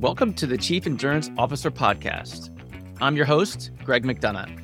Welcome 0.00 0.32
to 0.36 0.46
the 0.46 0.56
Chief 0.56 0.86
Endurance 0.86 1.30
Officer 1.36 1.70
Podcast. 1.70 2.48
I'm 3.02 3.16
your 3.16 3.26
host, 3.26 3.70
Greg 3.84 4.02
McDonough. 4.02 4.58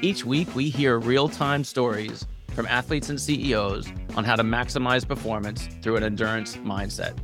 Each 0.00 0.24
week, 0.24 0.54
we 0.54 0.70
hear 0.70 1.00
real 1.00 1.28
time 1.28 1.64
stories 1.64 2.24
from 2.54 2.66
athletes 2.66 3.08
and 3.08 3.20
CEOs 3.20 3.88
on 4.14 4.22
how 4.22 4.36
to 4.36 4.44
maximize 4.44 5.06
performance 5.06 5.66
through 5.82 5.96
an 5.96 6.04
endurance 6.04 6.56
mindset. 6.58 7.18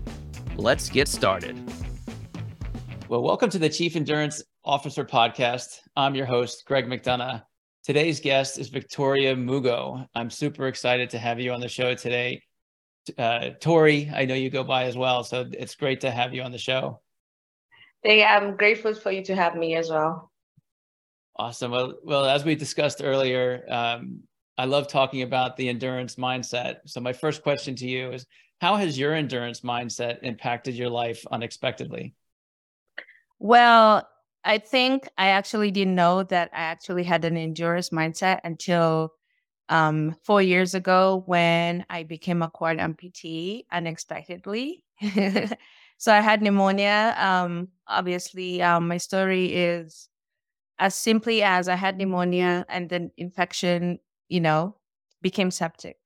Let's 0.57 0.89
get 0.89 1.07
started. 1.07 1.57
Well, 3.09 3.23
welcome 3.23 3.49
to 3.51 3.61
the 3.61 3.69
Chief 3.69 3.95
Endurance 3.95 4.43
Officer 4.65 5.05
Podcast. 5.05 5.69
I'm 5.95 6.17
your 6.17 6.27
host, 6.27 6.65
Greg 6.67 6.89
McDonough. 6.89 7.45
Today's 7.85 8.19
guest 8.19 8.59
is 8.59 8.71
Victoria 8.71 9.37
Mugo. 9.37 10.05
I'm 10.17 10.31
super 10.31 10.67
excited 10.67 11.11
to 11.11 11.19
have 11.21 11.39
you 11.39 11.53
on 11.53 11.61
the 11.61 11.69
show 11.69 11.95
today. 11.95 12.43
Uh, 13.17 13.51
Tori, 13.61 14.11
I 14.13 14.25
know 14.25 14.35
you 14.35 14.51
go 14.51 14.65
by 14.65 14.87
as 14.87 14.97
well, 14.97 15.23
so 15.23 15.49
it's 15.53 15.77
great 15.77 16.01
to 16.01 16.11
have 16.11 16.35
you 16.35 16.43
on 16.43 16.51
the 16.51 16.59
show. 16.59 17.01
Hey, 18.07 18.23
I'm 18.23 18.57
grateful 18.57 18.95
for 18.95 19.11
you 19.11 19.25
to 19.25 19.35
have 19.35 19.57
me 19.57 19.75
as 19.75 19.91
well. 19.91 20.31
Awesome. 21.35 21.73
Well, 21.73 21.95
well, 22.05 22.25
as 22.25 22.45
we 22.45 22.55
discussed 22.55 23.01
earlier, 23.03 23.65
um, 23.69 24.21
I 24.57 24.67
love 24.67 24.87
talking 24.87 25.23
about 25.23 25.57
the 25.57 25.69
endurance 25.69 26.15
mindset. 26.15 26.77
So 26.87 27.01
my 27.01 27.13
first 27.13 27.43
question 27.43 27.75
to 27.75 27.85
you 27.85 28.13
is, 28.13 28.25
how 28.61 28.77
has 28.77 28.97
your 28.97 29.13
endurance 29.13 29.63
mindset 29.63 30.19
impacted 30.23 30.77
your 30.77 30.89
life 30.89 31.27
unexpectedly? 31.33 32.15
Well, 33.41 34.09
I 34.45 34.59
think 34.59 35.09
I 35.19 35.31
actually 35.31 35.73
didn't 35.73 35.97
know 35.97 36.23
that 36.23 36.51
I 36.53 36.61
actually 36.61 37.03
had 37.03 37.25
an 37.25 37.37
endurance 37.37 37.91
mindset 37.91 38.39
until 38.45 39.15
um, 39.69 40.15
four 40.23 40.41
years 40.41 40.77
ago 40.77 41.25
when 41.27 41.85
I 41.91 42.05
became 42.05 42.43
a 42.43 42.51
quad 42.51 42.77
amputee 42.77 43.65
unexpectedly. 43.73 44.85
so 45.99 46.13
I 46.13 46.21
had 46.21 46.43
pneumonia. 46.43 47.15
Um, 47.19 47.69
obviously, 47.87 48.63
um, 48.63 48.89
my 48.89 48.99
story 48.99 49.55
is 49.55 50.09
as 50.79 50.95
simply 50.95 51.43
as 51.43 51.69
I 51.69 51.75
had 51.75 51.97
pneumonia 51.97 52.67
and 52.69 52.89
then 52.91 53.11
infection, 53.17 53.99
you 54.29 54.41
know, 54.41 54.77
became 55.23 55.51
septic. 55.51 55.97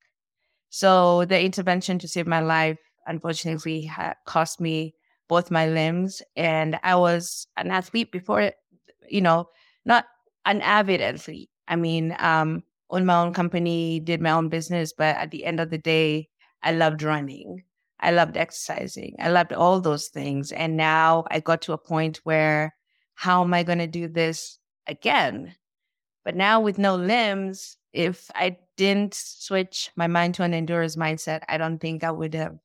So 0.69 1.25
the 1.25 1.41
intervention 1.41 1.99
to 1.99 2.07
save 2.07 2.27
my 2.27 2.39
life, 2.39 2.79
unfortunately, 3.05 3.81
had 3.81 4.15
cost 4.25 4.61
me 4.61 4.95
both 5.27 5.51
my 5.51 5.67
limbs. 5.67 6.21
And 6.35 6.79
I 6.83 6.95
was 6.95 7.47
an 7.57 7.71
athlete 7.71 8.11
before, 8.11 8.51
you 9.09 9.21
know, 9.21 9.49
not 9.85 10.05
an 10.45 10.61
avid 10.61 11.01
athlete. 11.01 11.49
I 11.67 11.75
mean, 11.75 12.15
um, 12.19 12.63
owned 12.89 13.05
my 13.05 13.21
own 13.21 13.33
company, 13.33 13.99
did 13.99 14.21
my 14.21 14.31
own 14.31 14.49
business, 14.49 14.93
but 14.97 15.15
at 15.17 15.31
the 15.31 15.45
end 15.45 15.59
of 15.59 15.69
the 15.69 15.77
day, 15.77 16.29
I 16.63 16.71
loved 16.71 17.03
running. 17.03 17.63
I 18.01 18.11
loved 18.11 18.37
exercising. 18.37 19.15
I 19.19 19.29
loved 19.29 19.53
all 19.53 19.79
those 19.79 20.07
things. 20.07 20.51
And 20.51 20.75
now 20.75 21.25
I 21.29 21.39
got 21.39 21.61
to 21.63 21.73
a 21.73 21.77
point 21.77 22.21
where 22.23 22.75
how 23.15 23.43
am 23.43 23.53
I 23.53 23.63
going 23.63 23.77
to 23.77 23.87
do 23.87 24.07
this 24.07 24.57
again? 24.87 25.55
But 26.25 26.35
now 26.35 26.59
with 26.59 26.77
no 26.77 26.95
limbs, 26.95 27.77
if 27.93 28.31
I 28.33 28.57
didn't 28.77 29.13
switch 29.13 29.91
my 29.95 30.07
mind 30.07 30.35
to 30.35 30.43
an 30.43 30.53
endurance 30.53 30.95
mindset, 30.95 31.41
I 31.47 31.57
don't 31.57 31.79
think 31.79 32.03
I 32.03 32.11
would 32.11 32.33
have 32.33 32.57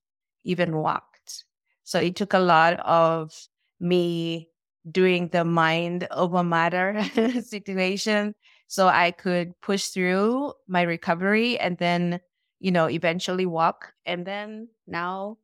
even 0.45 0.77
walked. 0.77 1.45
So 1.85 1.99
it 1.99 2.17
took 2.17 2.33
a 2.33 2.39
lot 2.39 2.81
of 2.81 3.33
me 3.81 4.49
doing 4.91 5.29
the 5.29 5.45
mind 5.45 6.07
over 6.11 6.43
matter 6.43 7.03
situation 7.43 8.35
so 8.69 8.89
I 8.89 9.11
could 9.11 9.61
push 9.61 9.89
through 9.89 10.53
my 10.67 10.83
recovery 10.83 11.59
and 11.59 11.77
then, 11.79 12.21
you 12.61 12.71
know, 12.71 12.89
eventually 12.89 13.47
walk. 13.47 13.93
And 14.05 14.27
then 14.27 14.69
now 14.87 15.39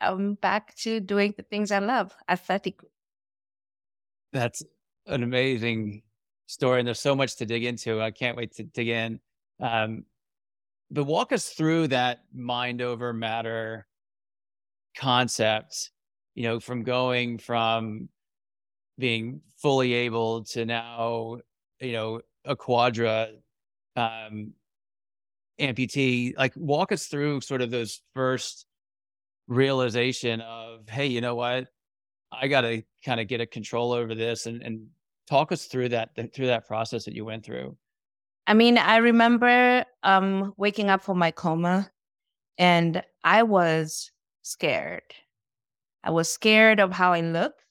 I'm 0.00 0.34
back 0.34 0.74
to 0.76 1.00
doing 1.00 1.34
the 1.36 1.42
things 1.42 1.70
I 1.70 1.78
love 1.78 2.14
aesthetically. 2.28 2.90
That's 4.32 4.62
an 5.06 5.22
amazing 5.22 6.02
story. 6.46 6.80
And 6.80 6.86
there's 6.86 7.00
so 7.00 7.14
much 7.14 7.36
to 7.36 7.46
dig 7.46 7.64
into. 7.64 8.00
I 8.00 8.10
can't 8.10 8.36
wait 8.36 8.52
to 8.56 8.64
dig 8.64 8.88
in. 8.88 9.20
Um, 9.60 10.04
but 10.90 11.04
walk 11.04 11.32
us 11.32 11.48
through 11.50 11.88
that 11.88 12.24
mind 12.34 12.82
over 12.82 13.12
matter 13.12 13.86
concept, 14.96 15.90
you 16.34 16.44
know, 16.44 16.60
from 16.60 16.82
going 16.82 17.38
from 17.38 18.08
being 18.98 19.40
fully 19.56 19.92
able 19.92 20.44
to 20.44 20.64
now, 20.64 21.38
you 21.80 21.92
know, 21.92 22.20
a 22.44 22.54
quadra 22.54 23.28
um, 23.96 24.52
amputee. 25.60 26.36
Like, 26.36 26.52
walk 26.56 26.92
us 26.92 27.06
through 27.06 27.40
sort 27.40 27.62
of 27.62 27.70
those 27.70 28.00
first 28.14 28.66
realization 29.46 30.40
of, 30.40 30.88
hey, 30.88 31.06
you 31.06 31.20
know 31.20 31.34
what? 31.34 31.68
I 32.32 32.48
got 32.48 32.62
to 32.62 32.82
kind 33.04 33.20
of 33.20 33.28
get 33.28 33.40
a 33.40 33.46
control 33.46 33.92
over 33.92 34.14
this 34.14 34.46
and, 34.46 34.62
and 34.62 34.86
talk 35.28 35.52
us 35.52 35.66
through 35.66 35.90
that 35.90 36.10
through 36.34 36.46
that 36.46 36.66
process 36.66 37.04
that 37.04 37.14
you 37.14 37.24
went 37.24 37.44
through. 37.44 37.76
I 38.46 38.54
mean, 38.54 38.76
I 38.76 38.96
remember 38.98 39.84
um, 40.02 40.52
waking 40.56 40.90
up 40.90 41.02
from 41.02 41.18
my 41.18 41.30
coma 41.30 41.90
and 42.58 43.02
I 43.22 43.42
was 43.42 44.10
scared. 44.42 45.02
I 46.02 46.10
was 46.10 46.30
scared 46.30 46.80
of 46.80 46.92
how 46.92 47.12
I 47.12 47.20
looked 47.22 47.62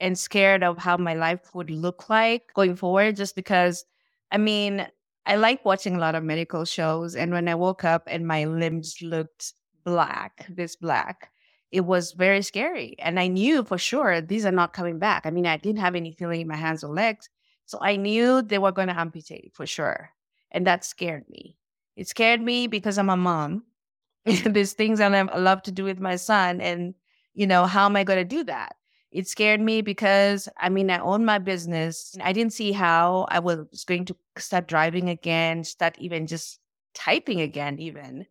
and 0.00 0.18
scared 0.18 0.62
of 0.62 0.76
how 0.76 0.98
my 0.98 1.14
life 1.14 1.54
would 1.54 1.70
look 1.70 2.10
like 2.10 2.52
going 2.54 2.76
forward 2.76 3.16
just 3.16 3.34
because 3.34 3.84
I 4.30 4.38
mean, 4.38 4.86
I 5.26 5.36
like 5.36 5.64
watching 5.64 5.96
a 5.96 5.98
lot 5.98 6.14
of 6.14 6.24
medical 6.24 6.64
shows 6.64 7.16
and 7.16 7.32
when 7.32 7.48
I 7.48 7.54
woke 7.54 7.84
up 7.84 8.04
and 8.06 8.26
my 8.26 8.44
limbs 8.44 8.96
looked 9.02 9.54
black, 9.84 10.46
this 10.48 10.76
black, 10.76 11.30
it 11.72 11.80
was 11.80 12.12
very 12.12 12.42
scary. 12.42 12.96
And 12.98 13.18
I 13.18 13.26
knew 13.26 13.64
for 13.64 13.78
sure 13.78 14.20
these 14.20 14.46
are 14.46 14.52
not 14.52 14.72
coming 14.72 14.98
back. 14.98 15.26
I 15.26 15.30
mean, 15.30 15.46
I 15.46 15.56
didn't 15.56 15.80
have 15.80 15.94
any 15.96 16.12
feeling 16.12 16.42
in 16.42 16.48
my 16.48 16.56
hands 16.56 16.84
or 16.84 16.94
legs. 16.94 17.28
So 17.66 17.78
I 17.82 17.96
knew 17.96 18.42
they 18.42 18.58
were 18.58 18.72
going 18.72 18.88
to 18.88 18.98
amputate 18.98 19.52
for 19.52 19.66
sure. 19.66 20.10
And 20.52 20.66
that 20.66 20.84
scared 20.84 21.28
me. 21.28 21.56
It 21.96 22.08
scared 22.08 22.40
me 22.40 22.68
because 22.68 22.96
I'm 22.96 23.10
a 23.10 23.16
mom. 23.16 23.64
There's 24.24 24.74
things 24.74 24.98
that 25.00 25.12
I 25.12 25.38
love 25.38 25.62
to 25.62 25.72
do 25.72 25.84
with 25.84 25.98
my 25.98 26.16
son. 26.16 26.60
And, 26.60 26.94
you 27.34 27.46
know, 27.46 27.66
how 27.66 27.86
am 27.86 27.96
I 27.96 28.04
going 28.04 28.18
to 28.18 28.24
do 28.24 28.44
that? 28.44 28.76
It 29.16 29.26
scared 29.26 29.62
me 29.62 29.80
because 29.80 30.46
I 30.58 30.68
mean, 30.68 30.90
I 30.90 30.98
own 30.98 31.24
my 31.24 31.38
business. 31.38 32.14
I 32.22 32.34
didn't 32.34 32.52
see 32.52 32.70
how 32.70 33.26
I 33.30 33.38
was 33.38 33.82
going 33.86 34.04
to 34.04 34.16
start 34.36 34.68
driving 34.68 35.08
again, 35.08 35.64
start 35.64 35.96
even 35.98 36.26
just 36.26 36.60
typing 36.92 37.40
again, 37.40 37.78
even, 37.78 38.26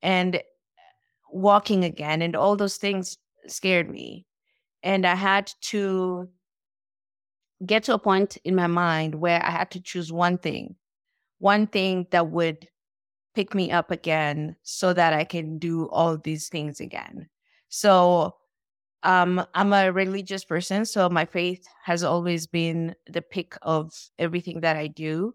and 0.00 0.42
walking 1.30 1.84
again. 1.84 2.22
And 2.22 2.34
all 2.34 2.56
those 2.56 2.78
things 2.78 3.18
scared 3.48 3.90
me. 3.90 4.24
And 4.82 5.06
I 5.06 5.14
had 5.14 5.52
to 5.72 6.30
get 7.66 7.84
to 7.84 7.92
a 7.92 7.98
point 7.98 8.38
in 8.42 8.54
my 8.54 8.66
mind 8.66 9.16
where 9.16 9.44
I 9.44 9.50
had 9.50 9.70
to 9.72 9.80
choose 9.82 10.10
one 10.10 10.38
thing, 10.38 10.74
one 11.38 11.66
thing 11.66 12.06
that 12.12 12.30
would 12.30 12.66
pick 13.34 13.54
me 13.54 13.70
up 13.70 13.90
again 13.90 14.56
so 14.62 14.94
that 14.94 15.12
I 15.12 15.24
can 15.24 15.58
do 15.58 15.86
all 15.90 16.16
these 16.16 16.48
things 16.48 16.80
again. 16.80 17.28
So 17.68 18.36
um, 19.02 19.44
I'm 19.54 19.72
a 19.72 19.92
religious 19.92 20.44
person, 20.44 20.84
so 20.84 21.08
my 21.08 21.24
faith 21.24 21.66
has 21.84 22.04
always 22.04 22.46
been 22.46 22.94
the 23.06 23.22
pick 23.22 23.56
of 23.62 23.92
everything 24.18 24.60
that 24.60 24.76
I 24.76 24.88
do. 24.88 25.34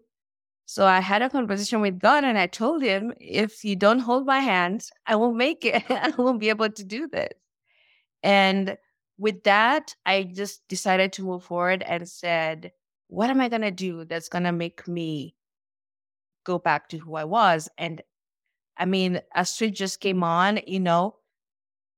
So 0.66 0.84
I 0.84 1.00
had 1.00 1.22
a 1.22 1.30
conversation 1.30 1.80
with 1.80 1.98
God 1.98 2.24
and 2.24 2.36
I 2.36 2.46
told 2.46 2.82
him, 2.82 3.12
if 3.20 3.64
you 3.64 3.76
don't 3.76 4.00
hold 4.00 4.26
my 4.26 4.40
hand, 4.40 4.84
I 5.06 5.14
won't 5.16 5.36
make 5.36 5.64
it. 5.64 5.84
I 5.90 6.12
won't 6.18 6.40
be 6.40 6.48
able 6.48 6.70
to 6.70 6.84
do 6.84 7.06
this. 7.06 7.32
And 8.22 8.76
with 9.18 9.44
that, 9.44 9.94
I 10.04 10.24
just 10.24 10.66
decided 10.68 11.12
to 11.14 11.22
move 11.22 11.44
forward 11.44 11.82
and 11.82 12.08
said, 12.08 12.72
what 13.08 13.30
am 13.30 13.40
I 13.40 13.48
going 13.48 13.62
to 13.62 13.70
do 13.70 14.04
that's 14.04 14.28
going 14.28 14.44
to 14.44 14.52
make 14.52 14.88
me 14.88 15.36
go 16.44 16.58
back 16.58 16.88
to 16.88 16.98
who 16.98 17.14
I 17.14 17.24
was? 17.24 17.68
And 17.78 18.02
I 18.76 18.84
mean, 18.84 19.20
a 19.34 19.44
switch 19.44 19.78
just 19.78 20.00
came 20.00 20.22
on, 20.22 20.60
you 20.66 20.80
know, 20.80 21.16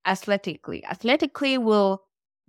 athletically. 0.05 0.85
Athletically 0.85 1.59
will 1.59 2.03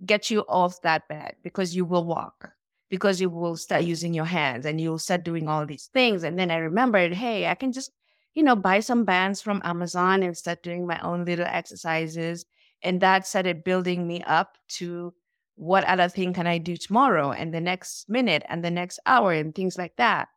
get 0.06 0.30
you 0.30 0.40
off 0.48 0.80
that 0.82 1.08
bed 1.08 1.36
because 1.42 1.76
you 1.76 1.84
will 1.84 2.04
walk, 2.04 2.50
because 2.88 3.20
you 3.20 3.28
will 3.28 3.56
start 3.56 3.84
using 3.84 4.14
your 4.14 4.24
hands 4.24 4.66
and 4.66 4.80
you'll 4.80 4.98
start 4.98 5.24
doing 5.24 5.48
all 5.48 5.66
these 5.66 5.90
things. 5.92 6.22
And 6.24 6.38
then 6.38 6.50
I 6.50 6.56
remembered, 6.56 7.12
hey, 7.12 7.46
I 7.46 7.54
can 7.54 7.72
just, 7.72 7.90
you 8.34 8.42
know, 8.42 8.56
buy 8.56 8.80
some 8.80 9.04
bands 9.04 9.42
from 9.42 9.60
Amazon 9.64 10.22
and 10.22 10.36
start 10.36 10.62
doing 10.62 10.86
my 10.86 10.98
own 11.00 11.24
little 11.24 11.46
exercises. 11.46 12.46
And 12.82 13.00
that 13.00 13.26
started 13.26 13.64
building 13.64 14.06
me 14.06 14.22
up 14.22 14.56
to 14.68 15.12
what 15.56 15.84
other 15.84 16.08
thing 16.08 16.32
can 16.32 16.46
I 16.46 16.56
do 16.56 16.76
tomorrow 16.76 17.32
and 17.32 17.52
the 17.52 17.60
next 17.60 18.08
minute 18.08 18.42
and 18.48 18.64
the 18.64 18.70
next 18.70 18.98
hour 19.04 19.32
and 19.32 19.54
things 19.54 19.76
like 19.76 19.96
that. 19.96 20.28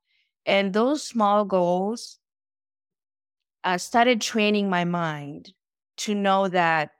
And 0.45 0.73
those 0.73 1.01
small 1.01 1.45
goals 1.45 2.19
uh, 3.63 3.77
started 3.77 4.19
training 4.19 4.69
my 4.69 4.83
mind 4.83 5.53
to 5.95 6.13
know 6.13 6.49
that 6.49 6.91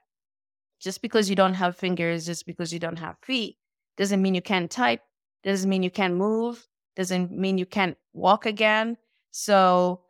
just 0.84 1.00
because 1.00 1.30
you 1.30 1.34
don't 1.34 1.54
have 1.54 1.76
fingers, 1.76 2.26
just 2.26 2.46
because 2.46 2.72
you 2.72 2.78
don't 2.78 2.98
have 2.98 3.16
feet, 3.22 3.56
doesn't 3.96 4.20
mean 4.20 4.34
you 4.34 4.42
can't 4.42 4.70
type, 4.70 5.00
doesn't 5.42 5.70
mean 5.70 5.82
you 5.82 5.90
can't 5.90 6.14
move, 6.14 6.68
doesn't 6.94 7.32
mean 7.32 7.56
you 7.56 7.64
can't 7.64 7.96
walk 8.12 8.44
again. 8.44 8.98
So, 9.30 10.02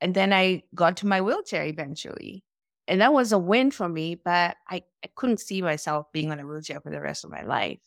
and 0.00 0.14
then 0.14 0.32
I 0.32 0.62
got 0.74 0.96
to 0.98 1.06
my 1.06 1.20
wheelchair 1.20 1.66
eventually. 1.66 2.44
And 2.88 3.02
that 3.02 3.12
was 3.12 3.30
a 3.30 3.38
win 3.38 3.70
for 3.70 3.88
me, 3.88 4.14
but 4.16 4.56
I, 4.68 4.82
I 5.04 5.08
couldn't 5.14 5.38
see 5.38 5.60
myself 5.60 6.10
being 6.12 6.32
on 6.32 6.40
a 6.40 6.46
wheelchair 6.46 6.80
for 6.80 6.90
the 6.90 7.00
rest 7.00 7.24
of 7.24 7.30
my 7.30 7.42
life. 7.42 7.80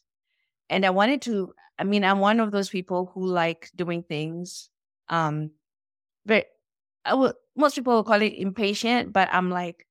And 0.69 0.85
I 0.85 0.91
wanted 0.91 1.23
to, 1.23 1.53
I 1.79 1.83
mean, 1.83 2.03
I'm 2.05 2.19
one 2.19 2.39
of 2.39 2.51
those 2.51 2.69
people 2.69 3.11
who 3.13 3.25
like 3.25 3.71
doing 3.75 4.03
things. 4.03 4.69
Um, 5.09 5.49
but 6.25 6.45
I 7.03 7.15
would, 7.15 7.33
most 7.57 7.75
people 7.75 7.95
will 7.95 8.03
call 8.03 8.21
it 8.21 8.35
impatient, 8.37 9.11
but 9.11 9.27
I'm 9.31 9.49
like 9.49 9.87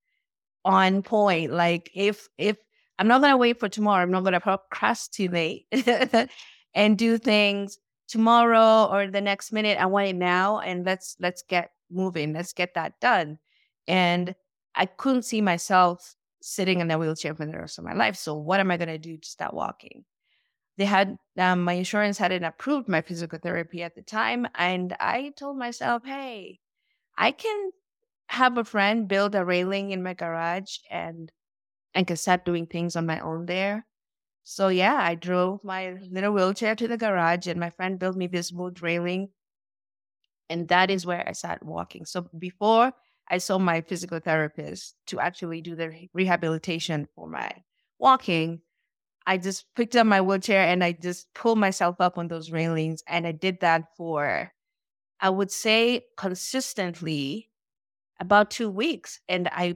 on 0.65 1.03
point. 1.03 1.53
Like 1.53 1.91
if, 1.95 2.29
if 2.39 2.57
I'm 2.99 3.09
not 3.09 3.21
to 3.21 3.37
wait 3.37 3.59
for 3.61 3.69
tomorrow, 3.69 4.03
I'm 4.03 4.11
not 4.11 4.29
to 4.29 4.41
procrastinate 4.41 5.67
and 6.75 6.99
do 6.99 7.19
things 7.19 7.79
tomorrow 8.09 8.89
or 8.91 9.09
the 9.09 9.21
next 9.21 9.53
minute. 9.53 9.79
I 9.79 9.87
want 9.87 10.09
it 10.09 10.17
now. 10.17 10.61
And 10.61 10.85
let's, 10.85 11.17
let's 11.21 11.43
get 11.43 11.71
moving. 11.91 12.33
Let's 12.33 12.53
get 12.53 12.75
that 12.75 13.01
done. 13.01 13.39
And 13.89 14.35
I 14.75 14.87
couldn't 14.87 15.25
see 15.25 15.41
myself 15.41 16.15
sitting 16.41 16.81
in 16.81 16.91
a 16.91 16.99
wheelchair 16.99 17.35
for 17.35 17.47
the 17.47 17.59
rest 17.59 17.79
of 17.79 17.85
my 17.85 17.95
life. 17.95 18.17
So 18.17 18.35
what 18.35 18.61
am 18.61 18.71
I 18.71 18.77
to 18.77 18.99
do 18.99 19.17
to 19.17 19.29
start 19.29 19.55
walking? 19.55 20.05
They 20.79 20.85
had 20.85 21.19
um, 21.37 21.63
my 21.63 21.75
insurance 21.75 22.19
hadn't 22.19 22.45
approved 22.45 22.89
my 22.89 23.03
physical 23.03 23.39
therapy 23.39 23.83
at 23.83 23.95
the 23.95 24.03
time, 24.03 24.47
and 24.55 24.97
I 24.99 25.33
told 25.37 25.59
myself, 25.59 26.03
"Hey, 26.05 26.61
I 27.17 27.33
can 27.33 27.73
have 28.33 28.59
a 28.59 28.65
friend 28.65 29.09
build 29.09 29.35
a 29.35 29.45
railing 29.45 29.91
in 29.93 30.03
my 30.03 30.15
garage 30.15 30.79
and 30.91 31.33
and 31.95 32.07
can 32.07 32.17
start 32.17 32.45
doing 32.47 32.67
things 32.67 32.97
on 32.97 33.07
my 33.07 33.21
own 33.21 33.47
there." 33.47 33.87
So 34.45 34.69
yeah, 34.69 34.99
I 35.01 35.15
drove 35.17 35.65
my 35.65 35.93
little 36.11 36.33
wheelchair 36.35 36.77
to 36.77 36.89
the 36.89 36.99
garage, 36.99 37.47
and 37.49 37.61
my 37.61 37.71
friend 37.71 37.99
built 37.99 38.17
me 38.17 38.29
this 38.29 38.53
wood 38.53 38.83
railing, 38.83 39.31
and 40.49 40.69
that 40.69 40.91
is 40.91 41.07
where 41.07 41.27
I 41.27 41.33
started 41.33 41.67
walking. 41.67 42.05
So 42.05 42.29
before 42.39 42.93
I 43.29 43.39
saw 43.39 43.59
my 43.59 43.81
physical 43.81 44.19
therapist 44.21 44.97
to 45.07 45.21
actually 45.21 45.63
do 45.63 45.75
the 45.75 46.09
rehabilitation 46.13 47.09
for 47.15 47.29
my 47.29 47.51
walking. 47.99 48.61
I 49.27 49.39
just 49.39 49.67
picked 49.77 49.97
up 49.97 50.07
my 50.07 50.23
wheelchair 50.23 50.63
and 50.67 50.85
I 50.85 50.93
just 50.93 51.33
pulled 51.35 51.59
myself 51.59 52.01
up 52.01 52.19
on 52.19 52.29
those 52.29 52.51
railings. 52.53 53.05
And 53.09 53.27
I 53.27 53.33
did 53.33 53.61
that 53.61 53.97
for, 53.97 54.53
I 55.21 55.31
would 55.31 55.53
say, 55.53 56.07
consistently 56.17 57.51
about 58.23 58.51
two 58.51 58.71
weeks. 58.71 59.21
And 59.29 59.49
I 59.49 59.75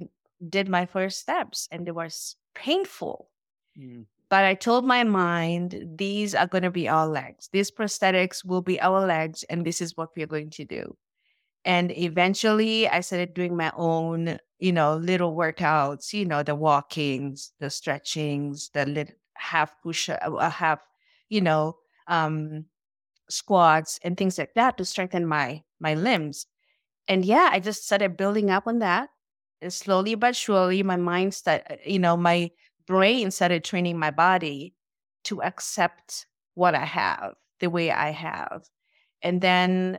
did 0.48 0.68
my 0.68 0.86
first 0.86 1.18
steps 1.18 1.68
and 1.70 1.86
it 1.86 1.94
was 1.94 2.36
painful. 2.54 3.28
Mm. 3.78 4.06
But 4.28 4.44
I 4.44 4.54
told 4.54 4.84
my 4.84 5.04
mind, 5.04 5.84
these 5.96 6.34
are 6.34 6.46
going 6.46 6.62
to 6.62 6.70
be 6.70 6.88
our 6.88 7.06
legs. 7.06 7.48
These 7.52 7.70
prosthetics 7.70 8.44
will 8.44 8.62
be 8.62 8.80
our 8.80 9.04
legs. 9.06 9.44
And 9.44 9.64
this 9.64 9.80
is 9.80 9.96
what 9.96 10.10
we're 10.16 10.26
going 10.26 10.50
to 10.50 10.64
do. 10.64 10.96
And 11.64 11.90
eventually 11.96 12.88
I 12.88 13.00
started 13.00 13.34
doing 13.34 13.56
my 13.56 13.72
own, 13.76 14.38
you 14.58 14.72
know, 14.72 14.96
little 14.96 15.34
workouts, 15.34 16.12
you 16.12 16.24
know, 16.24 16.42
the 16.42 16.54
walkings, 16.54 17.52
the 17.58 17.70
stretchings, 17.70 18.70
the 18.72 18.86
little 18.86 19.14
half 19.34 19.74
push, 19.82 20.08
uh, 20.08 20.50
half, 20.50 20.80
you 21.28 21.40
know, 21.40 21.76
um, 22.06 22.66
squats 23.28 23.98
and 24.04 24.16
things 24.16 24.38
like 24.38 24.54
that 24.54 24.78
to 24.78 24.84
strengthen 24.84 25.26
my 25.26 25.62
my 25.80 25.94
limbs. 25.94 26.46
And 27.08 27.24
yeah, 27.24 27.50
I 27.52 27.60
just 27.60 27.84
started 27.84 28.16
building 28.16 28.50
up 28.50 28.66
on 28.66 28.80
that. 28.80 29.10
And 29.62 29.72
slowly 29.72 30.14
but 30.14 30.36
surely, 30.36 30.82
my 30.82 30.96
mind 30.96 31.34
started, 31.34 31.64
uh, 31.72 31.76
you 31.84 31.98
know, 31.98 32.16
my 32.16 32.50
brain 32.86 33.30
started 33.30 33.64
training 33.64 33.98
my 33.98 34.10
body 34.10 34.74
to 35.24 35.42
accept 35.42 36.26
what 36.54 36.74
I 36.74 36.84
have 36.84 37.34
the 37.60 37.70
way 37.70 37.90
I 37.90 38.10
have. 38.10 38.64
And 39.22 39.40
then 39.40 39.98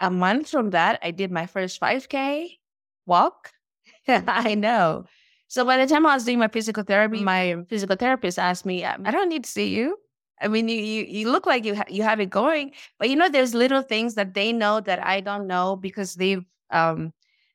a 0.00 0.10
month 0.10 0.50
from 0.50 0.70
that, 0.70 0.98
I 1.02 1.10
did 1.10 1.30
my 1.30 1.46
first 1.46 1.78
5K 1.80 2.58
walk. 3.06 3.52
I 4.08 4.54
know. 4.54 5.06
So 5.48 5.64
by 5.64 5.78
the 5.78 5.86
time 5.86 6.06
I 6.06 6.14
was 6.14 6.24
doing 6.24 6.38
my 6.38 6.48
physical 6.48 6.84
therapy, 6.84 7.22
my 7.22 7.56
physical 7.68 7.96
therapist 7.96 8.38
asked 8.38 8.66
me, 8.66 8.84
um, 8.84 9.02
"I 9.06 9.10
don't 9.10 9.28
need 9.28 9.44
to 9.44 9.50
see 9.50 9.68
you. 9.68 9.98
I 10.40 10.48
mean, 10.48 10.68
you 10.68 10.76
you, 10.76 11.04
you 11.04 11.30
look 11.30 11.46
like 11.46 11.64
you 11.64 11.74
ha- 11.76 11.84
you 11.88 12.02
have 12.02 12.20
it 12.20 12.30
going, 12.30 12.72
but 12.98 13.08
you 13.10 13.16
know, 13.16 13.28
there's 13.28 13.54
little 13.54 13.82
things 13.82 14.14
that 14.14 14.34
they 14.34 14.52
know 14.52 14.80
that 14.80 15.04
I 15.04 15.20
don't 15.20 15.46
know 15.46 15.76
because 15.76 16.14
they've 16.14 16.44
um 16.70 17.12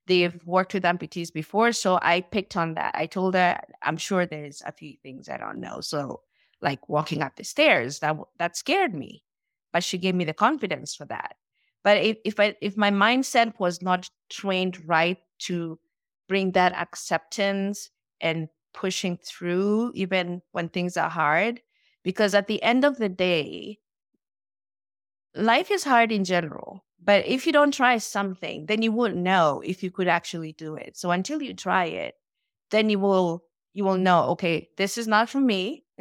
they've 0.08 0.40
worked 0.46 0.74
with 0.74 0.84
amputees 0.84 1.32
before. 1.34 1.72
So 1.72 2.00
I 2.02 2.22
picked 2.22 2.58
on 2.58 2.74
that. 2.76 2.94
I 2.96 3.06
told 3.06 3.36
her, 3.36 3.60
I'm 3.82 3.98
sure 3.98 4.26
there's 4.26 4.62
a 4.66 4.72
few 4.72 4.96
things 5.02 5.30
I 5.30 5.38
don't 5.38 5.60
know. 5.60 5.80
So 5.82 6.22
like 6.62 6.90
walking 6.90 7.22
up 7.22 7.36
the 7.36 7.44
stairs, 7.44 8.00
that 8.00 8.18
that 8.40 8.58
scared 8.58 8.94
me, 8.94 9.24
but 9.72 9.84
she 9.84 9.98
gave 9.98 10.16
me 10.16 10.26
the 10.26 10.34
confidence 10.34 10.96
for 10.96 11.06
that. 11.06 11.36
But 11.84 11.98
if 11.98 12.18
if, 12.26 12.40
I, 12.40 12.56
if 12.62 12.78
my 12.78 12.92
mindset 12.92 13.60
was 13.60 13.82
not 13.82 14.10
trained 14.30 14.86
right 14.88 15.18
to 15.40 15.80
bring 16.28 16.52
that 16.54 16.74
acceptance 16.74 17.90
and 18.22 18.48
pushing 18.74 19.18
through 19.18 19.92
even 19.94 20.42
when 20.52 20.70
things 20.70 20.98
are 20.98 21.10
hard, 21.10 21.62
because 22.04 22.34
at 22.34 22.48
the 22.48 22.62
end 22.64 22.86
of 22.86 22.98
the 22.98 23.10
day, 23.10 23.80
life 25.36 25.72
is 25.72 25.84
hard 25.84 26.12
in 26.12 26.24
general. 26.24 26.86
But 27.04 27.26
if 27.26 27.46
you 27.46 27.52
don't 27.52 27.74
try 27.74 27.98
something, 27.98 28.66
then 28.68 28.82
you 28.82 28.92
won't 28.92 29.18
know 29.18 29.62
if 29.66 29.84
you 29.84 29.92
could 29.92 30.08
actually 30.08 30.54
do 30.54 30.76
it. 30.76 30.96
So 30.96 31.12
until 31.12 31.42
you 31.42 31.54
try 31.54 31.86
it, 31.86 32.16
then 32.72 32.90
you 32.90 33.00
will 33.00 33.44
you 33.74 33.84
will 33.84 33.98
know, 33.98 34.26
okay, 34.30 34.70
this 34.78 35.00
is 35.00 35.08
not 35.08 35.30
for 35.30 35.40
me. 35.42 35.84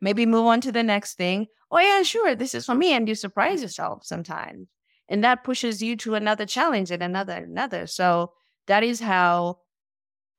Maybe 0.00 0.26
move 0.26 0.46
on 0.46 0.60
to 0.62 0.72
the 0.72 0.82
next 0.82 1.14
thing. 1.14 1.46
Oh 1.70 1.78
yeah, 1.78 2.02
sure, 2.02 2.34
this 2.34 2.54
is 2.54 2.66
for 2.66 2.74
me. 2.74 2.92
And 2.92 3.08
you 3.08 3.14
surprise 3.14 3.62
yourself 3.62 4.04
sometimes 4.04 4.66
and 5.08 5.22
that 5.24 5.44
pushes 5.44 5.82
you 5.82 5.96
to 5.96 6.14
another 6.14 6.46
challenge 6.46 6.90
and 6.90 7.02
another 7.02 7.34
and 7.34 7.46
another 7.46 7.86
so 7.86 8.32
that 8.66 8.82
is 8.82 9.00
how 9.00 9.58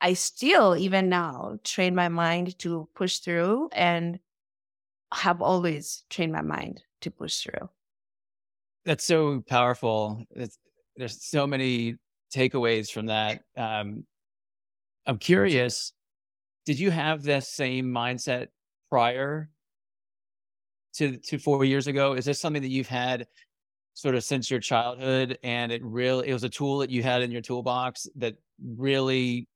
i 0.01 0.13
still 0.13 0.75
even 0.75 1.09
now 1.09 1.57
train 1.63 1.95
my 1.95 2.09
mind 2.09 2.57
to 2.59 2.87
push 2.95 3.19
through 3.19 3.69
and 3.71 4.19
have 5.13 5.41
always 5.41 6.03
trained 6.09 6.31
my 6.31 6.41
mind 6.41 6.81
to 7.01 7.11
push 7.11 7.41
through. 7.41 7.69
That's 8.85 9.03
so 9.03 9.41
powerful. 9.47 10.23
It's, 10.31 10.57
there's 10.95 11.23
so 11.23 11.45
many 11.45 11.95
takeaways 12.33 12.91
from 12.91 13.07
that. 13.07 13.41
Um, 13.55 14.05
i'm 15.05 15.17
curious 15.17 15.93
did 16.67 16.77
you 16.77 16.91
have 16.91 17.23
this 17.23 17.47
same 17.47 17.85
mindset 17.85 18.47
prior 18.89 19.49
to 20.95 21.15
to 21.17 21.39
four 21.39 21.63
years 21.63 21.87
ago? 21.87 22.11
Is 22.13 22.25
this 22.25 22.41
something 22.41 22.61
that 22.61 22.67
you've 22.67 22.89
had 22.89 23.25
sort 23.93 24.15
of 24.15 24.23
since 24.25 24.51
your 24.51 24.59
childhood 24.59 25.39
and 25.43 25.71
it 25.71 25.81
really 25.81 26.27
it 26.27 26.33
was 26.33 26.43
a 26.43 26.49
tool 26.49 26.79
that 26.79 26.89
you 26.89 27.01
had 27.01 27.21
in 27.21 27.31
your 27.31 27.41
toolbox 27.41 28.05
that 28.17 28.35
really 28.75 29.47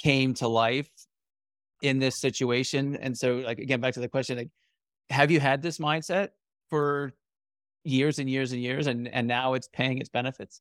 came 0.00 0.32
to 0.34 0.48
life 0.48 0.88
in 1.84 1.98
this 1.98 2.20
situation 2.20 2.96
and 2.96 3.16
so 3.16 3.36
like 3.36 3.58
again 3.58 3.80
back 3.80 3.94
to 3.94 4.00
the 4.00 4.08
question 4.08 4.38
like 4.38 4.50
have 5.10 5.30
you 5.30 5.38
had 5.38 5.62
this 5.62 5.78
mindset 5.78 6.30
for 6.70 7.12
years 7.84 8.18
and 8.18 8.28
years 8.30 8.52
and 8.52 8.62
years 8.62 8.86
and 8.86 9.08
and 9.08 9.28
now 9.28 9.54
it's 9.54 9.68
paying 9.68 9.98
its 9.98 10.08
benefits 10.08 10.60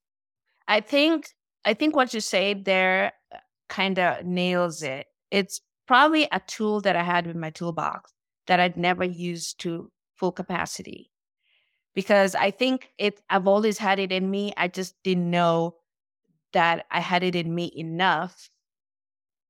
i 0.68 0.80
think 0.80 1.30
i 1.65 1.74
think 1.74 1.96
what 1.96 2.13
you 2.13 2.20
say 2.20 2.53
there 2.53 3.13
uh, 3.34 3.38
kind 3.70 3.98
of 4.00 4.25
nails 4.25 4.84
it 4.84 5.08
it's 5.32 5.62
probably 5.88 6.27
a 6.32 6.42
tool 6.48 6.82
that 6.82 6.96
i 6.96 7.03
had 7.03 7.25
in 7.25 7.39
my 7.39 7.50
toolbox 7.50 8.12
that 8.48 8.60
i'd 8.60 8.75
never 8.75 9.06
used 9.06 9.60
to 9.60 9.89
full 10.15 10.32
capacity 10.32 11.10
because 11.94 12.36
I 12.36 12.51
think 12.51 12.89
it 12.98 13.22
I've 13.30 13.48
always 13.48 13.77
had 13.77 14.00
it 14.00 14.12
in 14.12 14.30
me. 14.30 14.53
I 14.58 14.68
just 14.68 14.96
didn't 15.03 15.30
know 15.30 15.75
that 16.53 16.86
I 16.92 17.00
had 17.00 17.24
it 17.24 17.36
in 17.36 17.53
me 17.53 17.72
enough 17.75 18.50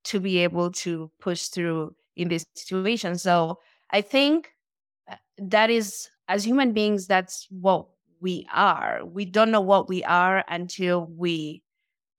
to 0.05 0.19
be 0.19 0.39
able 0.39 0.71
to 0.71 1.11
push 1.19 1.47
through 1.47 1.95
in 2.15 2.29
this 2.29 2.45
situation. 2.55 3.17
So 3.17 3.59
I 3.91 4.01
think 4.01 4.51
uh, 5.09 5.15
that 5.37 5.69
is 5.69 6.09
as 6.27 6.45
human 6.45 6.73
beings 6.73 7.07
that's 7.07 7.47
what 7.49 7.87
we 8.21 8.47
are. 8.53 9.01
We 9.05 9.25
don't 9.25 9.51
know 9.51 9.61
what 9.61 9.89
we 9.89 10.03
are 10.03 10.43
until 10.47 11.05
we 11.05 11.63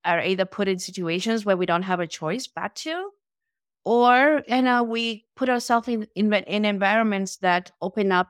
are 0.05 0.21
either 0.21 0.45
put 0.45 0.67
in 0.67 0.79
situations 0.79 1.45
where 1.45 1.57
we 1.57 1.65
don't 1.65 1.83
have 1.83 1.99
a 1.99 2.07
choice 2.07 2.47
but 2.47 2.75
to 2.75 3.09
or 3.85 4.43
you 4.47 4.61
know 4.61 4.83
we 4.83 5.25
put 5.35 5.49
ourselves 5.49 5.87
in, 5.87 6.07
in 6.15 6.33
in 6.33 6.65
environments 6.65 7.37
that 7.37 7.71
open 7.81 8.11
up 8.11 8.29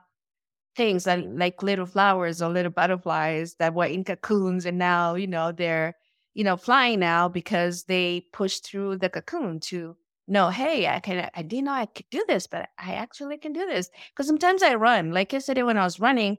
things 0.76 1.04
that 1.04 1.26
like 1.36 1.62
little 1.62 1.86
flowers 1.86 2.42
or 2.42 2.50
little 2.50 2.72
butterflies 2.72 3.54
that 3.58 3.74
were 3.74 3.86
in 3.86 4.04
cocoons 4.04 4.66
and 4.66 4.78
now 4.78 5.14
you 5.14 5.26
know 5.26 5.52
they're 5.52 5.94
you 6.36 6.44
know 6.44 6.56
flying 6.58 7.00
now 7.00 7.28
because 7.28 7.84
they 7.84 8.26
pushed 8.30 8.66
through 8.66 8.98
the 8.98 9.08
cocoon 9.08 9.58
to 9.58 9.96
know 10.28 10.50
hey 10.50 10.86
i 10.86 11.00
can 11.00 11.30
i 11.34 11.40
didn't 11.40 11.64
know 11.64 11.72
i 11.72 11.86
could 11.86 12.04
do 12.10 12.22
this 12.28 12.46
but 12.46 12.68
i 12.78 12.92
actually 12.92 13.38
can 13.38 13.54
do 13.54 13.64
this. 13.66 13.90
Because 14.10 14.26
sometimes 14.26 14.62
i 14.62 14.74
run 14.74 15.12
like 15.12 15.32
yesterday 15.32 15.62
when 15.62 15.78
i 15.78 15.84
was 15.84 15.98
running 15.98 16.36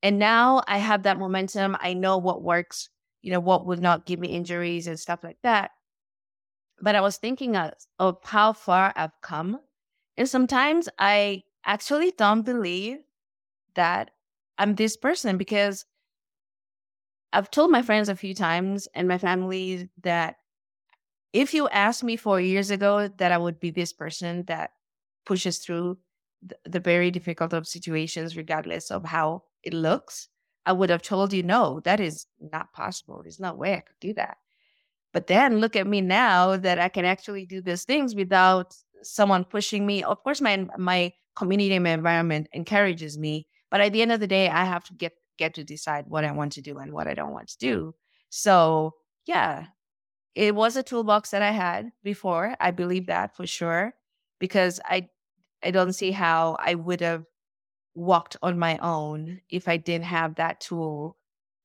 and 0.00 0.20
now 0.20 0.62
i 0.68 0.78
have 0.78 1.02
that 1.02 1.18
momentum 1.18 1.76
i 1.80 1.92
know 1.92 2.18
what 2.18 2.42
works 2.42 2.88
you 3.20 3.32
know 3.32 3.40
what 3.40 3.66
would 3.66 3.80
not 3.80 4.06
give 4.06 4.20
me 4.20 4.28
injuries 4.28 4.86
and 4.86 4.98
stuff 4.98 5.24
like 5.24 5.38
that. 5.42 5.72
But 6.80 6.94
i 6.94 7.00
was 7.00 7.16
thinking 7.16 7.56
of, 7.56 7.72
of 7.98 8.18
how 8.22 8.52
far 8.52 8.92
i've 8.94 9.20
come 9.22 9.58
and 10.16 10.28
sometimes 10.28 10.88
i 11.00 11.42
actually 11.66 12.12
don't 12.12 12.42
believe 12.42 12.98
that 13.74 14.12
I'm 14.60 14.74
this 14.74 14.96
person 14.96 15.38
because 15.38 15.86
I've 17.32 17.50
told 17.50 17.70
my 17.70 17.82
friends 17.82 18.08
a 18.08 18.16
few 18.16 18.34
times 18.34 18.88
and 18.94 19.06
my 19.08 19.18
family 19.18 19.88
that 20.02 20.36
if 21.32 21.54
you 21.54 21.68
asked 21.68 22.02
me 22.02 22.16
four 22.16 22.40
years 22.40 22.70
ago 22.70 23.08
that 23.08 23.32
I 23.32 23.38
would 23.38 23.60
be 23.60 23.70
this 23.70 23.92
person 23.92 24.44
that 24.46 24.72
pushes 25.24 25.58
through 25.58 25.98
the, 26.42 26.56
the 26.64 26.80
very 26.80 27.10
difficult 27.10 27.52
of 27.52 27.68
situations, 27.68 28.36
regardless 28.36 28.90
of 28.90 29.04
how 29.04 29.44
it 29.62 29.74
looks, 29.74 30.28
I 30.66 30.72
would 30.72 30.90
have 30.90 31.02
told 31.02 31.32
you, 31.32 31.42
no, 31.42 31.80
that 31.84 32.00
is 32.00 32.26
not 32.40 32.72
possible. 32.72 33.20
There's 33.22 33.40
no 33.40 33.54
way 33.54 33.74
I 33.74 33.80
could 33.80 34.00
do 34.00 34.14
that. 34.14 34.38
But 35.12 35.26
then 35.26 35.58
look 35.58 35.76
at 35.76 35.86
me 35.86 36.00
now 36.00 36.56
that 36.56 36.78
I 36.78 36.88
can 36.88 37.04
actually 37.04 37.46
do 37.46 37.60
these 37.60 37.84
things 37.84 38.14
without 38.14 38.76
someone 39.02 39.44
pushing 39.44 39.86
me. 39.86 40.02
Of 40.02 40.22
course, 40.22 40.40
my 40.40 40.66
my 40.78 41.12
community 41.36 41.74
and 41.74 41.84
my 41.84 41.90
environment 41.90 42.48
encourages 42.52 43.18
me, 43.18 43.46
but 43.70 43.80
at 43.80 43.92
the 43.92 44.02
end 44.02 44.12
of 44.12 44.20
the 44.20 44.26
day, 44.26 44.48
I 44.48 44.64
have 44.64 44.84
to 44.84 44.94
get 44.94 45.12
get 45.40 45.54
to 45.54 45.64
decide 45.64 46.04
what 46.06 46.24
I 46.24 46.32
want 46.32 46.52
to 46.52 46.62
do 46.62 46.78
and 46.78 46.92
what 46.92 47.08
I 47.08 47.14
don't 47.14 47.32
want 47.32 47.48
to 47.48 47.58
do. 47.58 47.94
So 48.28 48.94
yeah, 49.26 49.66
it 50.34 50.54
was 50.54 50.76
a 50.76 50.82
toolbox 50.82 51.30
that 51.30 51.42
I 51.42 51.50
had 51.50 51.90
before. 52.04 52.54
I 52.60 52.70
believe 52.70 53.06
that 53.06 53.36
for 53.36 53.46
sure 53.46 53.94
because 54.38 54.78
I 54.84 55.08
I 55.62 55.72
don't 55.72 55.92
see 55.92 56.12
how 56.12 56.56
I 56.60 56.74
would 56.74 57.00
have 57.00 57.24
walked 57.94 58.36
on 58.42 58.58
my 58.58 58.78
own 58.78 59.40
if 59.50 59.66
I 59.66 59.76
didn't 59.76 60.06
have 60.06 60.36
that 60.36 60.60
tool 60.60 61.16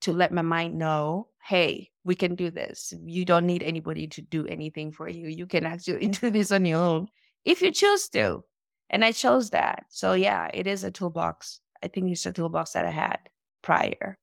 to 0.01 0.11
let 0.11 0.33
my 0.33 0.41
mind 0.41 0.77
know, 0.77 1.27
hey, 1.47 1.91
we 2.03 2.15
can 2.15 2.35
do 2.35 2.51
this. 2.51 2.93
You 3.05 3.25
don't 3.25 3.45
need 3.45 3.63
anybody 3.63 4.07
to 4.07 4.21
do 4.21 4.45
anything 4.47 4.91
for 4.91 5.07
you. 5.07 5.27
You 5.27 5.47
can 5.47 5.65
actually 5.65 6.07
do 6.21 6.29
this 6.29 6.51
on 6.51 6.65
your 6.65 6.79
own 6.79 7.07
if 7.45 7.61
you 7.61 7.71
choose 7.71 8.09
to. 8.09 8.43
And 8.89 9.03
I 9.05 9.11
chose 9.11 9.49
that. 9.51 9.85
So 9.89 10.13
yeah, 10.13 10.49
it 10.53 10.67
is 10.67 10.83
a 10.83 10.91
toolbox. 10.91 11.61
I 11.83 11.87
think 11.87 12.11
it's 12.11 12.25
a 12.25 12.33
toolbox 12.33 12.71
that 12.71 12.85
I 12.85 12.91
had 12.91 13.19
prior. 13.65 14.17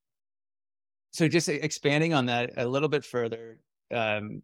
So 1.11 1.29
just 1.29 1.49
expanding 1.49 2.15
on 2.15 2.27
that 2.27 2.53
a 2.57 2.67
little 2.67 2.89
bit 2.89 3.05
further, 3.05 3.59
um, 3.93 4.43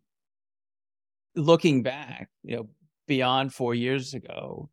looking 1.34 1.82
back, 1.82 2.28
you 2.42 2.56
know, 2.56 2.68
beyond 3.06 3.54
four 3.54 3.74
years 3.74 4.12
ago, 4.12 4.68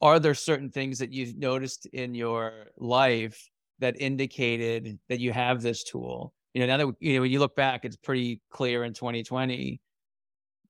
are 0.00 0.18
there 0.18 0.34
certain 0.34 0.70
things 0.70 0.98
that 1.00 1.12
you've 1.12 1.36
noticed 1.36 1.86
in 1.86 2.14
your 2.14 2.66
life 2.78 3.50
that 3.80 4.00
indicated 4.00 4.98
that 5.08 5.18
you 5.20 5.32
have 5.32 5.60
this 5.60 5.82
tool? 5.82 6.32
You 6.54 6.60
know, 6.60 6.66
now 6.66 6.86
that 6.86 6.94
you 7.00 7.16
know 7.16 7.22
when 7.22 7.32
you 7.32 7.40
look 7.40 7.56
back, 7.56 7.84
it's 7.84 7.96
pretty 7.96 8.40
clear 8.50 8.84
in 8.84 8.94
2020. 8.94 9.80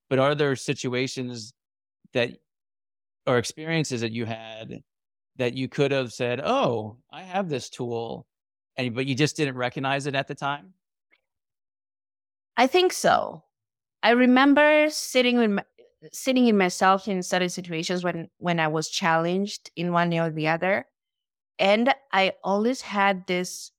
But 0.08 0.18
are 0.18 0.34
there 0.34 0.56
situations 0.56 1.52
that 2.14 2.30
or 3.26 3.38
experiences 3.38 4.00
that 4.00 4.12
you 4.12 4.24
had 4.24 4.82
that 5.36 5.54
you 5.54 5.68
could 5.68 5.90
have 5.90 6.12
said, 6.12 6.40
"Oh, 6.42 6.98
I 7.10 7.22
have 7.22 7.48
this 7.48 7.70
tool," 7.70 8.26
and 8.76 8.94
but 8.94 9.06
you 9.06 9.14
just 9.14 9.36
didn't 9.36 9.56
recognize 9.56 10.06
it 10.06 10.14
at 10.14 10.28
the 10.28 10.34
time? 10.34 10.74
I 12.56 12.66
think 12.66 12.92
so. 12.92 13.44
I 14.02 14.10
remember 14.10 14.88
sitting 14.90 15.38
with 15.38 15.64
sitting 16.12 16.46
in 16.48 16.58
myself 16.58 17.08
in 17.08 17.22
certain 17.22 17.48
situations 17.48 18.04
when 18.04 18.28
when 18.38 18.60
I 18.60 18.68
was 18.68 18.88
challenged 18.90 19.70
in 19.76 19.92
one 19.92 20.10
way 20.10 20.18
or 20.20 20.30
the 20.30 20.48
other, 20.48 20.86
and 21.58 21.94
I 22.12 22.34
always 22.44 22.82
had 22.82 23.26
this 23.26 23.72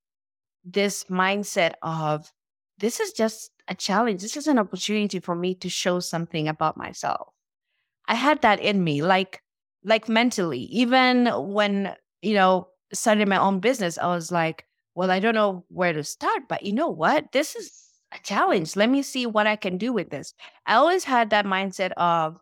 this 0.64 1.06
mindset 1.06 1.74
of 1.82 2.32
this 2.80 3.00
is 3.00 3.14
just 3.14 3.52
a 3.68 3.76
challenge. 3.76 4.22
This 4.22 4.38
is 4.38 4.48
an 4.48 4.60
opportunity 4.60 5.20
for 5.20 5.36
me 5.36 5.56
to 5.56 5.70
show 5.70 6.00
something 6.00 6.48
about 6.48 6.78
myself. 6.78 7.34
I 8.08 8.16
had 8.16 8.42
that 8.42 8.60
in 8.60 8.84
me, 8.84 9.02
like 9.04 9.42
like 9.86 10.10
mentally. 10.10 10.62
Even 10.64 11.28
when 11.28 11.96
you 12.22 12.34
know 12.34 12.68
started 12.92 13.30
my 13.30 13.38
own 13.38 13.60
business, 13.60 13.98
I 13.98 14.08
was 14.08 14.32
like, 14.32 14.66
well, 14.96 15.12
I 15.12 15.20
don't 15.20 15.36
know 15.36 15.66
where 15.70 15.94
to 15.94 16.04
start, 16.04 16.44
but 16.50 16.64
you 16.64 16.74
know 16.74 16.90
what? 16.90 17.32
This 17.32 17.56
is 17.56 17.72
a 18.14 18.20
challenge. 18.24 18.76
Let 18.76 18.90
me 18.90 19.02
see 19.02 19.26
what 19.26 19.48
I 19.48 19.56
can 19.56 19.78
do 19.78 19.94
with 19.94 20.10
this. 20.10 20.34
I 20.66 20.76
always 20.76 21.04
had 21.04 21.30
that 21.30 21.46
mindset 21.46 21.92
of 21.94 22.38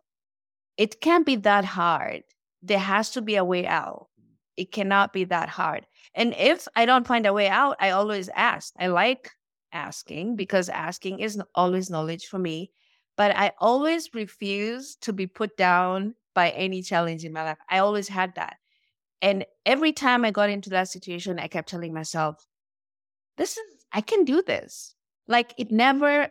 it 0.76 1.00
can't 1.00 1.26
be 1.26 1.36
that 1.36 1.64
hard. 1.64 2.22
There 2.62 2.78
has 2.78 3.10
to 3.10 3.22
be 3.22 3.36
a 3.36 3.44
way 3.44 3.66
out. 3.66 4.08
It 4.56 4.72
cannot 4.72 5.12
be 5.12 5.24
that 5.24 5.48
hard. 5.48 5.86
And 6.14 6.34
if 6.38 6.66
I 6.76 6.86
don't 6.86 7.06
find 7.06 7.26
a 7.26 7.32
way 7.32 7.48
out, 7.48 7.76
I 7.80 7.90
always 7.90 8.28
ask. 8.34 8.72
I 8.78 8.86
like 8.86 9.30
asking 9.72 10.36
because 10.36 10.68
asking 10.68 11.18
is 11.18 11.40
always 11.54 11.90
knowledge 11.90 12.26
for 12.26 12.38
me. 12.38 12.70
But 13.16 13.36
I 13.36 13.52
always 13.58 14.10
refuse 14.14 14.96
to 15.02 15.12
be 15.12 15.26
put 15.26 15.56
down 15.56 16.14
by 16.34 16.50
any 16.50 16.82
challenge 16.82 17.24
in 17.24 17.32
my 17.32 17.44
life. 17.44 17.58
I 17.68 17.78
always 17.78 18.08
had 18.08 18.34
that. 18.34 18.56
And 19.22 19.46
every 19.64 19.92
time 19.92 20.24
I 20.24 20.30
got 20.30 20.50
into 20.50 20.70
that 20.70 20.88
situation, 20.88 21.38
I 21.38 21.46
kept 21.48 21.68
telling 21.68 21.94
myself, 21.94 22.46
this 23.36 23.56
is, 23.56 23.86
I 23.92 24.00
can 24.00 24.24
do 24.24 24.42
this. 24.42 24.94
Like 25.26 25.54
it 25.56 25.70
never, 25.70 26.28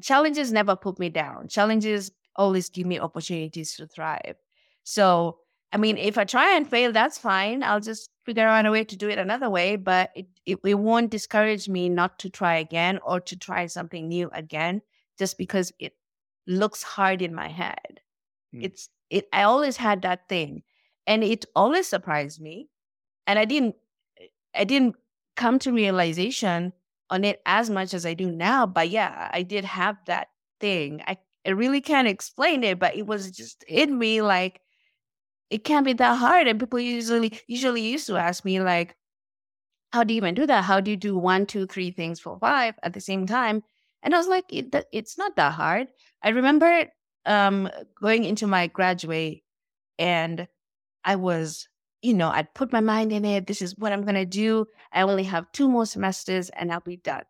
challenges 0.00 0.52
never 0.52 0.76
put 0.76 0.98
me 0.98 1.10
down. 1.10 1.48
Challenges 1.48 2.10
always 2.34 2.70
give 2.70 2.86
me 2.86 2.98
opportunities 2.98 3.74
to 3.76 3.86
thrive. 3.86 4.36
So, 4.84 5.38
I 5.72 5.78
mean, 5.78 5.98
if 5.98 6.16
I 6.16 6.24
try 6.24 6.56
and 6.56 6.68
fail, 6.68 6.92
that's 6.92 7.18
fine. 7.18 7.62
I'll 7.62 7.80
just 7.80 8.10
figure 8.24 8.46
out 8.46 8.66
a 8.66 8.70
way 8.70 8.84
to 8.84 8.96
do 8.96 9.08
it 9.08 9.18
another 9.18 9.50
way, 9.50 9.76
but 9.76 10.10
it, 10.14 10.26
it, 10.46 10.58
it 10.64 10.74
won't 10.74 11.10
discourage 11.10 11.68
me 11.68 11.88
not 11.88 12.18
to 12.20 12.30
try 12.30 12.56
again 12.56 12.98
or 13.04 13.20
to 13.20 13.36
try 13.36 13.66
something 13.66 14.08
new 14.08 14.30
again 14.32 14.80
just 15.18 15.36
because 15.36 15.72
it 15.78 15.94
looks 16.46 16.82
hard 16.82 17.20
in 17.20 17.34
my 17.34 17.48
head. 17.48 18.00
Mm. 18.56 18.64
It's, 18.64 18.88
it, 19.10 19.28
I 19.32 19.42
always 19.44 19.76
had 19.76 20.02
that 20.02 20.28
thing 20.28 20.62
and 21.06 21.22
it 21.22 21.44
always 21.54 21.86
surprised 21.86 22.40
me. 22.40 22.68
And 23.26 23.38
I 23.38 23.44
didn't, 23.44 23.76
I 24.54 24.64
didn't 24.64 24.96
come 25.36 25.58
to 25.60 25.72
realization 25.72 26.72
on 27.10 27.24
it 27.24 27.40
as 27.46 27.70
much 27.70 27.94
as 27.94 28.06
I 28.06 28.14
do 28.14 28.30
now. 28.30 28.66
But 28.66 28.90
yeah, 28.90 29.30
I 29.32 29.42
did 29.42 29.64
have 29.64 29.96
that 30.06 30.28
thing. 30.60 31.02
I, 31.06 31.18
I 31.46 31.50
really 31.50 31.80
can't 31.80 32.08
explain 32.08 32.64
it, 32.64 32.78
but 32.78 32.96
it 32.96 33.06
was 33.06 33.30
just 33.30 33.62
in 33.64 33.98
me 33.98 34.22
like 34.22 34.60
it 35.50 35.64
can't 35.64 35.86
be 35.86 35.92
that 35.94 36.16
hard. 36.16 36.48
And 36.48 36.58
people 36.58 36.80
usually 36.80 37.38
usually 37.46 37.82
used 37.82 38.06
to 38.08 38.16
ask 38.16 38.44
me 38.44 38.60
like, 38.60 38.96
how 39.92 40.04
do 40.04 40.14
you 40.14 40.18
even 40.18 40.34
do 40.34 40.46
that? 40.46 40.64
How 40.64 40.80
do 40.80 40.90
you 40.90 40.96
do 40.96 41.16
one, 41.16 41.46
two, 41.46 41.66
three 41.66 41.90
things 41.90 42.20
for 42.20 42.38
five 42.38 42.74
at 42.82 42.92
the 42.92 43.00
same 43.00 43.26
time? 43.26 43.62
And 44.02 44.14
I 44.14 44.18
was 44.18 44.28
like, 44.28 44.44
it, 44.52 44.74
it's 44.92 45.18
not 45.18 45.36
that 45.36 45.52
hard. 45.52 45.88
I 46.22 46.30
remember 46.30 46.86
um, 47.26 47.68
going 48.00 48.24
into 48.24 48.46
my 48.46 48.68
graduate 48.68 49.42
and 49.98 50.48
I 51.04 51.16
was 51.16 51.68
you 52.02 52.14
know, 52.14 52.28
I'd 52.28 52.54
put 52.54 52.72
my 52.72 52.80
mind 52.80 53.12
in 53.12 53.24
it. 53.24 53.48
This 53.48 53.60
is 53.60 53.76
what 53.76 53.92
I'm 53.92 54.02
going 54.02 54.14
to 54.14 54.24
do. 54.24 54.66
I 54.92 55.02
only 55.02 55.24
have 55.24 55.50
two 55.50 55.68
more 55.68 55.86
semesters 55.86 56.50
and 56.50 56.72
I'll 56.72 56.78
be 56.78 56.98
done. 56.98 57.24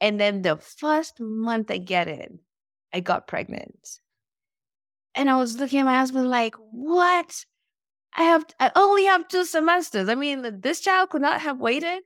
And 0.00 0.20
then 0.20 0.42
the 0.42 0.56
first 0.56 1.18
month 1.18 1.68
I 1.70 1.78
get 1.78 2.06
in, 2.06 2.38
I 2.92 3.00
got 3.00 3.26
pregnant. 3.26 4.00
And 5.16 5.28
I 5.28 5.36
was 5.36 5.58
looking 5.58 5.80
at 5.80 5.84
my 5.84 5.98
husband 5.98 6.30
like, 6.30 6.54
what? 6.70 7.44
I 8.16 8.22
have, 8.22 8.44
I 8.60 8.70
only 8.76 9.04
have 9.06 9.26
two 9.26 9.44
semesters. 9.44 10.08
I 10.08 10.14
mean, 10.14 10.60
this 10.60 10.80
child 10.80 11.10
could 11.10 11.22
not 11.22 11.40
have 11.40 11.60
waited 11.60 12.02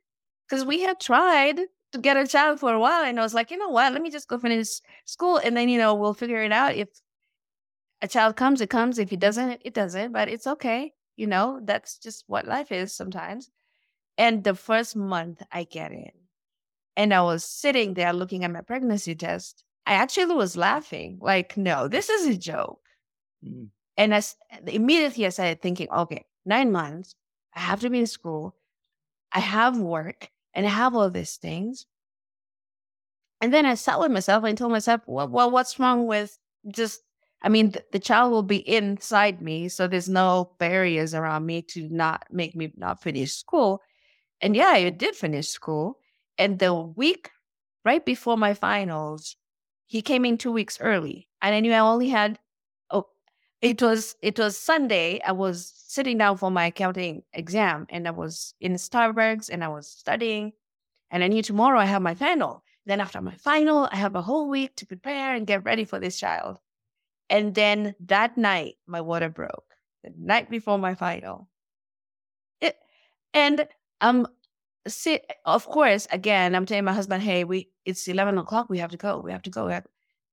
because 0.48 0.64
we 0.64 0.80
had 0.80 0.98
tried 0.98 1.60
to 1.92 1.98
get 1.98 2.16
a 2.16 2.26
child 2.26 2.60
for 2.60 2.72
a 2.72 2.80
while. 2.80 3.04
And 3.04 3.18
I 3.18 3.22
was 3.22 3.34
like, 3.34 3.50
you 3.50 3.58
know 3.58 3.68
what? 3.68 3.92
Let 3.92 4.02
me 4.02 4.10
just 4.10 4.28
go 4.28 4.38
finish 4.38 4.80
school 5.04 5.36
and 5.36 5.56
then, 5.56 5.68
you 5.68 5.78
know, 5.78 5.94
we'll 5.94 6.14
figure 6.14 6.42
it 6.42 6.52
out. 6.52 6.74
If 6.74 6.88
a 8.00 8.08
child 8.08 8.36
comes, 8.36 8.60
it 8.60 8.70
comes. 8.70 8.98
If 8.98 9.12
it 9.12 9.20
doesn't, 9.20 9.62
it 9.64 9.74
doesn't, 9.74 10.12
but 10.12 10.28
it's 10.28 10.46
okay. 10.46 10.92
You 11.16 11.26
know, 11.26 11.60
that's 11.62 11.98
just 11.98 12.24
what 12.26 12.46
life 12.46 12.72
is 12.72 12.94
sometimes. 12.94 13.50
And 14.18 14.42
the 14.42 14.54
first 14.54 14.96
month 14.96 15.42
I 15.52 15.64
get 15.64 15.92
in, 15.92 16.10
and 16.96 17.14
I 17.14 17.22
was 17.22 17.44
sitting 17.44 17.94
there 17.94 18.12
looking 18.12 18.44
at 18.44 18.50
my 18.50 18.60
pregnancy 18.60 19.14
test. 19.14 19.64
I 19.86 19.94
actually 19.94 20.34
was 20.34 20.56
laughing, 20.56 21.18
like, 21.20 21.56
no, 21.56 21.88
this 21.88 22.08
is 22.08 22.26
a 22.26 22.36
joke. 22.36 22.80
Mm. 23.46 23.68
And 23.96 24.14
as 24.14 24.36
immediately 24.66 25.26
I 25.26 25.30
started 25.30 25.62
thinking, 25.62 25.88
okay, 25.90 26.24
nine 26.44 26.72
months, 26.72 27.14
I 27.54 27.60
have 27.60 27.80
to 27.80 27.90
be 27.90 28.00
in 28.00 28.06
school, 28.06 28.56
I 29.32 29.40
have 29.40 29.78
work, 29.78 30.30
and 30.54 30.66
have 30.66 30.94
all 30.94 31.10
these 31.10 31.36
things. 31.36 31.86
And 33.40 33.52
then 33.52 33.66
I 33.66 33.74
sat 33.74 33.98
with 33.98 34.12
myself 34.12 34.44
and 34.44 34.56
told 34.56 34.72
myself, 34.72 35.02
well, 35.06 35.28
well 35.28 35.50
what's 35.50 35.78
wrong 35.78 36.06
with 36.06 36.38
just 36.68 37.02
I 37.42 37.48
mean, 37.48 37.72
th- 37.72 37.84
the 37.90 37.98
child 37.98 38.30
will 38.30 38.44
be 38.44 38.68
inside 38.68 39.42
me, 39.42 39.68
so 39.68 39.88
there's 39.88 40.08
no 40.08 40.52
barriers 40.58 41.12
around 41.12 41.44
me 41.44 41.62
to 41.62 41.88
not 41.88 42.24
make 42.30 42.54
me 42.54 42.72
not 42.76 43.02
finish 43.02 43.32
school. 43.32 43.82
And 44.40 44.54
yeah, 44.56 44.68
I 44.68 44.90
did 44.90 45.16
finish 45.16 45.48
school. 45.48 45.98
And 46.38 46.58
the 46.58 46.72
week 46.74 47.30
right 47.84 48.04
before 48.04 48.36
my 48.36 48.54
finals, 48.54 49.36
he 49.86 50.02
came 50.02 50.24
in 50.24 50.38
two 50.38 50.52
weeks 50.52 50.78
early, 50.80 51.28
and 51.40 51.54
I 51.54 51.60
knew 51.60 51.72
I 51.72 51.80
only 51.80 52.08
had. 52.08 52.38
It 53.62 53.80
was 53.80 54.16
it 54.20 54.38
was 54.38 54.58
Sunday. 54.58 55.20
I 55.24 55.32
was 55.32 55.72
sitting 55.86 56.18
down 56.18 56.36
for 56.36 56.50
my 56.50 56.66
accounting 56.66 57.22
exam, 57.32 57.86
and 57.88 58.06
I 58.08 58.10
was 58.10 58.54
in 58.60 58.74
Starbucks, 58.74 59.48
and 59.50 59.64
I 59.64 59.68
was 59.68 59.88
studying, 59.88 60.52
and 61.10 61.24
I 61.24 61.28
knew 61.28 61.42
tomorrow 61.42 61.78
I 61.80 61.86
have 61.86 62.02
my 62.02 62.14
final. 62.14 62.64
Then 62.86 63.00
after 63.00 63.20
my 63.22 63.36
final, 63.36 63.88
I 63.92 63.96
have 63.96 64.16
a 64.16 64.22
whole 64.22 64.48
week 64.50 64.76
to 64.76 64.86
prepare 64.86 65.34
and 65.34 65.46
get 65.46 65.64
ready 65.64 65.84
for 65.84 65.98
this 66.00 66.18
child. 66.18 66.58
And 67.30 67.54
then 67.54 67.94
that 68.00 68.36
night, 68.36 68.76
my 68.86 69.00
water 69.00 69.28
broke. 69.30 69.66
The 70.04 70.12
night 70.18 70.50
before 70.50 70.78
my 70.78 70.94
final. 70.94 71.48
It, 72.60 72.76
and 73.34 73.68
um, 74.00 74.26
sit. 74.88 75.24
Of 75.44 75.66
course, 75.66 76.08
again, 76.12 76.54
I'm 76.54 76.66
telling 76.66 76.84
my 76.84 76.94
husband, 76.94 77.22
"Hey, 77.22 77.44
we 77.44 77.70
it's 77.84 78.08
eleven 78.08 78.38
o'clock. 78.38 78.68
We 78.70 78.78
have 78.78 78.90
to 78.92 78.96
go. 78.96 79.20
We 79.20 79.32
have 79.32 79.42
to 79.42 79.50
go." 79.50 79.68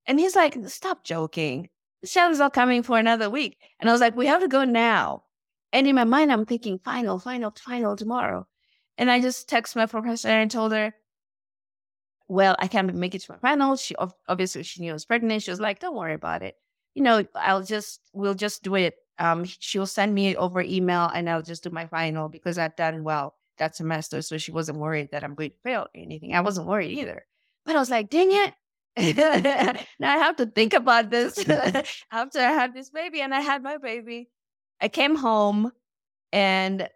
And 0.08 0.20
he's 0.20 0.36
like, 0.36 0.58
stop 0.68 1.04
joking. 1.04 1.70
The 2.02 2.08
show 2.08 2.30
is 2.30 2.40
not 2.40 2.54
coming 2.54 2.84
for 2.84 2.98
another 2.98 3.30
week. 3.30 3.58
And 3.80 3.90
I 3.90 3.94
was 3.94 4.02
like, 4.02 4.16
we 4.16 4.28
have 4.28 4.42
to 4.42 4.48
go 4.48 4.64
now. 4.64 5.24
And 5.72 5.88
in 5.88 5.96
my 5.96 6.04
mind, 6.04 6.32
I'm 6.32 6.46
thinking, 6.46 6.80
final, 6.80 7.20
final, 7.20 7.54
final 7.58 7.96
tomorrow. 7.96 8.48
And 8.98 9.12
I 9.12 9.22
just 9.22 9.48
text 9.48 9.76
my 9.76 9.86
professor 9.86 10.30
and 10.30 10.50
told 10.50 10.72
her, 10.72 10.94
well, 12.28 12.56
I 12.60 12.68
can't 12.68 12.94
make 12.94 13.16
it 13.16 13.22
to 13.22 13.32
my 13.32 13.38
final. 13.40 13.76
She 13.76 13.96
obviously 14.28 14.64
she 14.64 14.82
knew 14.82 14.92
I 14.92 14.94
was 14.94 15.06
pregnant. 15.06 15.44
She 15.44 15.52
was 15.52 15.60
like, 15.60 15.80
don't 15.80 15.96
worry 15.96 16.14
about 16.14 16.44
it. 16.44 16.56
You 16.94 17.04
know, 17.04 17.26
I'll 17.36 17.64
just, 17.64 18.02
we'll 18.14 18.34
just 18.36 18.64
do 18.64 18.76
it. 18.76 18.96
Um, 19.18 19.44
she'll 19.46 19.86
send 19.86 20.14
me 20.14 20.36
over 20.36 20.62
email 20.62 21.10
and 21.14 21.30
I'll 21.30 21.42
just 21.42 21.64
do 21.64 21.70
my 21.70 21.88
final 21.88 22.30
because 22.30 22.58
I've 22.58 22.76
done 22.76 23.04
well 23.04 23.36
that 23.58 23.76
semester. 23.76 24.22
So 24.22 24.38
she 24.38 24.52
wasn't 24.52 24.80
worried 24.80 25.10
that 25.12 25.24
I'm 25.24 25.36
going 25.36 25.52
to 25.52 25.58
fail 25.64 25.82
or 25.82 25.90
anything. 25.94 26.34
I 26.36 26.42
wasn't 26.42 26.68
worried 26.68 26.98
either. 26.98 27.26
But 27.66 27.76
I 27.76 27.80
was 27.80 27.90
like, 27.90 28.10
dang 28.10 28.32
it. 28.32 28.54
Now 30.00 30.14
I 30.14 30.18
have 30.18 30.36
to 30.38 30.46
think 30.46 30.74
about 30.74 31.10
this 31.10 31.38
after 32.12 32.40
I 32.40 32.52
had 32.52 32.74
this 32.74 32.90
baby 32.90 33.22
and 33.22 33.34
I 33.34 33.42
had 33.42 33.64
my 33.64 33.78
baby. 33.78 34.30
I 34.82 34.88
came 34.88 35.16
home 35.16 35.72
and 36.32 36.90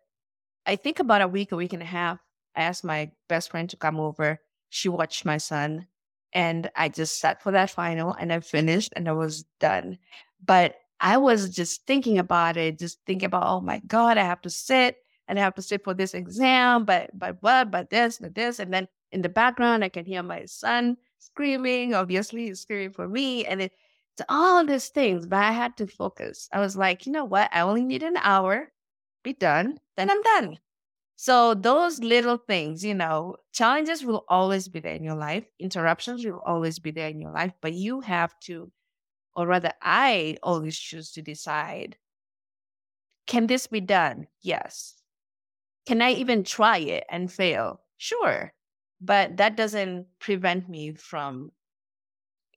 I 0.65 0.75
think 0.75 0.99
about 0.99 1.21
a 1.21 1.27
week, 1.27 1.51
a 1.51 1.55
week 1.55 1.73
and 1.73 1.81
a 1.81 1.85
half, 1.85 2.19
I 2.55 2.63
asked 2.63 2.83
my 2.83 3.11
best 3.27 3.51
friend 3.51 3.69
to 3.69 3.77
come 3.77 3.99
over. 3.99 4.39
She 4.69 4.89
watched 4.89 5.25
my 5.25 5.37
son 5.37 5.87
and 6.33 6.69
I 6.75 6.89
just 6.89 7.19
sat 7.19 7.41
for 7.41 7.51
that 7.51 7.69
final 7.69 8.13
and 8.13 8.31
I 8.31 8.39
finished 8.39 8.93
and 8.95 9.07
I 9.07 9.13
was 9.13 9.43
done. 9.59 9.97
But 10.43 10.75
I 10.99 11.17
was 11.17 11.49
just 11.49 11.85
thinking 11.85 12.17
about 12.17 12.57
it, 12.57 12.79
just 12.79 12.99
thinking 13.05 13.27
about, 13.27 13.45
oh 13.45 13.61
my 13.61 13.79
God, 13.85 14.17
I 14.17 14.23
have 14.23 14.41
to 14.41 14.49
sit 14.49 14.97
and 15.27 15.37
I 15.37 15.41
have 15.41 15.55
to 15.55 15.61
sit 15.61 15.83
for 15.83 15.93
this 15.93 16.13
exam, 16.13 16.85
but 16.85 17.09
but 17.17 17.37
what, 17.41 17.71
but 17.71 17.89
this, 17.89 18.19
but 18.19 18.35
this. 18.35 18.59
And 18.59 18.73
then 18.73 18.87
in 19.11 19.21
the 19.21 19.29
background 19.29 19.83
I 19.83 19.89
can 19.89 20.05
hear 20.05 20.23
my 20.23 20.45
son 20.45 20.97
screaming. 21.25 21.93
Obviously 21.93 22.53
screaming 22.55 22.91
for 22.91 23.07
me. 23.07 23.45
And 23.45 23.61
it, 23.61 23.73
it's 24.15 24.25
all 24.29 24.65
these 24.65 24.89
things, 24.89 25.25
but 25.25 25.39
I 25.39 25.51
had 25.51 25.77
to 25.77 25.87
focus. 25.87 26.49
I 26.53 26.59
was 26.59 26.75
like, 26.77 27.05
you 27.05 27.11
know 27.11 27.25
what? 27.25 27.49
I 27.53 27.61
only 27.61 27.83
need 27.83 28.03
an 28.03 28.17
hour, 28.17 28.71
be 29.23 29.33
done, 29.33 29.79
then 29.97 30.11
I'm 30.11 30.21
done. 30.21 30.59
So 31.15 31.53
those 31.53 31.99
little 31.99 32.37
things, 32.37 32.83
you 32.83 32.93
know, 32.93 33.37
challenges 33.53 34.03
will 34.05 34.25
always 34.27 34.67
be 34.67 34.79
there 34.79 34.95
in 34.95 35.03
your 35.03 35.15
life. 35.15 35.45
Interruptions 35.59 36.25
will 36.25 36.41
always 36.45 36.79
be 36.79 36.91
there 36.91 37.09
in 37.09 37.21
your 37.21 37.31
life, 37.31 37.53
but 37.61 37.73
you 37.73 38.01
have 38.01 38.37
to, 38.41 38.71
or 39.35 39.47
rather, 39.47 39.73
I 39.81 40.37
always 40.43 40.77
choose 40.77 41.11
to 41.13 41.21
decide, 41.21 41.97
can 43.27 43.47
this 43.47 43.67
be 43.67 43.81
done? 43.81 44.27
Yes. 44.41 44.95
Can 45.85 46.01
I 46.01 46.11
even 46.11 46.43
try 46.43 46.77
it 46.79 47.05
and 47.09 47.31
fail? 47.31 47.81
Sure. 47.97 48.53
But 49.03 49.35
that 49.37 49.57
doesn't 49.57 50.07
prevent 50.19 50.69
me 50.69 50.93
from, 50.93 51.51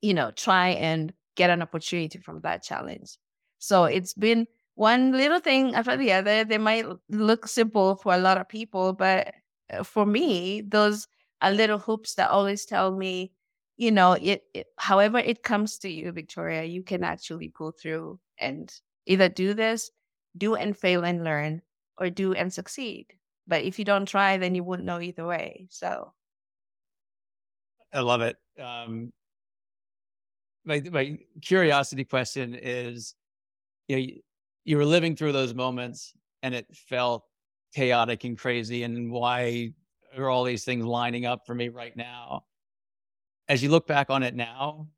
you 0.01 0.15
know, 0.15 0.31
try 0.31 0.69
and 0.69 1.13
get 1.35 1.51
an 1.51 1.61
opportunity 1.61 2.21
from 2.21 2.41
that 2.43 2.63
challenge. 2.63 3.19
So 3.59 3.85
it's 3.85 4.15
been 4.15 4.47
one 4.77 5.11
little 5.11 5.41
thing 5.41 5.75
after 5.75 5.97
the 5.97 6.13
other. 6.13 6.45
They 6.45 6.59
might 6.59 6.87
look 7.11 7.49
simple 7.49 7.97
for 7.97 8.15
a 8.15 8.19
lot 8.19 8.39
of 8.39 8.49
people, 8.49 8.93
but 8.93 9.35
uh, 9.73 9.83
for 9.83 10.07
me, 10.07 10.61
those 10.61 11.09
are 11.43 11.51
little 11.51 11.79
hoops 11.79 12.15
that 12.15 12.31
always 12.31 12.65
tell 12.65 12.93
me, 12.93 13.33
you 13.77 13.91
know, 13.91 14.13
it, 14.13 14.45
it 14.55 14.69
however 14.79 15.19
it 15.19 15.43
comes 15.43 15.79
to 15.79 15.89
you, 15.89 16.13
Victoria, 16.13 16.63
you 16.63 16.85
can 16.85 17.03
actually 17.03 17.49
go 17.49 17.73
through 17.73 18.21
and 18.39 18.73
either 19.07 19.29
do 19.29 19.53
this, 19.53 19.91
do 20.37 20.55
and 20.55 20.77
fail 20.77 21.05
and 21.05 21.25
learn, 21.25 21.63
or 21.99 22.09
do 22.09 22.35
and 22.35 22.53
succeed. 22.53 23.07
But 23.49 23.65
if 23.65 23.79
you 23.79 23.85
don't 23.85 24.07
try, 24.07 24.37
then 24.37 24.55
you 24.55 24.63
wouldn't 24.63 24.87
know 24.87 25.01
either 25.01 25.27
way. 25.27 25.67
So 25.71 26.13
I 27.93 28.01
love 28.01 28.21
it. 28.21 28.37
Um, 28.61 29.13
my 30.65 30.81
my 30.91 31.19
curiosity 31.43 32.05
question 32.05 32.55
is, 32.55 33.15
you 33.89 33.97
know, 33.97 34.03
you, 34.03 34.21
you 34.65 34.77
were 34.77 34.85
living 34.85 35.17
through 35.17 35.33
those 35.33 35.55
moments 35.55 36.13
and 36.43 36.55
it 36.55 36.67
felt 36.75 37.25
chaotic 37.75 38.25
and 38.25 38.39
crazy, 38.39 38.83
and 38.83 39.11
why 39.11 39.73
are 40.17 40.31
all 40.31 40.45
these 40.45 40.65
things 40.65 40.85
lining 40.85 41.27
up 41.27 41.47
for 41.47 41.55
me 41.55 41.69
right 41.69 41.97
now? 41.97 42.45
As 43.49 43.63
you 43.63 43.71
look 43.71 43.87
back 43.87 44.11
on 44.11 44.23
it 44.23 44.35
now, 44.35 44.89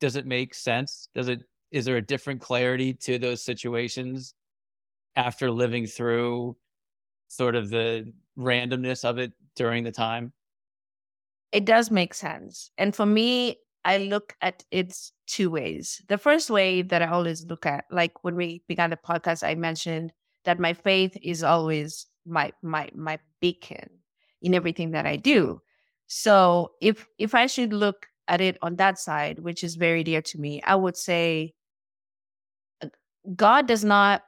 does 0.00 0.16
it 0.16 0.26
make 0.26 0.54
sense? 0.54 1.08
Does 1.14 1.28
it 1.28 1.42
is 1.70 1.84
there 1.84 1.96
a 1.98 2.02
different 2.02 2.40
clarity 2.40 2.94
to 2.94 3.18
those 3.18 3.42
situations 3.42 4.34
after 5.16 5.50
living 5.50 5.86
through 5.86 6.56
sort 7.28 7.56
of 7.56 7.70
the 7.70 8.12
randomness 8.38 9.04
of 9.04 9.18
it 9.18 9.32
during 9.56 9.84
the 9.84 9.92
time? 9.92 10.32
It 11.52 11.64
does 11.64 11.90
make 11.90 12.14
sense. 12.14 12.70
And 12.76 12.94
for 12.94 13.06
me, 13.06 13.58
I 13.84 13.98
look 13.98 14.34
at 14.42 14.64
it 14.70 14.94
two 15.26 15.50
ways. 15.50 16.02
The 16.08 16.18
first 16.18 16.50
way 16.50 16.82
that 16.82 17.00
I 17.02 17.06
always 17.06 17.46
look 17.46 17.64
at, 17.64 17.84
like 17.90 18.22
when 18.22 18.34
we 18.36 18.62
began 18.68 18.90
the 18.90 18.96
podcast, 18.96 19.46
I 19.46 19.54
mentioned 19.54 20.12
that 20.44 20.58
my 20.58 20.74
faith 20.74 21.16
is 21.22 21.42
always 21.42 22.06
my 22.26 22.52
my 22.62 22.90
my 22.94 23.18
beacon 23.40 23.88
in 24.42 24.54
everything 24.54 24.90
that 24.90 25.06
I 25.06 25.16
do. 25.16 25.60
So 26.06 26.72
if 26.80 27.06
if 27.18 27.34
I 27.34 27.46
should 27.46 27.72
look 27.72 28.06
at 28.26 28.40
it 28.40 28.58
on 28.60 28.76
that 28.76 28.98
side, 28.98 29.38
which 29.38 29.64
is 29.64 29.76
very 29.76 30.04
dear 30.04 30.20
to 30.22 30.38
me, 30.38 30.60
I 30.62 30.74
would 30.74 30.96
say 30.96 31.54
uh, 32.82 32.88
God 33.34 33.66
does 33.66 33.84
not 33.84 34.22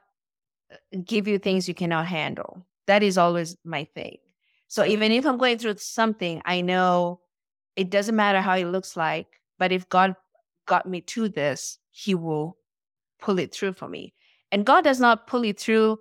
uh, 0.71 0.97
give 1.05 1.27
you 1.27 1.37
things 1.37 1.67
you 1.67 1.73
cannot 1.75 2.07
handle. 2.07 2.65
That 2.87 3.03
is 3.03 3.17
always 3.17 3.57
my 3.63 3.85
thing. 3.95 4.17
So 4.71 4.85
even 4.85 5.11
if 5.11 5.25
I'm 5.25 5.37
going 5.37 5.57
through 5.57 5.75
something, 5.79 6.41
I 6.45 6.61
know 6.61 7.19
it 7.75 7.89
doesn't 7.89 8.15
matter 8.15 8.39
how 8.39 8.55
it 8.55 8.63
looks 8.63 8.95
like. 8.95 9.27
But 9.59 9.73
if 9.73 9.89
God 9.89 10.15
got 10.65 10.85
me 10.87 11.01
to 11.01 11.27
this, 11.27 11.77
He 11.89 12.15
will 12.15 12.55
pull 13.19 13.37
it 13.37 13.53
through 13.53 13.73
for 13.73 13.89
me. 13.89 14.13
And 14.49 14.65
God 14.65 14.85
does 14.85 15.01
not 15.01 15.27
pull 15.27 15.43
it 15.43 15.59
through 15.59 15.99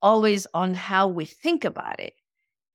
always 0.00 0.46
on 0.54 0.74
how 0.74 1.08
we 1.08 1.24
think 1.24 1.64
about 1.64 1.98
it. 1.98 2.12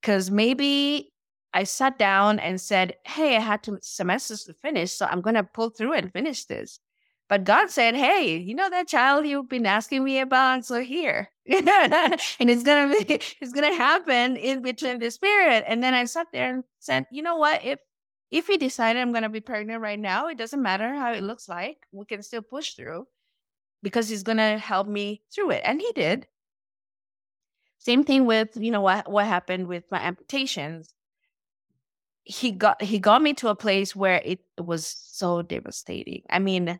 Because 0.01 0.29
maybe 0.29 1.13
I 1.53 1.63
sat 1.63 1.97
down 1.97 2.37
and 2.39 2.59
said, 2.59 2.97
Hey, 3.05 3.37
I 3.37 3.39
had 3.39 3.63
two 3.63 3.79
semesters 3.81 4.43
to 4.43 4.53
finish, 4.53 4.91
so 4.91 5.05
I'm 5.05 5.21
going 5.21 5.35
to 5.35 5.43
pull 5.43 5.69
through 5.69 5.93
and 5.93 6.11
finish 6.11 6.43
this. 6.43 6.81
But 7.27 7.43
God 7.43 7.69
said, 7.71 7.95
Hey, 7.95 8.37
you 8.37 8.53
know 8.55 8.69
that 8.69 8.87
child 8.87 9.25
you've 9.25 9.49
been 9.49 9.65
asking 9.65 10.03
me 10.03 10.19
about? 10.19 10.65
So 10.65 10.81
here. 10.81 11.29
and 11.47 12.49
it's 12.49 12.63
gonna 12.63 12.93
be 12.93 13.13
it's 13.41 13.53
gonna 13.53 13.75
happen 13.75 14.35
in 14.35 14.61
between 14.61 14.99
this 14.99 15.17
period. 15.17 15.63
And 15.67 15.83
then 15.83 15.93
I 15.93 16.05
sat 16.05 16.27
there 16.33 16.53
and 16.53 16.63
said, 16.79 17.05
you 17.11 17.21
know 17.21 17.37
what? 17.37 17.63
If 17.63 17.79
if 18.31 18.47
he 18.47 18.57
decided 18.57 19.01
I'm 19.01 19.11
to 19.23 19.29
be 19.29 19.41
pregnant 19.41 19.81
right 19.81 19.99
now, 19.99 20.27
it 20.27 20.37
doesn't 20.37 20.61
matter 20.61 20.93
how 20.93 21.13
it 21.13 21.23
looks 21.23 21.47
like. 21.47 21.77
We 21.91 22.05
can 22.05 22.23
still 22.23 22.41
push 22.41 22.73
through 22.73 23.07
because 23.83 24.09
he's 24.09 24.23
to 24.37 24.57
help 24.57 24.87
me 24.87 25.21
through 25.33 25.51
it. 25.51 25.61
And 25.63 25.79
he 25.79 25.91
did. 25.93 26.27
Same 27.77 28.03
thing 28.03 28.25
with, 28.25 28.49
you 28.55 28.71
know, 28.71 28.81
what, 28.81 29.09
what 29.09 29.27
happened 29.27 29.67
with 29.67 29.83
my 29.91 29.99
amputations. 30.01 30.93
He 32.23 32.51
got 32.51 32.81
he 32.81 32.97
got 32.97 33.21
me 33.21 33.35
to 33.35 33.49
a 33.49 33.55
place 33.55 33.95
where 33.95 34.19
it 34.25 34.39
was 34.57 34.87
so 34.87 35.43
devastating. 35.43 36.23
I 36.27 36.39
mean, 36.39 36.79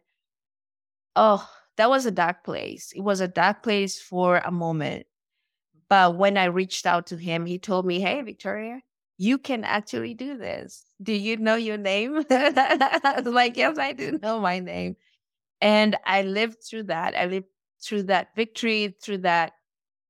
oh, 1.15 1.47
that 1.77 1.89
was 1.89 2.05
a 2.05 2.11
dark 2.11 2.43
place. 2.43 2.93
It 2.95 3.01
was 3.01 3.19
a 3.21 3.27
dark 3.27 3.63
place 3.63 3.99
for 3.99 4.37
a 4.37 4.51
moment. 4.51 5.05
But 5.89 6.17
when 6.17 6.37
I 6.37 6.45
reached 6.45 6.85
out 6.85 7.07
to 7.07 7.17
him, 7.17 7.45
he 7.45 7.59
told 7.59 7.85
me, 7.85 7.99
Hey, 7.99 8.21
Victoria, 8.21 8.81
you 9.17 9.37
can 9.37 9.63
actually 9.63 10.13
do 10.13 10.37
this. 10.37 10.85
Do 11.01 11.13
you 11.13 11.37
know 11.37 11.55
your 11.55 11.77
name? 11.77 12.25
I 12.29 13.21
was 13.23 13.33
like, 13.33 13.55
yes, 13.57 13.77
I 13.77 13.93
do 13.93 14.19
know 14.21 14.39
my 14.39 14.59
name. 14.59 14.95
And 15.61 15.95
I 16.05 16.23
lived 16.23 16.63
through 16.63 16.83
that. 16.83 17.15
I 17.15 17.25
lived 17.25 17.47
through 17.81 18.03
that 18.03 18.35
victory, 18.35 18.95
through 19.01 19.19
that 19.19 19.53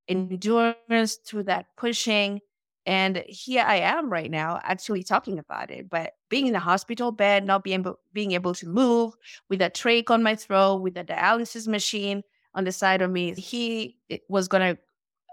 endurance, 0.07 1.15
through 1.15 1.43
that 1.43 1.67
pushing. 1.77 2.41
And 2.85 3.23
here 3.27 3.63
I 3.65 3.77
am 3.77 4.09
right 4.11 4.29
now 4.29 4.59
actually 4.63 5.03
talking 5.03 5.39
about 5.39 5.71
it. 5.71 5.89
But 5.89 6.13
being 6.29 6.47
in 6.47 6.55
a 6.55 6.59
hospital 6.59 7.11
bed, 7.11 7.45
not 7.45 7.63
being 7.63 7.79
able, 7.79 7.99
being 8.13 8.33
able 8.33 8.53
to 8.55 8.67
move 8.67 9.13
with 9.49 9.61
a 9.61 9.69
trach 9.69 10.09
on 10.09 10.21
my 10.21 10.35
throat, 10.35 10.81
with 10.81 10.97
a 10.97 11.03
dialysis 11.03 11.67
machine 11.67 12.23
on 12.53 12.63
the 12.63 12.71
side 12.71 13.01
of 13.01 13.09
me, 13.09 13.33
he 13.33 13.97
was 14.29 14.47
to, 14.47 14.77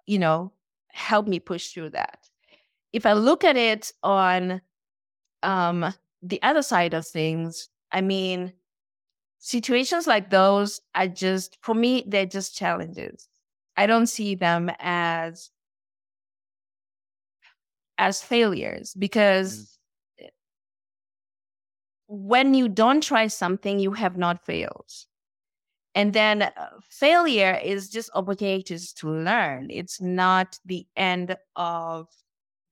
you 0.07 0.19
know, 0.19 0.53
help 0.89 1.27
me 1.27 1.39
push 1.39 1.69
through 1.69 1.91
that 1.91 2.19
if 2.93 3.07
I 3.07 3.15
look 3.15 3.45
at 3.45 3.57
it 3.57 3.93
on 4.03 4.61
um, 5.43 5.93
the 6.23 6.43
other 6.43 6.63
side 6.63 6.95
of 6.95 7.07
things, 7.07 7.69
I 7.91 8.01
mean, 8.01 8.53
situations 9.39 10.07
like 10.07 10.31
those 10.31 10.81
are 10.95 11.09
just, 11.09 11.59
for 11.63 11.75
me, 11.75 12.05
they're 12.07 12.27
just 12.27 12.57
challenges. 12.57 13.29
I 13.77 13.87
don't 13.87 14.07
see 14.07 14.35
them 14.35 14.71
as 14.79 15.51
as 17.99 18.23
failures 18.23 18.95
because 18.99 19.79
mm. 20.21 20.29
when 22.07 22.55
you 22.55 22.69
don't 22.69 23.03
try 23.03 23.27
something, 23.27 23.79
you 23.79 23.93
have 23.93 24.17
not 24.17 24.45
failed. 24.45 24.91
And 25.95 26.13
then 26.15 26.43
uh, 26.43 26.51
failure 26.89 27.59
is 27.63 27.91
just 27.91 28.11
opportunities 28.15 28.93
to 28.95 29.11
learn. 29.11 29.69
It's 29.71 30.01
not 30.01 30.59
the 30.65 30.87
end 30.97 31.37
of 31.57 32.09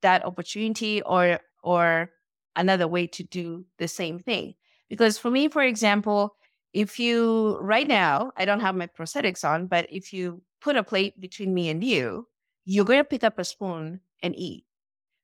that 0.02 0.24
opportunity 0.24 1.02
or 1.02 1.40
or 1.62 2.10
another 2.56 2.88
way 2.88 3.06
to 3.06 3.22
do 3.24 3.64
the 3.78 3.86
same 3.88 4.18
thing 4.18 4.54
Because 4.88 5.18
for 5.18 5.30
me, 5.30 5.48
for 5.48 5.62
example, 5.62 6.36
if 6.72 6.98
you 6.98 7.58
right 7.60 7.86
now, 7.86 8.32
I 8.36 8.44
don't 8.44 8.60
have 8.60 8.74
my 8.76 8.86
prosthetics 8.86 9.44
on, 9.44 9.66
but 9.66 9.86
if 9.90 10.12
you 10.12 10.42
put 10.60 10.76
a 10.76 10.82
plate 10.84 11.20
between 11.20 11.52
me 11.54 11.68
and 11.68 11.82
you, 11.84 12.26
you're 12.64 12.84
going 12.84 13.00
to 13.00 13.04
pick 13.04 13.24
up 13.24 13.38
a 13.38 13.44
spoon 13.44 14.00
and 14.22 14.34
eat. 14.36 14.64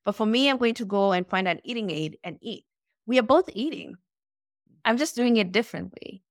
But 0.06 0.14
for 0.14 0.24
me, 0.24 0.48
I'm 0.48 0.56
going 0.56 0.74
to 0.74 0.84
go 0.84 1.10
and 1.10 1.28
find 1.28 1.48
an 1.48 1.60
eating 1.64 1.90
aid 1.90 2.18
and 2.22 2.38
eat. 2.40 2.64
We 3.06 3.18
are 3.18 3.24
both 3.24 3.50
eating. 3.52 3.96
I'm 4.84 4.98
just 4.98 5.16
doing 5.16 5.36
it 5.36 5.50
differently. 5.50 6.22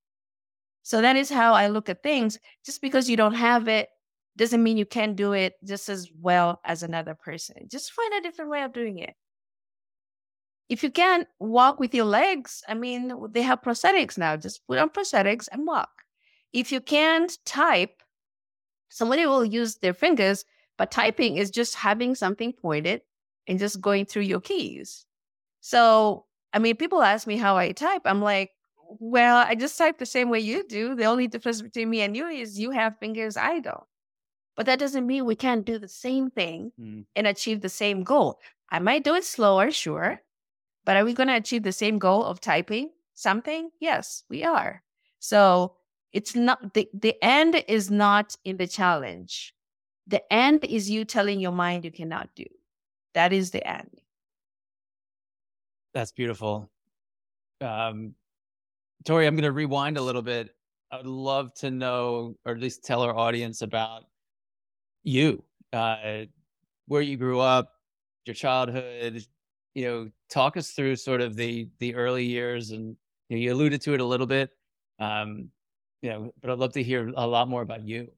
So 0.82 1.02
that 1.02 1.18
is 1.18 1.30
how 1.30 1.54
I 1.54 1.68
look 1.68 1.90
at 1.90 2.02
things. 2.02 2.40
Just 2.66 2.82
because 2.82 3.10
you 3.10 3.18
don't 3.18 3.34
have 3.34 3.68
it 3.68 3.90
doesn't 4.38 4.64
mean 4.64 4.78
you 4.78 4.86
can't 4.86 5.18
do 5.18 5.34
it 5.34 5.56
just 5.66 5.90
as 5.90 6.10
well 6.22 6.62
as 6.64 6.84
another 6.84 7.16
person. 7.16 7.68
Just 7.70 7.92
find 7.92 8.14
a 8.14 8.22
different 8.22 8.50
way 8.50 8.64
of 8.64 8.72
doing 8.72 9.00
it. 9.00 9.14
If 10.70 10.82
you 10.82 10.90
can't 10.90 11.28
walk 11.40 11.78
with 11.78 11.94
your 11.94 12.06
legs, 12.06 12.64
I 12.70 12.76
mean, 12.76 13.12
they 13.32 13.42
have 13.42 13.62
prosthetics 13.62 14.18
now. 14.18 14.38
Just 14.38 14.66
put 14.68 14.78
on 14.78 14.90
prosthetics 14.90 15.50
and 15.52 15.68
walk. 15.68 15.90
If 16.54 16.72
you 16.72 16.80
can't 16.80 17.38
type, 17.46 18.02
somebody 18.88 19.26
will 19.26 19.44
use 19.44 19.76
their 19.76 19.94
fingers, 19.94 20.46
but 20.78 20.92
typing 20.92 21.36
is 21.36 21.52
just 21.52 21.76
having 21.76 22.16
something 22.16 22.54
pointed 22.54 23.02
and 23.48 23.60
just 23.60 23.82
going 23.82 24.06
through 24.06 24.24
your 24.24 24.42
keys. 24.42 25.06
So, 25.62 26.26
I 26.54 26.60
mean, 26.60 26.76
people 26.76 27.02
ask 27.02 27.28
me 27.28 27.38
how 27.38 27.58
I 27.58 27.72
type. 27.72 28.04
I'm 28.06 28.22
like, 28.22 28.52
well, 29.00 29.38
I 29.38 29.56
just 29.56 29.78
type 29.78 29.98
the 29.98 30.06
same 30.06 30.30
way 30.30 30.40
you 30.40 30.68
do. 30.68 30.96
The 30.96 31.06
only 31.06 31.28
difference 31.28 31.62
between 31.62 31.90
me 31.90 32.02
and 32.02 32.16
you 32.16 32.28
is 32.28 32.60
you 32.60 32.72
have 32.72 33.00
fingers, 33.00 33.36
I 33.38 33.60
don't. 33.60 33.84
But 34.56 34.68
that 34.68 34.80
doesn't 34.80 35.06
mean 35.06 35.26
we 35.26 35.36
can't 35.36 35.66
do 35.66 35.78
the 35.78 35.88
same 35.88 36.30
thing 36.30 36.72
mm. 36.80 37.06
and 37.16 37.28
achieve 37.28 37.62
the 37.62 37.70
same 37.70 38.04
goal. 38.04 38.40
I 38.70 38.80
might 38.80 39.04
do 39.04 39.16
it 39.16 39.26
slower, 39.26 39.72
sure. 39.72 40.22
But 40.86 40.98
are 40.98 41.06
we 41.06 41.14
going 41.14 41.28
to 41.28 41.36
achieve 41.36 41.64
the 41.64 41.72
same 41.72 41.98
goal 41.98 42.24
of 42.24 42.40
typing 42.40 42.92
something? 43.16 43.70
Yes, 43.80 44.24
we 44.30 44.44
are. 44.44 44.82
So 45.20 45.76
it's 46.14 46.36
not 46.36 46.74
the, 46.74 46.88
the 46.94 47.16
end 47.24 47.64
is 47.68 47.92
not 47.92 48.36
in 48.46 48.58
the 48.58 48.68
challenge. 48.68 49.54
The 50.08 50.22
end 50.32 50.64
is 50.64 50.90
you 50.90 51.04
telling 51.04 51.40
your 51.40 51.52
mind 51.52 51.84
you 51.84 51.92
cannot 51.92 52.30
do. 52.36 52.46
That 53.16 53.32
is 53.34 53.50
the 53.50 53.66
end. 53.66 54.02
That's 55.94 56.12
beautiful. 56.12 56.70
Um, 57.62 58.14
Tori, 59.06 59.26
I'm 59.26 59.36
going 59.36 59.44
to 59.44 59.54
rewind 59.54 59.98
a 59.98 60.02
little 60.02 60.22
bit. 60.22 60.50
I 60.92 60.98
would 60.98 61.08
love 61.08 61.54
to 61.56 61.72
know, 61.72 62.36
or 62.46 62.52
at 62.52 62.60
least 62.60 62.84
tell 62.84 63.02
our 63.02 63.16
audience 63.16 63.62
about 63.62 64.04
you, 65.04 65.42
uh, 65.72 66.26
where 66.88 67.02
you 67.02 67.16
grew 67.16 67.40
up, 67.40 67.72
your 68.26 68.34
childhood. 68.34 69.26
You 69.74 69.86
know, 69.86 70.10
talk 70.30 70.58
us 70.58 70.72
through 70.72 70.98
sort 70.98 71.22
of 71.22 71.36
the 71.36 71.70
the 71.80 71.96
early 71.96 72.26
years, 72.26 72.72
and 72.72 72.98
you, 73.30 73.38
know, 73.38 73.42
you 73.42 73.54
alluded 73.54 73.82
to 73.82 73.94
it 73.94 74.02
a 74.02 74.06
little 74.06 74.28
bit. 74.28 74.52
Um, 75.00 75.50
you 76.02 76.10
know, 76.10 76.34
but 76.42 76.52
I'd 76.52 76.60
love 76.60 76.74
to 76.74 76.84
hear 76.84 77.14
a 77.16 77.26
lot 77.26 77.48
more 77.48 77.62
about 77.62 77.84
you. 77.84 78.12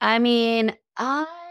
I 0.00 0.18
mean, 0.18 0.74
I 0.96 1.45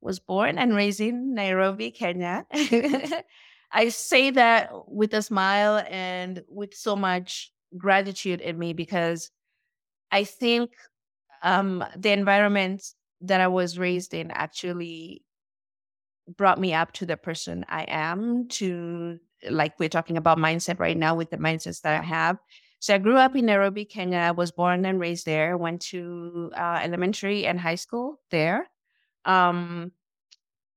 was 0.00 0.18
born 0.18 0.58
and 0.58 0.74
raised 0.74 1.00
in 1.00 1.34
Nairobi, 1.34 1.90
Kenya. 1.90 2.46
I 3.72 3.88
say 3.88 4.30
that 4.30 4.70
with 4.86 5.12
a 5.14 5.22
smile 5.22 5.84
and 5.88 6.42
with 6.48 6.74
so 6.74 6.94
much 6.94 7.52
gratitude 7.76 8.40
in 8.40 8.58
me 8.58 8.72
because 8.72 9.30
I 10.12 10.24
think 10.24 10.70
um, 11.42 11.84
the 11.96 12.12
environment 12.12 12.84
that 13.22 13.40
I 13.40 13.48
was 13.48 13.78
raised 13.78 14.14
in 14.14 14.30
actually 14.30 15.24
brought 16.36 16.60
me 16.60 16.72
up 16.72 16.92
to 16.92 17.06
the 17.06 17.16
person 17.16 17.64
I 17.68 17.84
am, 17.88 18.48
to 18.48 19.18
like 19.50 19.78
we're 19.78 19.88
talking 19.88 20.16
about 20.16 20.38
mindset 20.38 20.78
right 20.78 20.96
now 20.96 21.14
with 21.14 21.30
the 21.30 21.36
mindsets 21.36 21.82
that 21.82 22.00
I 22.00 22.04
have. 22.04 22.38
So 22.80 22.94
I 22.94 22.98
grew 22.98 23.16
up 23.16 23.34
in 23.34 23.46
Nairobi, 23.46 23.84
Kenya. 23.84 24.18
I 24.18 24.30
was 24.30 24.52
born 24.52 24.84
and 24.84 25.00
raised 25.00 25.26
there, 25.26 25.56
went 25.56 25.80
to 25.82 26.52
uh, 26.56 26.80
elementary 26.82 27.46
and 27.46 27.58
high 27.58 27.74
school 27.76 28.20
there. 28.30 28.68
Um, 29.24 29.92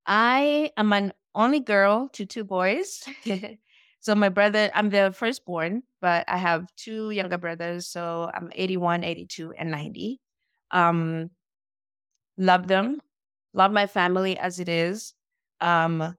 I 0.06 0.72
am 0.78 0.94
an 0.94 1.14
only 1.36 1.60
girl 1.60 2.10
to 2.14 2.26
two 2.26 2.44
boys. 2.44 3.04
so 4.00 4.16
my 4.16 4.30
brother, 4.30 4.72
I'm 4.74 4.90
the 4.90 5.12
firstborn, 5.14 5.84
but 6.02 6.26
I 6.28 6.38
have 6.38 6.68
two 6.76 7.12
younger 7.12 7.38
brothers. 7.38 7.88
So 7.88 8.32
I'm 8.34 8.52
81, 8.56 9.04
82, 9.04 9.54
and 9.58 9.72
90. 9.72 10.20
Um, 10.72 11.30
love 12.38 12.68
them, 12.68 13.02
love 13.54 13.72
my 13.72 13.88
family 13.88 14.38
as 14.38 14.60
it 14.60 14.70
is. 14.70 15.14
Um, 15.62 16.16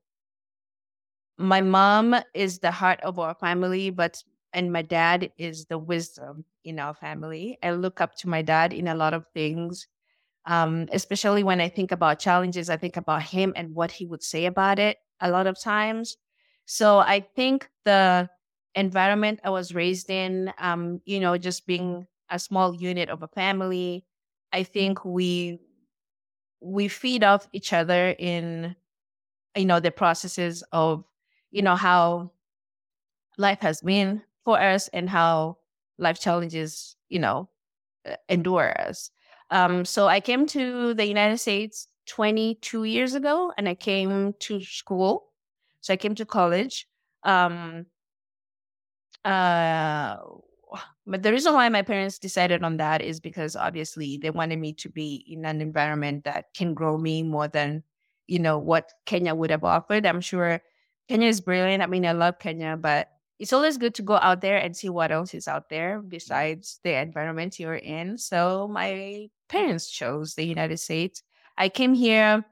my 1.38 1.60
mom 1.60 2.14
is 2.34 2.58
the 2.58 2.70
heart 2.70 3.00
of 3.02 3.18
our 3.18 3.34
family, 3.34 3.90
but 3.90 4.22
and 4.52 4.72
my 4.72 4.82
dad 4.82 5.30
is 5.38 5.66
the 5.66 5.78
wisdom 5.78 6.44
in 6.64 6.78
our 6.78 6.94
family. 6.94 7.58
I 7.62 7.72
look 7.72 8.00
up 8.00 8.14
to 8.16 8.28
my 8.28 8.42
dad 8.42 8.72
in 8.72 8.88
a 8.88 8.94
lot 8.94 9.14
of 9.14 9.26
things. 9.34 9.86
Um, 10.48 10.88
especially 10.92 11.44
when 11.44 11.61
I 11.61 11.68
think 11.68 11.92
about 11.92 12.20
challenges, 12.20 12.70
I 12.70 12.78
think 12.78 12.96
about 12.96 13.22
him 13.22 13.52
and 13.56 13.74
what 13.74 13.92
he 13.92 14.06
would 14.06 14.24
say 14.24 14.46
about 14.46 14.80
it 14.80 14.98
a 15.20 15.30
lot 15.30 15.46
of 15.46 15.61
times. 15.61 16.16
So 16.66 16.98
I 17.00 17.20
think 17.37 17.70
the 17.84 18.30
environment 18.74 19.40
I 19.44 19.50
was 19.50 19.74
raised 19.74 20.11
in, 20.11 20.52
um, 20.58 21.02
you 21.06 21.20
know, 21.20 21.38
just 21.38 21.66
being 21.66 22.06
a 22.30 22.38
small 22.38 22.74
unit 22.74 23.11
of 23.11 23.22
a 23.22 23.28
family, 23.28 24.06
I 24.52 24.64
think 24.64 25.04
we 25.04 25.61
we 26.61 26.88
feed 26.88 27.22
off 27.24 27.48
each 27.52 27.72
other 27.72 28.14
in 28.18 28.74
you 29.56 29.64
know 29.66 29.80
the 29.80 29.92
processes 29.92 30.64
of 30.72 31.04
you 31.52 31.62
know 31.62 31.76
how 31.76 32.32
life 33.37 33.61
has 33.61 33.80
been 33.80 34.22
for 34.44 34.61
us 34.61 34.88
and 34.88 35.08
how 35.08 35.58
life 35.98 36.20
challenges 36.20 36.96
you 37.08 37.18
know 37.18 37.48
endure 38.28 38.74
us 38.80 39.11
um, 39.50 39.84
so 39.84 40.06
i 40.06 40.20
came 40.20 40.46
to 40.46 40.94
the 40.94 41.06
united 41.06 41.38
states 41.38 41.88
22 42.06 42.84
years 42.84 43.14
ago 43.14 43.52
and 43.56 43.68
i 43.68 43.74
came 43.74 44.34
to 44.40 44.61
school 44.61 45.30
so 45.80 45.92
i 45.92 45.96
came 45.96 46.14
to 46.14 46.24
college 46.24 46.87
um, 47.24 47.87
uh, 49.24 50.16
but 51.06 51.22
the 51.22 51.32
reason 51.32 51.54
why 51.54 51.68
my 51.68 51.82
parents 51.82 52.18
decided 52.18 52.62
on 52.62 52.76
that 52.76 53.00
is 53.02 53.20
because 53.20 53.56
obviously 53.56 54.18
they 54.18 54.30
wanted 54.30 54.58
me 54.58 54.74
to 54.74 54.88
be 54.88 55.24
in 55.26 55.44
an 55.44 55.61
environment 55.61 56.24
that 56.24 56.46
can 56.54 56.74
grow 56.74 56.98
me 56.98 57.22
more 57.22 57.48
than, 57.48 57.82
you 58.26 58.38
know, 58.38 58.58
what 58.58 58.92
Kenya 59.06 59.34
would 59.34 59.50
have 59.50 59.64
offered. 59.64 60.04
I'm 60.04 60.20
sure 60.20 60.61
Kenya 61.08 61.28
is 61.28 61.40
brilliant. 61.40 61.82
I 61.82 61.87
mean, 61.87 62.04
I 62.04 62.12
love 62.12 62.38
Kenya, 62.38 62.76
but 62.76 63.08
it's 63.38 63.53
always 63.53 63.79
good 63.79 63.94
to 63.94 64.03
go 64.03 64.16
out 64.16 64.40
there 64.40 64.59
and 64.59 64.77
see 64.77 64.88
what 64.88 65.12
else 65.12 65.33
is 65.33 65.46
out 65.46 65.68
there 65.68 66.01
besides 66.01 66.81
the 66.83 67.01
environment 67.01 67.61
you're 67.61 67.74
in. 67.74 68.18
So 68.18 68.68
my 68.68 69.29
parents 69.48 69.88
chose 69.90 70.35
the 70.35 70.44
United 70.44 70.79
States. 70.79 71.22
I 71.57 71.68
came 71.68 71.94
here. 71.94 72.44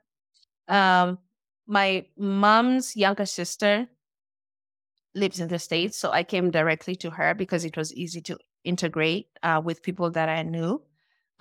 Um, 0.69 1.19
my 1.67 2.07
mom's 2.17 2.97
younger 2.97 3.27
sister 3.27 3.89
lives 5.15 5.41
in 5.41 5.49
the 5.49 5.59
States. 5.59 5.97
So 5.97 6.13
I 6.13 6.23
came 6.23 6.51
directly 6.51 6.95
to 6.97 7.11
her 7.11 7.35
because 7.35 7.65
it 7.65 7.77
was 7.77 7.93
easy 7.95 8.21
to 8.23 8.39
integrate 8.63 9.29
uh, 9.43 9.61
with 9.65 9.83
people 9.83 10.11
that 10.13 10.29
I 10.29 10.43
knew. 10.43 10.83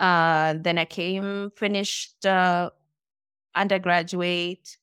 Uh, 0.00 0.54
then 0.58 0.78
I 0.78 0.84
came, 0.84 1.50
finished 1.56 2.26
uh, 2.26 2.70
undergraduate, 3.54 4.76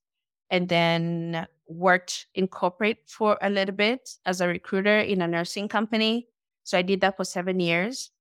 and 0.49 0.67
then 0.69 1.47
worked 1.67 2.27
in 2.35 2.47
corporate 2.47 2.99
for 3.05 3.37
a 3.41 3.49
little 3.49 3.75
bit 3.75 4.09
as 4.25 4.41
a 4.41 4.47
recruiter 4.47 4.99
in 4.99 5.21
a 5.21 5.27
nursing 5.27 5.67
company. 5.67 6.27
So 6.63 6.77
I 6.77 6.81
did 6.81 7.01
that 7.01 7.17
for 7.17 7.25
seven 7.25 7.59
years. 7.59 8.11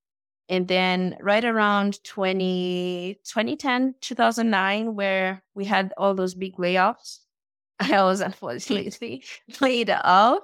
And 0.48 0.68
then 0.68 1.16
right 1.20 1.44
around 1.44 2.02
20, 2.04 3.18
2010, 3.24 3.94
2009, 4.00 4.94
where 4.94 5.42
we 5.54 5.64
had 5.64 5.92
all 5.96 6.14
those 6.14 6.34
big 6.34 6.56
layoffs, 6.56 7.20
I 7.80 8.02
was 8.02 8.20
unfortunately 8.20 9.24
laid 9.60 9.90
off. 9.90 10.42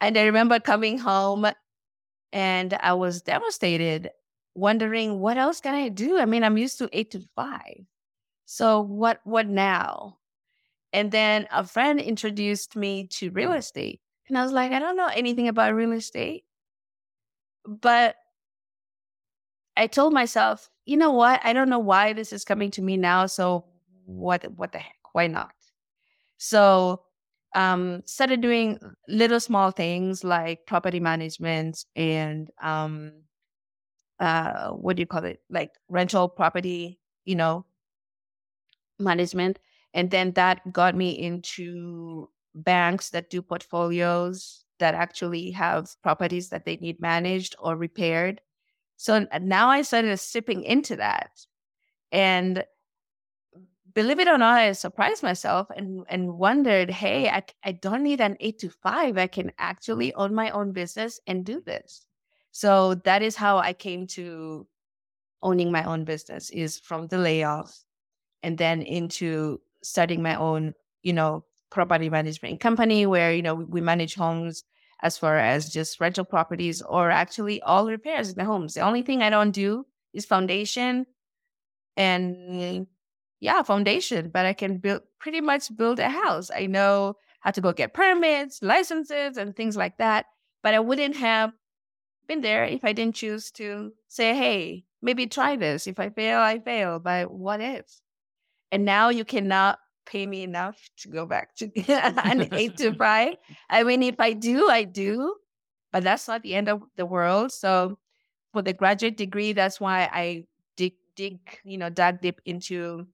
And 0.00 0.16
I 0.16 0.24
remember 0.24 0.58
coming 0.58 0.98
home 0.98 1.46
and 2.32 2.74
I 2.74 2.94
was 2.94 3.22
devastated, 3.22 4.10
wondering 4.54 5.20
what 5.20 5.36
else 5.36 5.60
can 5.60 5.74
I 5.74 5.88
do? 5.88 6.18
I 6.18 6.24
mean, 6.24 6.42
I'm 6.42 6.56
used 6.56 6.78
to 6.78 6.88
eight 6.92 7.10
to 7.12 7.20
five. 7.36 7.84
So 8.46 8.80
what 8.80 9.20
what 9.24 9.46
now? 9.46 10.18
And 10.92 11.12
then 11.12 11.46
a 11.52 11.64
friend 11.64 12.00
introduced 12.00 12.76
me 12.76 13.06
to 13.08 13.30
real 13.30 13.52
estate. 13.52 14.00
And 14.28 14.36
I 14.36 14.42
was 14.42 14.52
like, 14.52 14.72
I 14.72 14.78
don't 14.78 14.96
know 14.96 15.10
anything 15.12 15.48
about 15.48 15.74
real 15.74 15.92
estate. 15.92 16.44
But 17.66 18.16
I 19.76 19.86
told 19.86 20.12
myself, 20.12 20.68
you 20.84 20.96
know 20.96 21.12
what? 21.12 21.40
I 21.44 21.52
don't 21.52 21.68
know 21.68 21.78
why 21.78 22.12
this 22.12 22.32
is 22.32 22.44
coming 22.44 22.70
to 22.72 22.82
me 22.82 22.96
now. 22.96 23.26
So 23.26 23.64
what 24.04 24.44
what 24.56 24.72
the 24.72 24.78
heck? 24.78 24.96
Why 25.12 25.26
not? 25.26 25.52
So 26.38 27.02
um, 27.54 28.02
started 28.06 28.40
doing 28.40 28.78
little 29.08 29.40
small 29.40 29.70
things 29.70 30.24
like 30.24 30.66
property 30.66 31.00
management 31.00 31.84
and 31.96 32.50
um, 32.62 33.12
uh, 34.18 34.70
what 34.70 34.96
do 34.96 35.02
you 35.02 35.06
call 35.06 35.24
it? 35.24 35.40
Like 35.50 35.72
rental 35.88 36.28
property, 36.28 37.00
you 37.24 37.34
know, 37.34 37.64
management. 38.98 39.58
And 39.92 40.10
then 40.10 40.32
that 40.32 40.72
got 40.72 40.94
me 40.94 41.10
into 41.10 42.28
banks 42.54 43.10
that 43.10 43.30
do 43.30 43.42
portfolios 43.42 44.64
that 44.78 44.94
actually 44.94 45.50
have 45.50 45.90
properties 46.02 46.48
that 46.50 46.64
they 46.64 46.76
need 46.76 47.00
managed 47.00 47.54
or 47.58 47.76
repaired. 47.76 48.40
So 48.96 49.26
now 49.40 49.68
I 49.68 49.82
started 49.82 50.16
sipping 50.18 50.62
into 50.62 50.96
that. 50.96 51.30
And 52.12 52.64
believe 53.94 54.18
it 54.18 54.28
or 54.28 54.38
not, 54.38 54.58
I 54.58 54.72
surprised 54.72 55.22
myself 55.22 55.68
and, 55.74 56.04
and 56.08 56.38
wondered, 56.38 56.90
hey, 56.90 57.28
I, 57.28 57.42
I 57.64 57.72
don't 57.72 58.02
need 58.02 58.20
an 58.20 58.36
eight 58.40 58.58
to 58.60 58.70
five. 58.70 59.18
I 59.18 59.26
can 59.26 59.52
actually 59.58 60.14
own 60.14 60.34
my 60.34 60.50
own 60.50 60.72
business 60.72 61.20
and 61.26 61.44
do 61.44 61.60
this. 61.60 62.04
So 62.52 62.94
that 63.04 63.22
is 63.22 63.36
how 63.36 63.58
I 63.58 63.72
came 63.72 64.06
to 64.08 64.66
owning 65.42 65.72
my 65.72 65.84
own 65.84 66.04
business 66.04 66.50
is 66.50 66.78
from 66.78 67.06
the 67.06 67.18
layoff 67.18 67.84
and 68.42 68.58
then 68.58 68.82
into 68.82 69.60
starting 69.82 70.22
my 70.22 70.34
own, 70.34 70.74
you 71.02 71.12
know, 71.12 71.44
property 71.70 72.10
management 72.10 72.60
company 72.60 73.06
where, 73.06 73.32
you 73.32 73.42
know, 73.42 73.54
we 73.54 73.80
manage 73.80 74.14
homes 74.14 74.64
as 75.02 75.16
far 75.16 75.38
as 75.38 75.70
just 75.70 76.00
rental 76.00 76.24
properties 76.24 76.82
or 76.82 77.10
actually 77.10 77.62
all 77.62 77.86
repairs 77.86 78.30
in 78.30 78.36
the 78.36 78.44
homes. 78.44 78.74
The 78.74 78.80
only 78.80 79.02
thing 79.02 79.22
I 79.22 79.30
don't 79.30 79.52
do 79.52 79.86
is 80.12 80.26
foundation 80.26 81.06
and 81.96 82.86
yeah, 83.40 83.62
foundation, 83.62 84.30
but 84.30 84.44
I 84.44 84.52
can 84.52 84.78
build 84.78 85.02
pretty 85.18 85.40
much 85.40 85.74
build 85.74 85.98
a 85.98 86.08
house. 86.10 86.50
I 86.54 86.66
know 86.66 87.14
how 87.40 87.50
to 87.50 87.60
go 87.60 87.72
get 87.72 87.94
permits, 87.94 88.62
licenses, 88.62 89.38
and 89.38 89.56
things 89.56 89.76
like 89.76 89.96
that. 89.98 90.26
But 90.62 90.74
I 90.74 90.80
wouldn't 90.80 91.16
have 91.16 91.52
been 92.28 92.42
there 92.42 92.64
if 92.64 92.84
I 92.84 92.92
didn't 92.92 93.14
choose 93.14 93.50
to 93.52 93.92
say, 94.08 94.34
hey, 94.34 94.84
maybe 95.00 95.26
try 95.26 95.56
this. 95.56 95.86
If 95.86 95.98
I 95.98 96.10
fail, 96.10 96.40
I 96.40 96.58
fail. 96.58 96.98
But 96.98 97.30
what 97.30 97.60
if? 97.62 97.86
And 98.72 98.84
now 98.84 99.08
you 99.08 99.24
cannot 99.24 99.78
pay 100.06 100.26
me 100.26 100.42
enough 100.42 100.76
to 100.98 101.08
go 101.08 101.26
back 101.26 101.54
to 101.56 101.70
an 101.88 102.48
eight 102.52 102.76
to 102.78 102.94
five. 102.98 103.34
I 103.68 103.82
mean, 103.84 104.02
if 104.02 104.18
I 104.18 104.32
do, 104.32 104.68
I 104.68 104.84
do, 104.84 105.36
but 105.92 106.02
that's 106.02 106.28
not 106.28 106.42
the 106.42 106.54
end 106.54 106.68
of 106.68 106.82
the 106.96 107.06
world. 107.06 107.52
So 107.52 107.98
for 108.52 108.62
the 108.62 108.72
graduate 108.72 109.16
degree, 109.16 109.52
that's 109.52 109.80
why 109.80 110.08
I 110.12 110.44
dig, 110.76 110.94
dig, 111.14 111.38
you 111.64 111.78
know, 111.78 111.90
dug 111.90 112.20
deep 112.20 112.40
into 112.44 113.06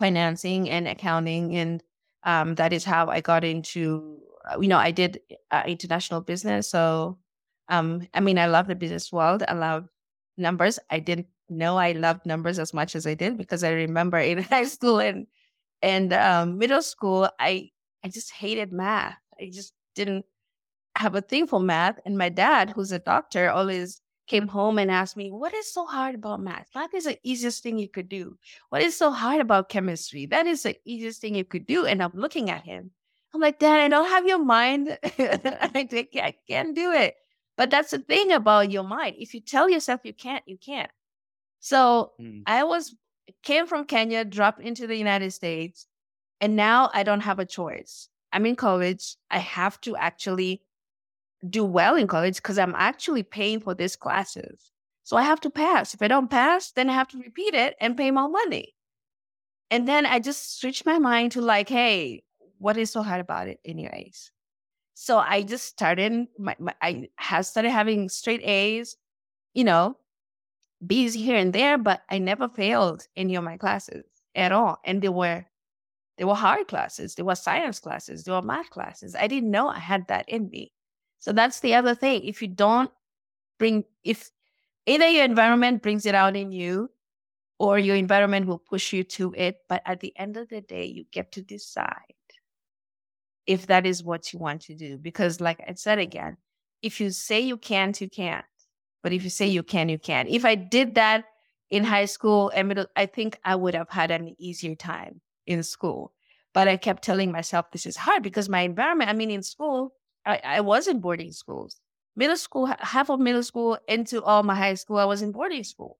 financing 0.00 0.68
and 0.70 0.88
accounting. 0.88 1.56
And 1.56 1.82
um, 2.24 2.54
that 2.56 2.72
is 2.72 2.84
how 2.84 3.08
I 3.08 3.20
got 3.20 3.44
into, 3.44 4.18
uh, 4.50 4.60
you 4.60 4.68
know, 4.68 4.78
I 4.78 4.90
did 4.90 5.20
uh, 5.50 5.62
international 5.66 6.20
business. 6.20 6.70
So, 6.70 7.18
um, 7.68 8.06
I 8.14 8.20
mean, 8.20 8.38
I 8.38 8.46
love 8.46 8.66
the 8.66 8.74
business 8.74 9.12
world. 9.12 9.42
I 9.46 9.54
love 9.54 9.88
numbers. 10.36 10.78
I 10.90 10.98
didn't 10.98 11.26
know 11.52 11.76
I 11.76 11.92
loved 11.92 12.26
numbers 12.26 12.58
as 12.58 12.74
much 12.74 12.96
as 12.96 13.06
I 13.06 13.14
did 13.14 13.36
because 13.36 13.64
I 13.64 13.70
remember 13.70 14.18
in 14.32 14.42
high 14.42 14.64
school 14.64 14.98
and 14.98 15.26
and 15.82 16.12
um, 16.12 16.58
middle 16.58 16.82
school, 16.82 17.28
I 17.38 17.70
I 18.04 18.08
just 18.08 18.32
hated 18.32 18.72
math. 18.72 19.18
I 19.40 19.50
just 19.52 19.74
didn't 19.94 20.24
have 20.96 21.14
a 21.14 21.20
thing 21.20 21.46
for 21.46 21.60
math. 21.60 21.98
And 22.04 22.18
my 22.18 22.28
dad, 22.28 22.70
who's 22.70 22.92
a 22.92 22.98
doctor, 22.98 23.50
always 23.50 24.00
came 24.26 24.48
home 24.48 24.78
and 24.78 24.90
asked 24.90 25.16
me, 25.16 25.30
What 25.30 25.54
is 25.54 25.72
so 25.72 25.86
hard 25.86 26.14
about 26.14 26.40
math? 26.40 26.68
Math 26.74 26.94
is 26.94 27.04
the 27.04 27.18
easiest 27.22 27.62
thing 27.62 27.78
you 27.78 27.88
could 27.88 28.08
do. 28.08 28.38
What 28.70 28.82
is 28.82 28.96
so 28.96 29.10
hard 29.10 29.40
about 29.40 29.68
chemistry? 29.68 30.26
That 30.26 30.46
is 30.46 30.62
the 30.62 30.76
easiest 30.84 31.20
thing 31.20 31.34
you 31.34 31.44
could 31.44 31.66
do. 31.66 31.86
And 31.86 32.02
I'm 32.02 32.12
looking 32.14 32.50
at 32.50 32.64
him. 32.64 32.90
I'm 33.34 33.40
like, 33.40 33.58
Dad, 33.58 33.80
I 33.80 33.88
don't 33.88 34.08
have 34.08 34.26
your 34.26 34.44
mind. 34.44 34.98
I, 35.02 35.70
I 35.74 36.34
can't 36.48 36.74
do 36.74 36.92
it. 36.92 37.14
But 37.56 37.70
that's 37.70 37.90
the 37.90 37.98
thing 37.98 38.32
about 38.32 38.70
your 38.70 38.84
mind. 38.84 39.16
If 39.18 39.34
you 39.34 39.40
tell 39.40 39.68
yourself 39.68 40.00
you 40.04 40.12
can't, 40.12 40.42
you 40.46 40.58
can't. 40.58 40.90
So 41.62 42.10
mm. 42.20 42.42
I 42.44 42.64
was 42.64 42.94
came 43.44 43.68
from 43.68 43.84
Kenya, 43.84 44.24
dropped 44.24 44.60
into 44.60 44.88
the 44.88 44.96
United 44.96 45.30
States, 45.32 45.86
and 46.40 46.56
now 46.56 46.90
I 46.92 47.04
don't 47.04 47.20
have 47.20 47.38
a 47.38 47.46
choice. 47.46 48.08
I'm 48.32 48.46
in 48.46 48.56
college. 48.56 49.16
I 49.30 49.38
have 49.38 49.80
to 49.82 49.96
actually 49.96 50.62
do 51.48 51.64
well 51.64 51.94
in 51.94 52.08
college 52.08 52.36
because 52.36 52.58
I'm 52.58 52.74
actually 52.76 53.22
paying 53.22 53.60
for 53.60 53.74
these 53.74 53.94
classes. 53.94 54.72
So 55.04 55.16
I 55.16 55.22
have 55.22 55.40
to 55.42 55.50
pass. 55.50 55.94
If 55.94 56.02
I 56.02 56.08
don't 56.08 56.28
pass, 56.28 56.72
then 56.72 56.90
I 56.90 56.94
have 56.94 57.08
to 57.08 57.18
repeat 57.18 57.54
it 57.54 57.76
and 57.80 57.96
pay 57.96 58.10
more 58.10 58.28
money. 58.28 58.74
And 59.70 59.86
then 59.86 60.04
I 60.04 60.18
just 60.18 60.60
switched 60.60 60.84
my 60.84 60.98
mind 60.98 61.32
to 61.32 61.40
like, 61.40 61.68
hey, 61.68 62.24
what 62.58 62.76
is 62.76 62.90
so 62.90 63.02
hard 63.02 63.20
about 63.20 63.46
it, 63.46 63.60
anyways? 63.64 64.32
So 64.94 65.18
I 65.18 65.42
just 65.42 65.66
started. 65.66 66.26
My, 66.38 66.56
my 66.58 66.74
I 66.82 67.08
have 67.16 67.46
started 67.46 67.70
having 67.70 68.08
straight 68.08 68.42
A's, 68.42 68.96
you 69.54 69.62
know, 69.62 69.96
B's 70.86 71.14
here 71.14 71.36
and 71.36 71.52
there, 71.52 71.78
but 71.78 72.02
I 72.10 72.18
never 72.18 72.48
failed 72.48 73.06
any 73.16 73.34
of 73.36 73.44
my 73.44 73.56
classes 73.56 74.04
at 74.34 74.52
all. 74.52 74.78
And 74.84 75.00
they 75.02 75.08
were 75.08 75.44
they 76.18 76.24
were 76.24 76.34
hard 76.34 76.68
classes, 76.68 77.14
they 77.14 77.22
were 77.22 77.34
science 77.34 77.80
classes, 77.80 78.24
they 78.24 78.32
were 78.32 78.42
math 78.42 78.70
classes. 78.70 79.14
I 79.14 79.26
didn't 79.26 79.50
know 79.50 79.68
I 79.68 79.78
had 79.78 80.06
that 80.08 80.28
in 80.28 80.48
me. 80.50 80.72
So 81.18 81.32
that's 81.32 81.60
the 81.60 81.74
other 81.74 81.94
thing. 81.94 82.24
If 82.24 82.42
you 82.42 82.48
don't 82.48 82.90
bring 83.58 83.84
if 84.04 84.30
either 84.86 85.08
your 85.08 85.24
environment 85.24 85.82
brings 85.82 86.06
it 86.06 86.14
out 86.14 86.36
in 86.36 86.52
you 86.52 86.90
or 87.58 87.78
your 87.78 87.96
environment 87.96 88.46
will 88.46 88.58
push 88.58 88.92
you 88.92 89.04
to 89.04 89.32
it, 89.36 89.58
but 89.68 89.82
at 89.86 90.00
the 90.00 90.12
end 90.18 90.36
of 90.36 90.48
the 90.48 90.60
day, 90.60 90.84
you 90.84 91.04
get 91.12 91.32
to 91.32 91.42
decide 91.42 92.14
if 93.46 93.66
that 93.66 93.86
is 93.86 94.02
what 94.02 94.32
you 94.32 94.38
want 94.38 94.62
to 94.62 94.74
do. 94.74 94.98
Because 94.98 95.40
like 95.40 95.60
I 95.66 95.74
said 95.74 95.98
again, 95.98 96.36
if 96.82 97.00
you 97.00 97.10
say 97.10 97.40
you 97.40 97.56
can't, 97.56 98.00
you 98.00 98.08
can't. 98.08 98.44
But 99.02 99.12
if 99.12 99.24
you 99.24 99.30
say 99.30 99.46
you 99.46 99.62
can, 99.62 99.88
you 99.88 99.98
can. 99.98 100.28
If 100.28 100.44
I 100.44 100.54
did 100.54 100.94
that 100.94 101.24
in 101.70 101.84
high 101.84 102.04
school 102.04 102.50
and 102.54 102.68
middle, 102.68 102.86
I 102.96 103.06
think 103.06 103.38
I 103.44 103.56
would 103.56 103.74
have 103.74 103.88
had 103.88 104.10
an 104.10 104.34
easier 104.38 104.74
time 104.74 105.20
in 105.46 105.62
school. 105.62 106.12
But 106.52 106.68
I 106.68 106.76
kept 106.76 107.02
telling 107.02 107.32
myself 107.32 107.70
this 107.70 107.86
is 107.86 107.96
hard 107.96 108.22
because 108.22 108.48
my 108.48 108.60
environment, 108.60 109.10
I 109.10 109.14
mean, 109.14 109.30
in 109.30 109.42
school, 109.42 109.94
I, 110.24 110.40
I 110.44 110.60
was 110.60 110.86
in 110.86 111.00
boarding 111.00 111.32
schools. 111.32 111.80
Middle 112.14 112.36
school, 112.36 112.66
half 112.66 113.08
of 113.08 113.20
middle 113.20 113.42
school 113.42 113.78
into 113.88 114.22
all 114.22 114.42
my 114.42 114.54
high 114.54 114.74
school, 114.74 114.98
I 114.98 115.06
was 115.06 115.22
in 115.22 115.32
boarding 115.32 115.64
school. 115.64 115.98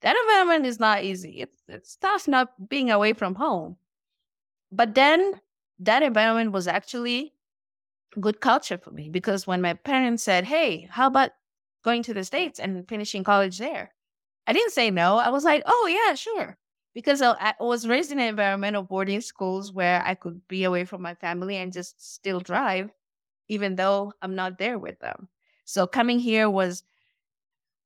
That 0.00 0.16
environment 0.16 0.66
is 0.66 0.80
not 0.80 1.04
easy. 1.04 1.40
It's, 1.42 1.62
it's 1.68 1.96
tough 1.96 2.26
not 2.26 2.68
being 2.68 2.90
away 2.90 3.12
from 3.12 3.36
home. 3.36 3.76
But 4.72 4.94
then 4.96 5.40
that 5.78 6.02
environment 6.02 6.50
was 6.50 6.66
actually 6.66 7.34
good 8.20 8.40
culture 8.40 8.76
for 8.76 8.90
me 8.90 9.08
because 9.08 9.46
when 9.46 9.62
my 9.62 9.74
parents 9.74 10.24
said, 10.24 10.44
Hey, 10.44 10.88
how 10.90 11.06
about 11.06 11.30
going 11.82 12.02
to 12.04 12.14
the 12.14 12.24
States 12.24 12.58
and 12.58 12.88
finishing 12.88 13.24
college 13.24 13.58
there. 13.58 13.92
I 14.46 14.52
didn't 14.52 14.72
say 14.72 14.90
no. 14.90 15.16
I 15.16 15.30
was 15.30 15.44
like, 15.44 15.62
oh, 15.66 15.86
yeah, 15.86 16.14
sure. 16.14 16.58
Because 16.94 17.22
I 17.22 17.54
was 17.58 17.88
raised 17.88 18.12
in 18.12 18.18
an 18.18 18.28
environment 18.28 18.76
of 18.76 18.88
boarding 18.88 19.20
schools 19.20 19.72
where 19.72 20.02
I 20.04 20.14
could 20.14 20.46
be 20.48 20.64
away 20.64 20.84
from 20.84 21.00
my 21.00 21.14
family 21.14 21.56
and 21.56 21.72
just 21.72 22.14
still 22.14 22.40
drive, 22.40 22.90
even 23.48 23.76
though 23.76 24.12
I'm 24.20 24.34
not 24.34 24.58
there 24.58 24.78
with 24.78 24.98
them. 24.98 25.28
So 25.64 25.86
coming 25.86 26.18
here 26.18 26.50
was, 26.50 26.82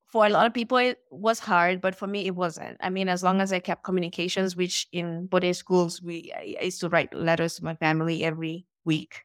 for 0.06 0.24
a 0.24 0.30
lot 0.30 0.46
of 0.46 0.54
people, 0.54 0.78
it 0.78 0.98
was 1.10 1.38
hard, 1.38 1.80
but 1.80 1.94
for 1.94 2.06
me, 2.06 2.26
it 2.26 2.34
wasn't. 2.34 2.78
I 2.80 2.90
mean, 2.90 3.08
as 3.08 3.22
long 3.22 3.40
as 3.40 3.52
I 3.52 3.58
kept 3.58 3.84
communications, 3.84 4.56
which 4.56 4.86
in 4.92 5.26
boarding 5.26 5.52
schools, 5.52 6.00
we 6.00 6.32
I 6.34 6.64
used 6.64 6.80
to 6.80 6.88
write 6.88 7.12
letters 7.12 7.56
to 7.56 7.64
my 7.64 7.74
family 7.74 8.24
every 8.24 8.66
week. 8.84 9.24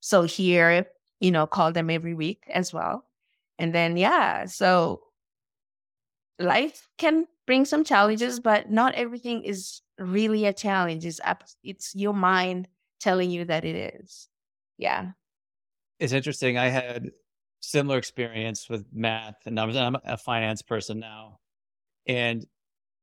So 0.00 0.22
here, 0.22 0.86
you 1.18 1.30
know, 1.30 1.46
call 1.46 1.72
them 1.72 1.90
every 1.90 2.14
week 2.14 2.44
as 2.52 2.72
well. 2.72 3.07
And 3.58 3.74
then, 3.74 3.96
yeah, 3.96 4.46
so 4.46 5.00
life 6.38 6.88
can 6.98 7.26
bring 7.46 7.64
some 7.64 7.84
challenges, 7.84 8.40
but 8.40 8.70
not 8.70 8.94
everything 8.94 9.42
is 9.42 9.80
really 9.98 10.44
a 10.46 10.52
challenge. 10.52 11.04
It's, 11.04 11.20
it's 11.64 11.94
your 11.94 12.14
mind 12.14 12.68
telling 13.00 13.30
you 13.30 13.44
that 13.46 13.64
it 13.64 13.94
is. 14.00 14.28
Yeah. 14.76 15.12
It's 15.98 16.12
interesting. 16.12 16.56
I 16.56 16.68
had 16.68 17.10
similar 17.60 17.98
experience 17.98 18.68
with 18.68 18.86
math 18.92 19.34
and 19.46 19.54
numbers. 19.56 19.76
I'm 19.76 19.96
a 20.04 20.16
finance 20.16 20.62
person 20.62 21.00
now. 21.00 21.40
And 22.06 22.46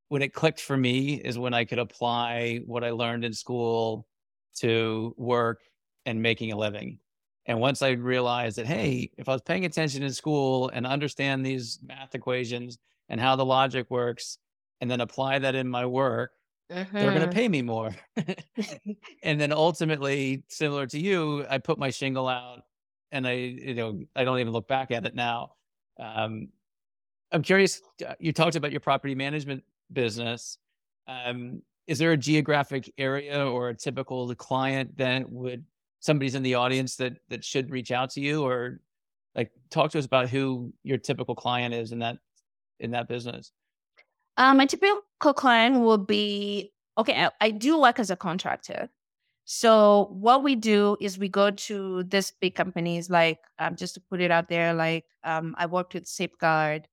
when 0.07 0.21
it 0.21 0.33
clicked 0.33 0.61
for 0.61 0.77
me 0.77 1.15
is 1.15 1.37
when 1.37 1.53
I 1.53 1.65
could 1.65 1.79
apply 1.79 2.61
what 2.65 2.83
I 2.83 2.91
learned 2.91 3.25
in 3.25 3.33
school 3.33 4.07
to 4.59 5.13
work 5.17 5.59
and 6.05 6.21
making 6.21 6.51
a 6.51 6.57
living. 6.57 6.99
And 7.47 7.59
once 7.59 7.81
I 7.81 7.91
realized 7.91 8.57
that, 8.57 8.65
hey, 8.65 9.11
if 9.17 9.29
I 9.29 9.33
was 9.33 9.41
paying 9.41 9.65
attention 9.65 10.01
in 10.03 10.11
school 10.11 10.69
and 10.69 10.85
understand 10.85 11.45
these 11.45 11.79
math 11.85 12.15
equations 12.15 12.77
and 13.09 13.21
how 13.21 13.35
the 13.35 13.45
logic 13.45 13.87
works, 13.89 14.39
and 14.81 14.89
then 14.89 15.01
apply 15.01 15.39
that 15.39 15.55
in 15.55 15.67
my 15.67 15.85
work, 15.85 16.31
they're 16.69 16.85
going 16.91 17.13
to 17.15 17.21
mm-hmm. 17.21 17.29
pay 17.29 17.47
me 17.47 17.61
more. 17.61 17.95
and 19.23 19.39
then 19.39 19.53
ultimately, 19.53 20.43
similar 20.49 20.87
to 20.87 20.99
you, 20.99 21.45
I 21.49 21.59
put 21.59 21.77
my 21.77 21.89
shingle 21.89 22.27
out 22.27 22.63
and 23.11 23.27
I, 23.27 23.33
you 23.33 23.75
know, 23.75 24.01
I 24.15 24.23
don't 24.23 24.39
even 24.39 24.51
look 24.51 24.67
back 24.67 24.91
at 24.91 25.05
it 25.05 25.15
now. 25.15 25.53
Um, 25.99 26.49
I'm 27.31 27.41
curious, 27.41 27.81
uh, 28.05 28.15
you 28.19 28.33
talked 28.33 28.55
about 28.55 28.71
your 28.71 28.79
property 28.79 29.15
management 29.15 29.63
business. 29.93 30.57
Um, 31.07 31.61
is 31.87 31.99
there 31.99 32.11
a 32.11 32.17
geographic 32.17 32.91
area 32.97 33.45
or 33.45 33.69
a 33.69 33.75
typical 33.75 34.33
client 34.35 34.97
that 34.97 35.29
would 35.31 35.63
somebody's 36.05 36.35
in 36.35 36.43
the 36.43 36.55
audience 36.55 36.95
that 36.97 37.17
that 37.29 37.43
should 37.43 37.71
reach 37.71 37.91
out 37.91 38.11
to 38.11 38.21
you 38.21 38.43
or 38.43 38.79
like 39.35 39.51
talk 39.69 39.91
to 39.91 39.99
us 39.99 40.05
about 40.05 40.29
who 40.29 40.73
your 40.83 40.97
typical 40.97 41.35
client 41.35 41.73
is 41.73 41.91
in 41.91 41.99
that 41.99 42.17
in 42.79 42.91
that 42.91 43.07
business? 43.07 43.51
Um 44.37 44.57
my 44.57 44.65
typical 44.65 45.33
client 45.33 45.81
will 45.81 45.97
be 45.97 46.71
okay 46.97 47.25
I, 47.25 47.31
I 47.41 47.51
do 47.51 47.79
work 47.79 47.99
as 47.99 48.09
a 48.09 48.15
contractor. 48.15 48.89
So 49.45 50.09
what 50.11 50.43
we 50.43 50.55
do 50.55 50.97
is 50.99 51.19
we 51.19 51.29
go 51.29 51.51
to 51.51 52.03
these 52.03 52.33
big 52.41 52.55
companies, 52.55 53.11
like 53.11 53.37
um, 53.59 53.75
just 53.75 53.93
to 53.93 54.01
put 54.01 54.19
it 54.19 54.31
out 54.31 54.49
there, 54.49 54.73
like 54.73 55.05
um, 55.23 55.53
I 55.59 55.67
worked 55.67 55.93
with 55.93 56.07
Safeguard 56.07 56.87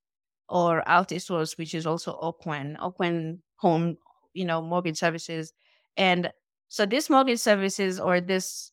or 0.51 0.83
Altisource, 0.87 1.57
which 1.57 1.75
is 1.75 1.87
also 1.87 2.13
Ocwen, 2.21 2.77
Ocwen 2.77 3.39
Home, 3.57 3.97
you 4.35 4.45
know, 4.45 4.61
mortgage 4.61 4.99
services, 4.99 5.55
and 5.97 6.31
so 6.69 6.87
these 6.87 7.11
mortgage 7.11 7.39
services 7.39 8.01
or 8.01 8.21
this 8.21 8.72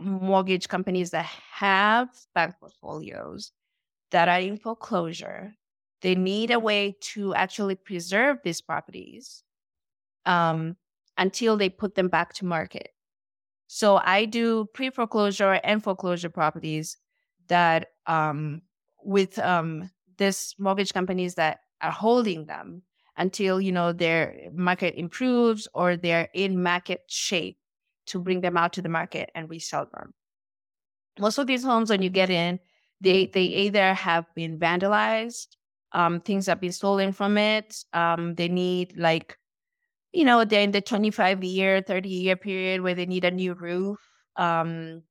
mortgage 0.00 0.68
companies 0.68 1.10
that 1.10 1.24
have 1.24 2.08
bank 2.34 2.54
portfolios 2.60 3.52
that 4.10 4.28
are 4.28 4.40
in 4.40 4.56
foreclosure, 4.56 5.54
they 6.02 6.14
need 6.14 6.50
a 6.50 6.58
way 6.58 6.96
to 7.00 7.34
actually 7.34 7.74
preserve 7.74 8.38
these 8.44 8.60
properties 8.60 9.42
um, 10.24 10.76
until 11.18 11.56
they 11.56 11.68
put 11.68 11.94
them 11.94 12.08
back 12.08 12.34
to 12.34 12.44
market. 12.44 12.90
So 13.66 13.96
I 13.96 14.26
do 14.26 14.66
pre 14.74 14.90
foreclosure 14.90 15.60
and 15.64 15.82
foreclosure 15.82 16.28
properties 16.28 16.98
that 17.48 17.88
um, 18.06 18.62
with 19.02 19.38
um, 19.38 19.90
this 20.18 20.54
mortgage 20.58 20.92
companies 20.92 21.34
that 21.34 21.60
are 21.80 21.90
holding 21.90 22.46
them 22.46 22.82
until 23.16 23.60
you 23.60 23.72
know 23.72 23.92
their 23.92 24.50
market 24.52 24.94
improves 24.96 25.66
or 25.74 25.96
they're 25.96 26.28
in 26.34 26.62
market 26.62 27.02
shape 27.08 27.58
to 28.06 28.18
bring 28.18 28.40
them 28.40 28.56
out 28.56 28.72
to 28.74 28.82
the 28.82 28.88
market 28.88 29.30
and 29.34 29.50
resell 29.50 29.88
them. 29.92 30.14
Most 31.18 31.38
of 31.38 31.46
these 31.46 31.64
homes, 31.64 31.90
when 31.90 32.02
you 32.02 32.10
get 32.10 32.30
in, 32.30 32.60
they 33.00 33.26
they 33.26 33.42
either 33.42 33.94
have 33.94 34.26
been 34.34 34.58
vandalized, 34.58 35.56
um, 35.92 36.20
things 36.20 36.46
have 36.46 36.60
been 36.60 36.72
stolen 36.72 37.12
from 37.12 37.38
it. 37.38 37.84
Um, 37.92 38.34
they 38.34 38.48
need 38.48 38.96
like 38.96 39.38
you 40.12 40.24
know, 40.24 40.44
they're 40.44 40.62
in 40.62 40.70
the 40.70 40.80
25 40.80 41.44
year, 41.44 41.82
30 41.82 42.08
year 42.08 42.36
period 42.36 42.80
where 42.80 42.94
they 42.94 43.04
need 43.04 43.24
a 43.24 43.30
new 43.30 43.52
roof, 43.52 43.98
um, 44.36 45.02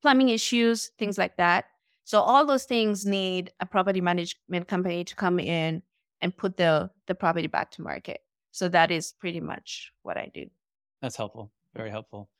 plumbing 0.00 0.30
issues, 0.30 0.92
things 0.98 1.18
like 1.18 1.36
that. 1.36 1.66
So 2.04 2.20
all 2.20 2.46
those 2.46 2.64
things 2.64 3.04
need 3.04 3.52
a 3.60 3.66
property 3.66 4.00
management 4.00 4.66
company 4.66 5.04
to 5.04 5.14
come 5.14 5.38
in 5.38 5.82
and 6.22 6.34
put 6.34 6.56
the 6.56 6.90
the 7.06 7.14
property 7.14 7.48
back 7.48 7.70
to 7.72 7.82
market. 7.82 8.20
So 8.52 8.68
that 8.70 8.90
is 8.90 9.12
pretty 9.12 9.40
much 9.40 9.92
what 10.02 10.16
I 10.16 10.30
do. 10.32 10.46
That's 11.02 11.16
helpful. 11.16 11.52
Very 11.74 11.90
helpful. 11.90 12.30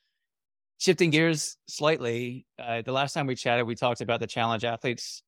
Shifting 0.79 1.09
gears 1.09 1.57
slightly, 1.67 2.45
uh, 2.59 2.83
the 2.83 2.91
last 2.91 3.13
time 3.13 3.25
we 3.25 3.35
chatted, 3.35 3.65
we 3.65 3.73
talked 3.73 4.01
about 4.01 4.19
the 4.19 4.27
Challenge 4.27 4.63
Athletes 4.63 5.23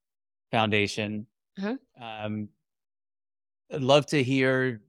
Foundation. 0.51 1.25
Mm-hmm. 1.59 2.03
Um, 2.03 2.49
I'd 3.73 3.81
love 3.81 4.05
to 4.07 4.21
hear 4.21 4.81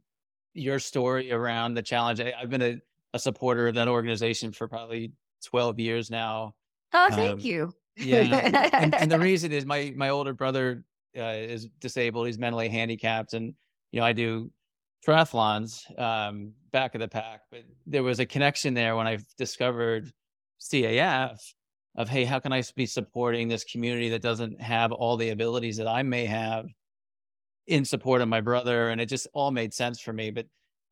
your 0.55 0.79
story 0.79 1.33
around 1.33 1.75
the 1.75 1.83
challenge. 1.83 2.21
I, 2.21 2.33
have 2.39 2.51
been 2.51 2.63
a, 2.63 2.81
a, 3.15 3.19
supporter 3.19 3.69
of 3.69 3.75
that 3.75 3.89
organization 3.89 4.53
for 4.53 4.69
probably 4.69 5.13
12 5.45 5.79
years 5.79 6.11
now. 6.11 6.55
Oh, 6.93 7.09
thank 7.11 7.33
um, 7.33 7.39
you. 7.41 7.73
yeah. 7.97 8.71
and, 8.75 8.95
and, 8.95 9.11
the 9.11 9.19
reason 9.19 9.53
is 9.53 9.65
my, 9.65 9.93
my 9.97 10.11
older 10.11 10.35
brother 10.35 10.85
uh, 11.17 11.23
is 11.23 11.69
disabled. 11.81 12.27
He's 12.27 12.39
mentally 12.39 12.69
handicapped. 12.69 13.33
And, 13.33 13.55
you 13.93 14.01
know, 14.01 14.07
I 14.07 14.13
do 14.13 14.51
triathlons, 15.07 15.99
um, 15.99 16.53
back 16.73 16.95
of 16.95 17.01
the 17.01 17.09
pack, 17.09 17.43
but 17.51 17.63
there 17.87 18.03
was 18.03 18.21
a 18.21 18.27
connection 18.27 18.75
there 18.75 18.97
when 18.97 19.07
I 19.07 19.19
discovered 19.39 20.13
CAF 20.61 21.41
of, 21.97 22.09
Hey, 22.09 22.25
how 22.25 22.39
can 22.39 22.53
I 22.53 22.63
be 22.77 22.87
supporting 22.87 23.49
this 23.49 23.65
community 23.65 24.11
that 24.11 24.23
doesn't 24.23 24.61
have 24.61 24.93
all 24.93 25.17
the 25.17 25.31
abilities 25.31 25.77
that 25.79 25.89
I 25.89 26.03
may 26.03 26.27
have? 26.27 26.67
in 27.71 27.85
support 27.85 28.21
of 28.21 28.29
my 28.29 28.41
brother, 28.41 28.89
and 28.91 29.01
it 29.01 29.07
just 29.07 29.29
all 29.33 29.51
made 29.51 29.73
sense 29.73 30.01
for 30.01 30.13
me. 30.13 30.31
But 30.31 30.47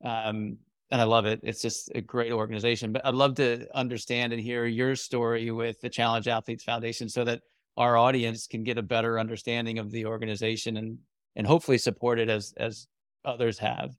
um, 0.04 0.56
and 0.90 1.00
I 1.00 1.04
love 1.04 1.26
it. 1.26 1.40
It's 1.42 1.60
just 1.60 1.90
a 1.94 2.00
great 2.00 2.32
organization. 2.32 2.92
But 2.92 3.04
I'd 3.04 3.14
love 3.14 3.34
to 3.34 3.66
understand 3.76 4.32
and 4.32 4.40
hear 4.40 4.64
your 4.64 4.96
story 4.96 5.50
with 5.50 5.80
the 5.80 5.90
Challenge 5.90 6.28
Athletes 6.28 6.64
Foundation, 6.64 7.08
so 7.08 7.24
that 7.24 7.42
our 7.76 7.96
audience 7.96 8.46
can 8.46 8.64
get 8.64 8.78
a 8.78 8.82
better 8.82 9.18
understanding 9.18 9.78
of 9.78 9.90
the 9.90 10.06
organization 10.06 10.76
and 10.78 10.98
and 11.36 11.46
hopefully 11.46 11.78
support 11.78 12.18
it 12.18 12.30
as 12.30 12.54
as 12.56 12.86
others 13.24 13.58
have. 13.58 13.96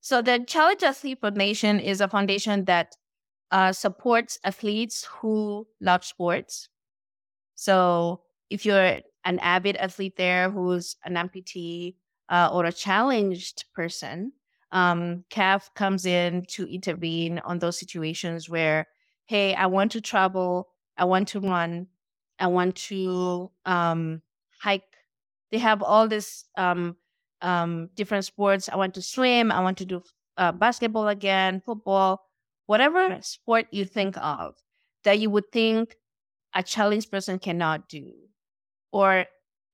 So 0.00 0.22
the 0.22 0.42
Challenge 0.46 0.82
Athlete 0.82 1.20
Foundation 1.20 1.78
is 1.78 2.00
a 2.00 2.08
foundation 2.08 2.64
that 2.64 2.96
uh, 3.50 3.72
supports 3.72 4.38
athletes 4.44 5.04
who 5.04 5.66
love 5.80 6.04
sports. 6.04 6.68
So 7.54 8.22
if 8.50 8.64
you're 8.64 9.00
an 9.24 9.38
avid 9.40 9.76
athlete 9.76 10.16
there 10.16 10.50
who's 10.50 10.96
an 11.04 11.14
amputee 11.14 11.96
uh, 12.28 12.50
or 12.52 12.64
a 12.64 12.72
challenged 12.72 13.64
person, 13.74 14.32
um, 14.70 15.24
CAF 15.30 15.72
comes 15.74 16.04
in 16.04 16.44
to 16.48 16.66
intervene 16.66 17.38
on 17.40 17.58
those 17.58 17.78
situations 17.78 18.48
where, 18.48 18.86
hey, 19.26 19.54
I 19.54 19.66
want 19.66 19.92
to 19.92 20.00
travel, 20.00 20.68
I 20.96 21.04
want 21.04 21.28
to 21.28 21.40
run, 21.40 21.86
I 22.38 22.48
want 22.48 22.76
to 22.76 23.50
um, 23.64 24.22
hike. 24.60 24.84
They 25.50 25.58
have 25.58 25.82
all 25.82 26.06
this 26.06 26.44
um, 26.56 26.96
um, 27.40 27.88
different 27.94 28.26
sports. 28.26 28.68
I 28.68 28.76
want 28.76 28.94
to 28.94 29.02
swim. 29.02 29.50
I 29.50 29.60
want 29.60 29.78
to 29.78 29.86
do 29.86 30.02
uh, 30.36 30.52
basketball 30.52 31.08
again, 31.08 31.62
football, 31.64 32.27
whatever 32.68 33.18
sport 33.22 33.66
you 33.72 33.84
think 33.84 34.16
of 34.18 34.54
that 35.02 35.18
you 35.18 35.28
would 35.30 35.50
think 35.50 35.96
a 36.54 36.62
challenged 36.62 37.10
person 37.10 37.38
cannot 37.38 37.88
do 37.88 38.12
or 38.92 39.26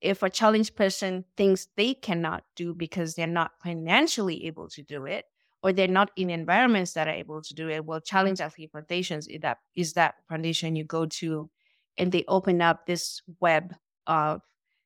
if 0.05 0.23
a 0.23 0.29
challenged 0.29 0.77
person 0.77 1.25
thinks 1.37 1.69
they 1.77 1.95
cannot 1.95 2.45
do 2.57 2.75
because 2.75 3.15
they're 3.15 3.27
not 3.27 3.53
financially 3.63 4.45
able 4.47 4.69
to 4.69 4.83
do 4.83 5.07
it, 5.07 5.25
or 5.63 5.73
they're 5.73 5.89
not 5.89 6.11
in 6.15 6.29
environments 6.29 6.93
that 6.93 7.09
are 7.09 7.15
able 7.15 7.41
to 7.41 7.55
do 7.55 7.71
it, 7.71 7.87
well, 7.87 8.01
Challenge 8.01 8.39
Athlete 8.39 8.71
Foundations 8.71 9.27
is 9.27 9.41
that, 9.41 9.59
is 9.75 9.95
that 9.95 10.17
foundation 10.29 10.77
you 10.77 10.85
go 10.85 11.07
to, 11.07 11.49
and 11.97 12.13
they 12.13 12.23
open 12.29 12.61
up 12.61 12.85
this 12.85 13.23
web 13.41 13.75
of 14.07 14.43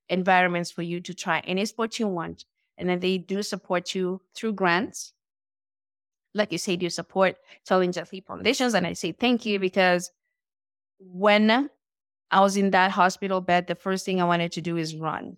environments 0.09 0.71
for 0.71 0.83
you 0.83 1.01
to 1.01 1.13
try 1.13 1.41
any 1.41 1.65
sport 1.65 1.99
you 1.99 2.07
want. 2.07 2.45
And 2.77 2.89
then 2.89 3.01
they 3.01 3.19
do 3.19 3.43
support 3.43 3.93
you 3.97 4.21
through 4.37 4.53
grants. 4.53 5.15
Like 6.35 6.53
you 6.53 6.59
say, 6.59 6.77
do 6.77 6.85
you 6.85 6.91
support 6.91 7.37
Challenge 7.67 7.97
Athlete 7.97 8.27
Foundations. 8.27 8.75
And 8.75 8.87
I 8.87 8.93
say 8.93 9.13
thank 9.13 9.47
you 9.47 9.59
because 9.59 10.11
when 10.99 11.71
I 12.31 12.41
was 12.41 12.57
in 12.57 12.71
that 12.71 12.91
hospital 12.91 13.41
bed. 13.41 13.67
The 13.67 13.75
first 13.75 14.05
thing 14.05 14.21
I 14.21 14.25
wanted 14.25 14.53
to 14.53 14.61
do 14.61 14.77
is 14.77 14.97
run. 14.97 15.37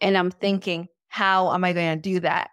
And 0.00 0.16
I'm 0.16 0.30
thinking, 0.30 0.88
how 1.08 1.52
am 1.52 1.64
I 1.64 1.72
going 1.72 1.96
to 1.96 2.02
do 2.02 2.20
that? 2.20 2.50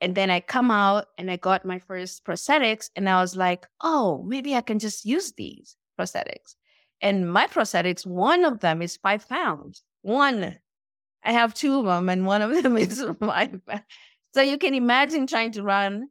And 0.00 0.14
then 0.14 0.30
I 0.30 0.40
come 0.40 0.70
out 0.70 1.06
and 1.16 1.30
I 1.30 1.36
got 1.36 1.64
my 1.64 1.78
first 1.78 2.24
prosthetics 2.24 2.90
and 2.96 3.08
I 3.08 3.20
was 3.20 3.36
like, 3.36 3.66
oh, 3.82 4.24
maybe 4.26 4.54
I 4.54 4.60
can 4.60 4.78
just 4.78 5.04
use 5.04 5.32
these 5.32 5.76
prosthetics. 5.98 6.56
And 7.00 7.32
my 7.32 7.46
prosthetics, 7.46 8.06
one 8.06 8.44
of 8.44 8.60
them 8.60 8.82
is 8.82 8.96
five 8.96 9.28
pounds. 9.28 9.82
One. 10.02 10.58
I 11.24 11.32
have 11.32 11.54
two 11.54 11.78
of 11.78 11.84
them 11.84 12.08
and 12.08 12.26
one 12.26 12.42
of 12.42 12.50
them 12.62 12.76
is 12.76 13.04
five 13.20 13.64
pounds. 13.66 13.82
So 14.34 14.40
you 14.40 14.58
can 14.58 14.74
imagine 14.74 15.26
trying 15.26 15.52
to 15.52 15.62
run 15.62 16.08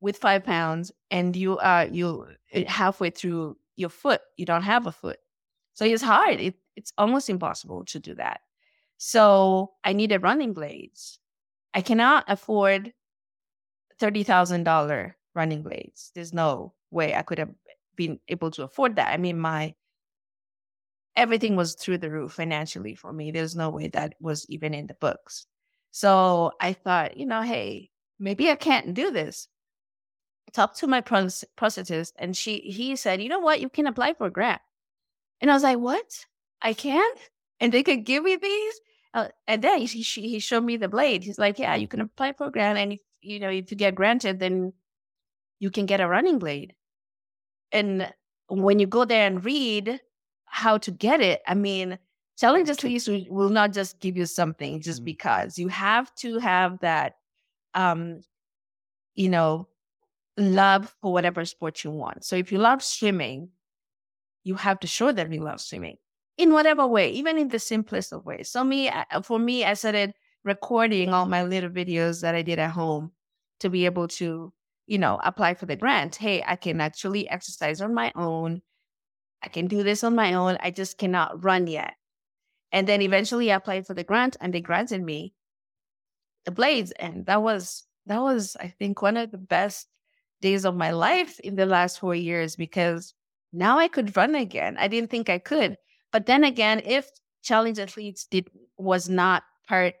with 0.00 0.16
five 0.16 0.44
pounds 0.44 0.92
and 1.10 1.34
you 1.34 1.58
are 1.58 1.86
you 1.86 2.26
eh, 2.52 2.64
halfway 2.68 3.10
through 3.10 3.56
your 3.76 3.88
foot. 3.88 4.20
You 4.36 4.46
don't 4.46 4.62
have 4.62 4.86
a 4.86 4.92
foot. 4.92 5.18
So 5.74 5.84
it's 5.84 6.02
hard. 6.02 6.40
It, 6.40 6.54
it's 6.76 6.92
almost 6.98 7.30
impossible 7.30 7.84
to 7.86 8.00
do 8.00 8.14
that. 8.16 8.40
So 8.98 9.72
I 9.84 9.92
needed 9.92 10.22
running 10.22 10.52
blades. 10.52 11.18
I 11.72 11.82
cannot 11.82 12.24
afford 12.26 12.92
$30,000 14.00 15.14
running 15.34 15.62
blades. 15.62 16.10
There's 16.14 16.32
no 16.32 16.74
way 16.90 17.14
I 17.14 17.22
could 17.22 17.38
have 17.38 17.50
been 17.96 18.18
able 18.28 18.50
to 18.52 18.64
afford 18.64 18.96
that. 18.96 19.12
I 19.12 19.16
mean, 19.16 19.38
my 19.38 19.74
everything 21.16 21.56
was 21.56 21.74
through 21.74 21.98
the 21.98 22.10
roof 22.10 22.32
financially 22.32 22.94
for 22.94 23.12
me. 23.12 23.30
There's 23.30 23.56
no 23.56 23.70
way 23.70 23.88
that 23.88 24.14
was 24.20 24.46
even 24.48 24.72
in 24.74 24.86
the 24.86 24.94
books. 24.94 25.46
So 25.90 26.52
I 26.60 26.72
thought, 26.72 27.16
you 27.16 27.26
know, 27.26 27.42
hey, 27.42 27.90
maybe 28.18 28.50
I 28.50 28.54
can't 28.54 28.94
do 28.94 29.10
this. 29.10 29.48
Talked 30.52 30.78
to 30.78 30.86
my 30.86 31.00
prosthetist, 31.02 32.12
and 32.16 32.36
she 32.36 32.58
he 32.60 32.96
said, 32.96 33.22
you 33.22 33.28
know 33.28 33.38
what, 33.40 33.60
you 33.60 33.68
can 33.68 33.86
apply 33.86 34.14
for 34.14 34.26
a 34.26 34.30
grant. 34.30 34.62
And 35.40 35.50
I 35.50 35.54
was 35.54 35.62
like, 35.62 35.78
what? 35.78 36.26
I 36.62 36.72
can? 36.72 37.08
And 37.60 37.72
they 37.72 37.82
could 37.82 38.04
give 38.04 38.24
me 38.24 38.36
these? 38.36 38.80
Uh, 39.14 39.28
and 39.46 39.62
then 39.62 39.80
he, 39.80 40.02
he 40.02 40.38
showed 40.38 40.64
me 40.64 40.76
the 40.76 40.88
blade. 40.88 41.22
He's 41.22 41.38
like, 41.38 41.58
yeah, 41.58 41.74
you 41.74 41.88
can 41.88 42.00
apply 42.00 42.32
for 42.32 42.46
a 42.46 42.50
grant. 42.50 42.78
And 42.78 42.92
if, 42.94 43.00
you 43.20 43.40
know, 43.40 43.50
if 43.50 43.70
you 43.70 43.76
get 43.76 43.94
granted, 43.94 44.38
then 44.38 44.72
you 45.58 45.70
can 45.70 45.86
get 45.86 46.00
a 46.00 46.08
running 46.08 46.38
blade. 46.38 46.74
And 47.72 48.12
when 48.48 48.78
you 48.78 48.86
go 48.86 49.04
there 49.04 49.26
and 49.26 49.44
read 49.44 50.00
how 50.46 50.78
to 50.78 50.90
get 50.90 51.20
it, 51.20 51.40
I 51.46 51.54
mean, 51.54 51.98
Challenge 52.38 52.68
Athletes 52.70 53.08
will 53.08 53.48
not 53.50 53.72
just 53.72 53.98
give 54.00 54.16
you 54.16 54.26
something 54.26 54.80
just 54.80 55.00
mm-hmm. 55.00 55.06
because 55.06 55.58
you 55.58 55.68
have 55.68 56.14
to 56.16 56.38
have 56.38 56.78
that, 56.80 57.16
um, 57.74 58.20
you 59.14 59.28
know, 59.28 59.68
love 60.38 60.94
for 61.02 61.12
whatever 61.12 61.44
sport 61.44 61.84
you 61.84 61.90
want. 61.90 62.24
So 62.24 62.36
if 62.36 62.50
you 62.52 62.58
love 62.58 62.82
swimming, 62.82 63.50
you 64.44 64.54
have 64.54 64.80
to 64.80 64.86
show 64.86 65.12
that 65.12 65.32
you 65.32 65.42
love 65.42 65.60
swimming 65.60 65.96
in 66.36 66.52
whatever 66.52 66.86
way, 66.86 67.10
even 67.10 67.36
in 67.36 67.48
the 67.48 67.58
simplest 67.58 68.12
of 68.12 68.24
ways. 68.24 68.48
So 68.48 68.64
me, 68.64 68.88
uh, 68.88 69.20
for 69.22 69.38
me, 69.38 69.64
I 69.64 69.74
started 69.74 70.14
recording 70.44 71.10
all 71.10 71.26
my 71.26 71.42
little 71.42 71.70
videos 71.70 72.22
that 72.22 72.34
I 72.34 72.42
did 72.42 72.58
at 72.58 72.70
home 72.70 73.12
to 73.60 73.68
be 73.68 73.84
able 73.84 74.08
to 74.08 74.52
you 74.88 74.98
know, 74.98 75.20
apply 75.22 75.54
for 75.54 75.66
the 75.66 75.76
grant. 75.76 76.16
Hey, 76.16 76.42
I 76.44 76.56
can 76.56 76.80
actually 76.80 77.28
exercise 77.28 77.80
on 77.80 77.94
my 77.94 78.10
own. 78.16 78.62
I 79.42 79.48
can 79.48 79.66
do 79.66 79.82
this 79.82 80.02
on 80.02 80.16
my 80.16 80.32
own. 80.32 80.56
I 80.60 80.70
just 80.70 80.96
cannot 80.96 81.44
run 81.44 81.66
yet. 81.66 81.94
And 82.72 82.88
then 82.88 83.02
eventually 83.02 83.52
I 83.52 83.56
applied 83.56 83.86
for 83.86 83.94
the 83.94 84.02
grant 84.02 84.36
and 84.40 84.52
they 84.52 84.62
granted 84.62 85.02
me 85.02 85.34
the 86.46 86.50
blades. 86.50 86.90
And 86.92 87.26
that 87.26 87.42
was, 87.42 87.84
that 88.06 88.20
was, 88.20 88.56
I 88.58 88.68
think, 88.68 89.02
one 89.02 89.18
of 89.18 89.30
the 89.30 89.38
best 89.38 89.86
days 90.40 90.64
of 90.64 90.76
my 90.76 90.90
life 90.90 91.38
in 91.40 91.56
the 91.56 91.66
last 91.66 91.98
four 91.98 92.14
years 92.14 92.56
because 92.56 93.14
now 93.52 93.78
I 93.78 93.88
could 93.88 94.16
run 94.16 94.34
again. 94.34 94.76
I 94.78 94.88
didn't 94.88 95.10
think 95.10 95.28
I 95.28 95.38
could. 95.38 95.76
But 96.12 96.26
then 96.26 96.44
again, 96.44 96.82
if 96.84 97.10
challenge 97.42 97.78
athletes 97.78 98.26
did 98.26 98.48
was 98.76 99.08
not 99.08 99.42
part 99.66 99.94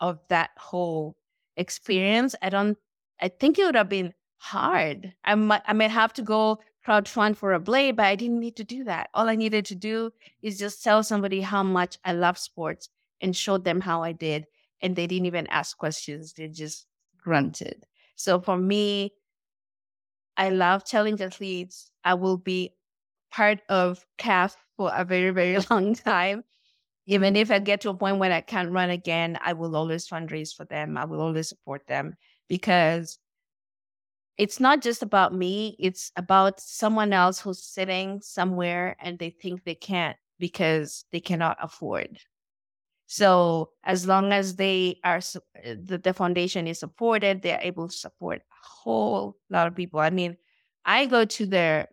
of 0.00 0.18
that 0.28 0.50
whole 0.56 1.16
experience, 1.56 2.34
I 2.42 2.48
don't 2.48 2.78
I 3.20 3.28
think 3.28 3.58
it 3.58 3.64
would 3.64 3.76
have 3.76 3.88
been 3.88 4.14
hard. 4.38 5.14
I 5.24 5.34
might 5.34 5.62
I 5.66 5.72
might 5.72 5.90
have 5.90 6.12
to 6.14 6.22
go 6.22 6.58
crowdfund 6.86 7.36
for 7.36 7.52
a 7.52 7.60
blade, 7.60 7.96
but 7.96 8.06
I 8.06 8.16
didn't 8.16 8.40
need 8.40 8.56
to 8.56 8.64
do 8.64 8.84
that. 8.84 9.08
All 9.14 9.28
I 9.28 9.36
needed 9.36 9.64
to 9.66 9.74
do 9.74 10.12
is 10.42 10.58
just 10.58 10.82
tell 10.82 11.02
somebody 11.02 11.40
how 11.40 11.62
much 11.62 11.98
I 12.04 12.12
love 12.12 12.38
sports 12.38 12.88
and 13.20 13.36
show 13.36 13.58
them 13.58 13.80
how 13.80 14.02
I 14.02 14.12
did. 14.12 14.46
And 14.80 14.96
they 14.96 15.06
didn't 15.06 15.26
even 15.26 15.46
ask 15.46 15.78
questions. 15.78 16.32
They 16.32 16.48
just 16.48 16.86
grunted. 17.16 17.84
So 18.16 18.40
for 18.40 18.56
me, 18.56 19.12
I 20.36 20.50
love 20.50 20.84
challenge 20.84 21.20
athletes. 21.20 21.90
I 22.04 22.14
will 22.14 22.36
be 22.36 22.74
part 23.30 23.60
of 23.68 24.04
CAF 24.18 24.54
for 24.76 24.90
a 24.94 25.04
very, 25.04 25.30
very 25.30 25.58
long 25.70 25.94
time. 25.94 26.44
Even 27.06 27.34
if 27.34 27.50
I 27.50 27.58
get 27.58 27.80
to 27.82 27.90
a 27.90 27.94
point 27.94 28.18
when 28.18 28.30
I 28.32 28.40
can't 28.40 28.70
run 28.70 28.90
again, 28.90 29.38
I 29.44 29.54
will 29.54 29.74
always 29.74 30.06
fundraise 30.06 30.54
for 30.54 30.64
them. 30.64 30.96
I 30.96 31.04
will 31.04 31.20
always 31.20 31.48
support 31.48 31.86
them 31.88 32.14
because 32.48 33.18
it's 34.38 34.60
not 34.60 34.82
just 34.82 35.02
about 35.02 35.34
me, 35.34 35.76
it's 35.78 36.10
about 36.16 36.60
someone 36.60 37.12
else 37.12 37.40
who's 37.40 37.62
sitting 37.62 38.20
somewhere 38.22 38.96
and 39.00 39.18
they 39.18 39.30
think 39.30 39.64
they 39.64 39.74
can't 39.74 40.16
because 40.38 41.04
they 41.12 41.20
cannot 41.20 41.56
afford. 41.60 42.18
So 43.12 43.68
as 43.84 44.06
long 44.06 44.32
as 44.32 44.56
they 44.56 44.98
are 45.04 45.20
the, 45.62 46.00
the 46.02 46.14
foundation 46.14 46.66
is 46.66 46.78
supported, 46.78 47.42
they're 47.42 47.60
able 47.60 47.88
to 47.88 47.94
support 47.94 48.38
a 48.38 48.66
whole 48.66 49.36
lot 49.50 49.66
of 49.66 49.76
people. 49.76 50.00
I 50.00 50.08
mean, 50.08 50.38
I 50.86 51.04
go 51.04 51.26
to 51.26 51.44
their 51.44 51.88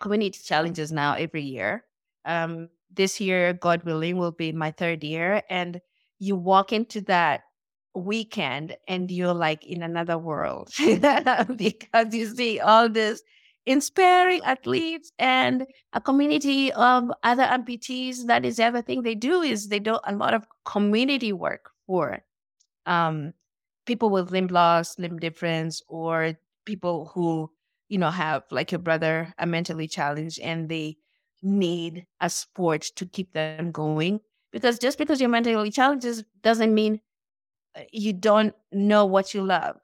community 0.00 0.40
challenges 0.42 0.90
now 0.90 1.12
every 1.12 1.42
year. 1.42 1.84
Um, 2.24 2.70
this 2.90 3.20
year, 3.20 3.52
God 3.52 3.82
willing, 3.82 4.16
will 4.16 4.32
be 4.32 4.50
my 4.50 4.70
third 4.70 5.04
year. 5.04 5.42
And 5.50 5.82
you 6.18 6.36
walk 6.36 6.72
into 6.72 7.02
that 7.02 7.42
weekend 7.94 8.78
and 8.88 9.10
you're 9.10 9.34
like 9.34 9.66
in 9.66 9.82
another 9.82 10.16
world 10.16 10.70
because 10.78 12.14
you 12.14 12.34
see 12.34 12.60
all 12.60 12.88
this 12.88 13.20
inspiring 13.66 14.40
athletes 14.44 15.10
and 15.18 15.66
a 15.92 16.00
community 16.00 16.72
of 16.72 17.10
other 17.22 17.44
amputees. 17.44 18.26
That 18.26 18.44
is 18.44 18.58
everything 18.58 19.02
they 19.02 19.14
do 19.14 19.42
is 19.42 19.68
they 19.68 19.78
do 19.78 19.98
a 20.04 20.14
lot 20.14 20.34
of 20.34 20.46
community 20.64 21.32
work 21.32 21.70
for 21.86 22.20
um, 22.86 23.32
people 23.86 24.10
with 24.10 24.30
limb 24.30 24.48
loss, 24.48 24.98
limb 24.98 25.18
difference, 25.18 25.82
or 25.88 26.34
people 26.64 27.10
who, 27.14 27.50
you 27.88 27.98
know, 27.98 28.10
have 28.10 28.44
like 28.50 28.72
your 28.72 28.78
brother, 28.78 29.32
a 29.38 29.46
mentally 29.46 29.88
challenged 29.88 30.40
and 30.40 30.68
they 30.68 30.96
need 31.42 32.06
a 32.20 32.30
sport 32.30 32.82
to 32.96 33.06
keep 33.06 33.32
them 33.32 33.70
going. 33.70 34.20
Because 34.52 34.78
just 34.78 34.98
because 34.98 35.20
you're 35.20 35.28
mentally 35.28 35.70
challenged 35.70 36.24
doesn't 36.42 36.72
mean 36.72 37.00
uh, 37.76 37.82
you 37.92 38.12
don't 38.12 38.54
know 38.72 39.04
what 39.04 39.34
you 39.34 39.42
love. 39.42 39.76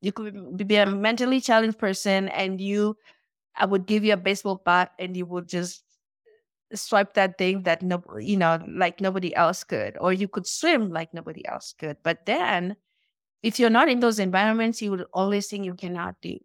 You 0.00 0.12
could 0.12 0.66
be 0.66 0.76
a 0.76 0.86
mentally 0.86 1.40
challenged 1.40 1.78
person 1.78 2.28
and 2.28 2.60
you, 2.60 2.96
I 3.56 3.66
would 3.66 3.86
give 3.86 4.04
you 4.04 4.12
a 4.12 4.18
baseball 4.18 4.62
bat 4.64 4.92
and 4.98 5.16
you 5.16 5.26
would 5.26 5.48
just 5.48 5.82
swipe 6.74 7.14
that 7.14 7.38
thing 7.38 7.62
that 7.62 7.82
no, 7.82 8.02
you 8.18 8.36
know, 8.36 8.58
like 8.68 9.00
nobody 9.00 9.34
else 9.34 9.64
could, 9.64 9.96
or 10.00 10.12
you 10.12 10.28
could 10.28 10.46
swim 10.46 10.90
like 10.90 11.14
nobody 11.14 11.46
else 11.46 11.74
could. 11.78 11.96
But 12.02 12.26
then, 12.26 12.76
if 13.42 13.58
you're 13.58 13.70
not 13.70 13.88
in 13.88 14.00
those 14.00 14.18
environments, 14.18 14.82
you 14.82 14.90
would 14.90 15.06
always 15.12 15.46
think 15.46 15.64
you 15.64 15.74
cannot 15.74 16.16
do. 16.20 16.38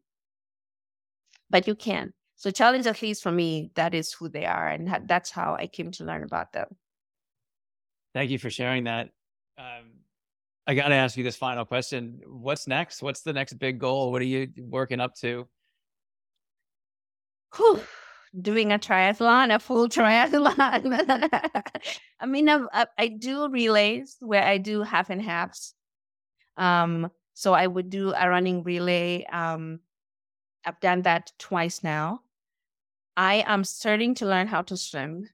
But 1.50 1.68
you 1.68 1.76
can. 1.76 2.14
So 2.36 2.50
challenge 2.52 2.88
at 2.88 3.02
least 3.02 3.24
for 3.24 3.32
me, 3.32 3.72
that 3.76 3.94
is 3.94 4.14
who 4.14 4.30
they 4.30 4.46
are, 4.46 4.68
and 4.68 4.90
that's 5.06 5.30
how 5.30 5.56
I 5.60 5.68
came 5.68 5.92
to 5.92 6.04
learn 6.04 6.24
about 6.24 6.54
them. 6.54 6.68
Thank 8.14 8.32
you 8.32 8.40
for 8.40 8.50
sharing 8.50 8.86
that. 8.86 9.10
Um, 9.58 9.92
I 10.68 10.74
got 10.74 10.90
to 10.90 10.96
ask 10.96 11.18
you 11.18 11.24
this 11.24 11.36
final 11.36 11.66
question. 11.66 12.20
What's 12.26 12.68
next? 12.68 13.02
What's 13.02 13.22
the 13.22 13.34
next 13.34 13.54
big 13.54 13.80
goal? 13.80 14.12
What 14.12 14.22
are 14.22 14.26
you 14.26 14.48
working 14.58 15.00
up 15.00 15.16
to? 15.18 15.48
Whew, 17.56 17.82
doing 18.40 18.72
a 18.72 18.80
triathlon, 18.80 19.54
a 19.54 19.60
full 19.60 19.90
triathlon. 19.96 21.64
I 22.20 22.26
mean, 22.26 22.50
I, 22.50 22.86
I 22.98 23.08
do 23.08 23.50
relays 23.50 24.18
where 24.20 24.44
I 24.44 24.58
do 24.58 24.84
half 24.84 25.10
and 25.10 25.22
halves. 25.22 25.74
Um, 26.58 27.12
so 27.34 27.54
I 27.54 27.68
would 27.68 27.90
do 27.90 28.14
a 28.14 28.30
running 28.30 28.64
relay. 28.64 29.26
Um, 29.26 29.80
I've 30.66 30.80
done 30.80 31.02
that 31.04 31.32
twice 31.40 31.84
now. 31.84 32.22
I 33.18 33.44
am 33.48 33.64
starting 33.64 34.16
to 34.16 34.26
learn 34.26 34.48
how 34.48 34.62
to 34.64 34.78
swim, 34.78 35.28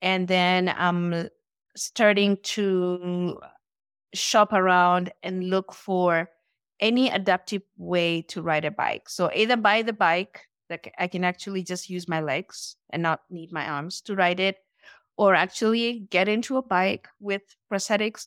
and 0.00 0.26
then 0.26 0.72
I'm 0.74 1.28
starting 1.76 2.38
to 2.42 3.38
shop 4.14 4.52
around 4.52 5.12
and 5.22 5.50
look 5.50 5.72
for 5.72 6.30
any 6.80 7.10
adaptive 7.10 7.62
way 7.76 8.22
to 8.22 8.42
ride 8.42 8.64
a 8.64 8.70
bike. 8.70 9.08
So 9.08 9.30
either 9.34 9.56
buy 9.56 9.82
the 9.82 9.92
bike 9.92 10.48
that 10.72 10.86
I 10.98 11.06
can 11.06 11.24
actually 11.24 11.62
just 11.62 11.88
use 11.88 12.08
my 12.08 12.20
legs 12.20 12.76
and 12.90 13.02
not 13.02 13.20
need 13.30 13.52
my 13.52 13.68
arms 13.68 14.00
to 14.02 14.16
ride 14.16 14.40
it, 14.40 14.56
or 15.16 15.34
actually 15.34 16.08
get 16.10 16.28
into 16.28 16.56
a 16.56 16.62
bike 16.62 17.08
with 17.20 17.42
prosthetics, 17.70 18.26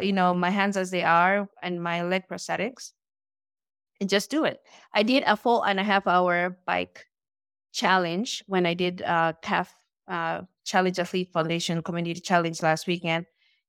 you 0.00 0.12
know, 0.12 0.34
my 0.34 0.50
hands 0.50 0.76
as 0.76 0.90
they 0.90 1.02
are 1.02 1.48
and 1.62 1.82
my 1.82 2.02
leg 2.02 2.24
prosthetics, 2.30 2.92
and 4.00 4.10
just 4.10 4.30
do 4.30 4.44
it. 4.44 4.60
I 4.92 5.02
did 5.02 5.22
a 5.26 5.36
full 5.36 5.62
and 5.62 5.78
a 5.78 5.84
half 5.84 6.06
hour 6.06 6.58
bike 6.66 7.06
challenge 7.72 8.42
when 8.46 8.66
I 8.66 8.74
did 8.74 9.02
uh, 9.02 9.34
CAF 9.42 9.68
uh, 10.08 10.42
Challenge 10.64 10.98
Athlete 10.98 11.32
Foundation 11.32 11.82
Community 11.82 12.20
Challenge 12.20 12.62
last 12.62 12.86
weekend 12.86 13.26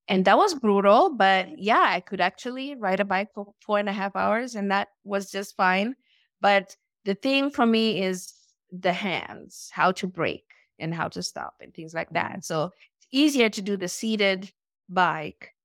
and 0.08 0.26
that 0.26 0.38
was 0.38 0.54
brutal 0.54 1.10
but 1.10 1.58
yeah 1.58 1.86
i 1.88 2.00
could 2.00 2.22
actually 2.22 2.76
ride 2.76 3.00
a 3.00 3.06
bike 3.06 3.30
for 3.34 3.54
four 3.62 3.80
and 3.80 3.90
a 3.90 3.94
half 3.94 4.16
hours 4.16 4.56
and 4.56 4.72
that 4.72 4.90
was 5.04 5.32
just 5.32 5.56
fine 5.56 5.96
but 6.42 6.76
the 7.06 7.16
thing 7.16 7.50
for 7.50 7.66
me 7.66 8.02
is 8.02 8.34
the 8.72 8.94
hands 8.94 9.70
how 9.72 9.92
to 9.94 10.08
brake 10.08 10.52
and 10.80 10.94
how 10.94 11.08
to 11.08 11.24
stop 11.24 11.56
and 11.62 11.74
things 11.74 11.94
like 11.94 12.10
that. 12.12 12.44
So 12.44 12.66
it's 12.98 13.08
easier 13.12 13.50
to 13.50 13.62
do 13.62 13.78
the 13.78 13.88
seated 13.88 14.52
bike 14.90 15.56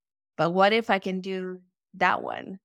but 0.41 0.53
what 0.53 0.73
if 0.73 0.89
i 0.89 0.99
can 0.99 1.21
do 1.21 1.61
that 1.95 2.23
one? 2.23 2.59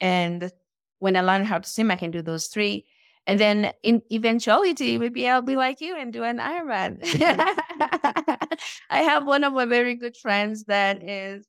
And 0.00 0.50
when 0.98 1.16
i 1.16 1.20
learn 1.20 1.44
how 1.44 1.60
to 1.60 1.68
swim 1.68 1.92
i 1.92 1.96
can 1.96 2.10
do 2.10 2.22
those 2.22 2.48
three. 2.48 2.86
And 3.26 3.38
then 3.38 3.72
in 3.84 4.02
eventuality, 4.10 4.98
maybe 4.98 5.28
I'll 5.28 5.40
be 5.42 5.54
like 5.54 5.80
you 5.80 5.96
and 5.96 6.12
do 6.12 6.24
an 6.24 6.38
Ironman. 6.38 6.98
I 8.90 9.02
have 9.02 9.26
one 9.26 9.44
of 9.44 9.52
my 9.52 9.66
very 9.66 9.94
good 9.94 10.16
friends 10.16 10.64
that 10.64 11.04
is 11.04 11.46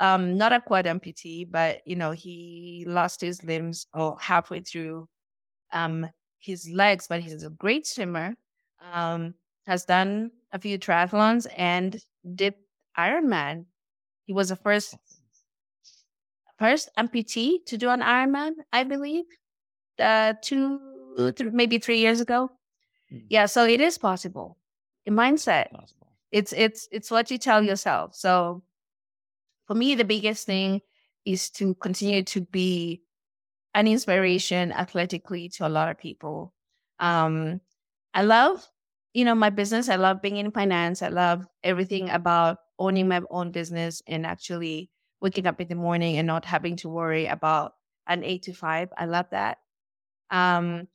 um, 0.00 0.36
not 0.36 0.52
a 0.52 0.60
quad 0.60 0.84
amputee, 0.84 1.50
but 1.50 1.80
you 1.86 1.96
know, 1.96 2.10
he 2.10 2.84
lost 2.86 3.22
his 3.22 3.42
limbs 3.42 3.86
or 3.94 4.18
halfway 4.20 4.60
through 4.60 5.08
um, 5.74 6.08
his 6.38 6.70
legs, 6.70 7.06
but 7.08 7.20
he's 7.20 7.42
a 7.42 7.50
great 7.50 7.86
swimmer. 7.86 8.34
Um, 8.92 9.34
has 9.66 9.84
done 9.84 10.30
a 10.52 10.58
few 10.58 10.78
triathlons 10.78 11.46
and 11.56 12.00
did 12.34 12.54
Ironman. 12.98 13.66
He 14.26 14.32
was 14.32 14.50
the 14.50 14.56
first 14.56 14.96
first 16.58 16.90
amputee 16.98 17.64
to 17.66 17.76
do 17.76 17.88
an 17.90 18.00
Ironman, 18.00 18.52
I 18.72 18.84
believe. 18.84 19.24
Uh, 19.98 20.34
two 20.42 20.80
th- 21.16 21.52
maybe 21.52 21.78
three 21.78 21.98
years 21.98 22.20
ago. 22.20 22.50
Mm. 23.12 23.24
Yeah, 23.28 23.46
so 23.46 23.64
it 23.64 23.80
is 23.80 23.98
possible. 23.98 24.58
In 25.06 25.14
mindset, 25.14 25.70
possible. 25.70 26.08
it's 26.30 26.52
it's 26.52 26.88
it's 26.90 27.10
what 27.10 27.30
you 27.30 27.38
tell 27.38 27.62
yourself. 27.62 28.14
So 28.14 28.62
for 29.66 29.74
me, 29.74 29.94
the 29.94 30.04
biggest 30.04 30.46
thing 30.46 30.80
is 31.24 31.50
to 31.50 31.74
continue 31.76 32.22
to 32.22 32.40
be 32.42 33.02
an 33.74 33.86
inspiration 33.86 34.72
athletically 34.72 35.48
to 35.50 35.66
a 35.66 35.68
lot 35.68 35.90
of 35.90 35.98
people. 35.98 36.54
Um, 37.00 37.60
I 38.14 38.22
love, 38.22 38.66
you 39.12 39.24
know, 39.24 39.34
my 39.34 39.50
business. 39.50 39.88
I 39.88 39.96
love 39.96 40.22
being 40.22 40.36
in 40.36 40.50
finance. 40.50 41.02
I 41.02 41.08
love 41.08 41.46
everything 41.62 42.10
about 42.10 42.58
owning 42.78 43.08
my 43.08 43.22
own 43.30 43.50
business 43.50 44.02
and 44.06 44.26
actually 44.26 44.90
waking 45.20 45.46
up 45.46 45.60
in 45.60 45.68
the 45.68 45.74
morning 45.74 46.18
and 46.18 46.26
not 46.26 46.44
having 46.44 46.76
to 46.76 46.88
worry 46.88 47.26
about 47.26 47.74
an 48.06 48.22
eight 48.24 48.42
to 48.44 48.52
five. 48.52 48.88
I 48.96 49.06
love 49.06 49.26
that. 49.30 49.58
Um, 50.30 50.88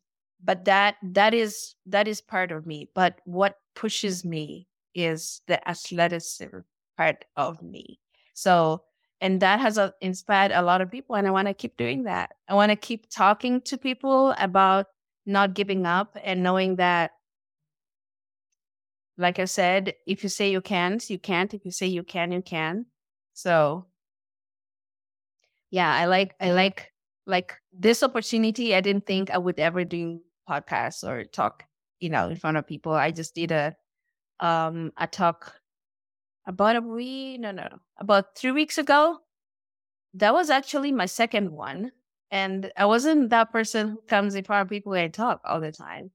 but 0.44 0.66
that 0.66 0.96
that 1.04 1.34
is 1.34 1.76
that 1.86 2.08
is 2.08 2.22
part 2.22 2.52
of 2.52 2.66
me 2.66 2.90
but 2.96 3.20
what 3.26 3.58
pushes 3.76 4.24
me 4.24 4.68
is 4.96 5.42
the 5.48 5.68
athleticism 5.70 6.60
part 6.98 7.26
of 7.36 7.62
me 7.62 8.00
so 8.34 8.84
and 9.22 9.42
that 9.42 9.60
has 9.60 9.78
uh, 9.78 9.92
inspired 10.02 10.52
a 10.52 10.62
lot 10.62 10.82
of 10.82 10.90
people 10.90 11.16
and 11.16 11.28
i 11.28 11.32
want 11.32 11.48
to 11.48 11.54
keep 11.54 11.78
doing 11.78 12.04
that. 12.04 12.32
I 12.48 12.54
want 12.56 12.72
to 12.72 12.76
keep 12.76 13.10
talking 13.10 13.62
to 13.62 13.78
people 13.78 14.34
about 14.38 14.88
not 15.26 15.54
giving 15.54 15.86
up 15.86 16.18
and 16.24 16.42
knowing 16.44 16.78
that 16.78 17.12
like 19.18 19.38
i 19.40 19.46
said 19.46 19.94
if 20.08 20.24
you 20.24 20.30
say 20.30 20.52
you 20.52 20.62
can't 20.62 21.10
you 21.10 21.20
can't. 21.20 21.54
If 21.54 21.66
you 21.66 21.72
say 21.72 21.88
you 21.88 22.04
can 22.04 22.32
you 22.32 22.42
can. 22.42 22.86
So 23.34 23.86
yeah 25.72 25.94
i 25.94 26.06
like 26.06 26.36
i 26.40 26.52
like 26.52 26.92
like 27.26 27.56
this 27.72 28.02
opportunity. 28.02 28.74
I 28.76 28.82
didn't 28.82 29.06
think 29.06 29.30
i 29.30 29.38
would 29.38 29.60
ever 29.60 29.84
do 29.86 30.22
podcasts 30.50 31.04
or 31.08 31.26
talk 31.26 31.64
you 32.00 32.10
know 32.10 32.30
in 32.30 32.38
front 32.38 32.58
of 32.58 32.66
people. 32.66 32.94
I 32.94 33.12
just 33.12 33.36
did 33.36 33.52
a 33.52 33.76
um 34.40 34.92
a 34.98 35.06
talk 35.06 35.59
about 36.46 36.76
a 36.76 36.82
week, 36.82 37.40
no, 37.40 37.52
no, 37.52 37.64
no, 37.64 37.80
about 37.98 38.36
three 38.36 38.52
weeks 38.52 38.78
ago. 38.78 39.20
That 40.16 40.34
was 40.34 40.50
actually 40.50 40.92
my 40.92 41.06
second 41.06 41.52
one. 41.52 41.92
And 42.32 42.72
I 42.78 42.86
wasn't 42.86 43.30
that 43.30 43.52
person 43.52 43.90
who 43.90 44.02
comes 44.08 44.36
in 44.36 44.44
front 44.44 44.64
of 44.64 44.70
people 44.70 44.94
and 44.94 45.14
talk 45.14 45.42
all 45.44 45.60
the 45.60 45.72
time. 45.72 46.12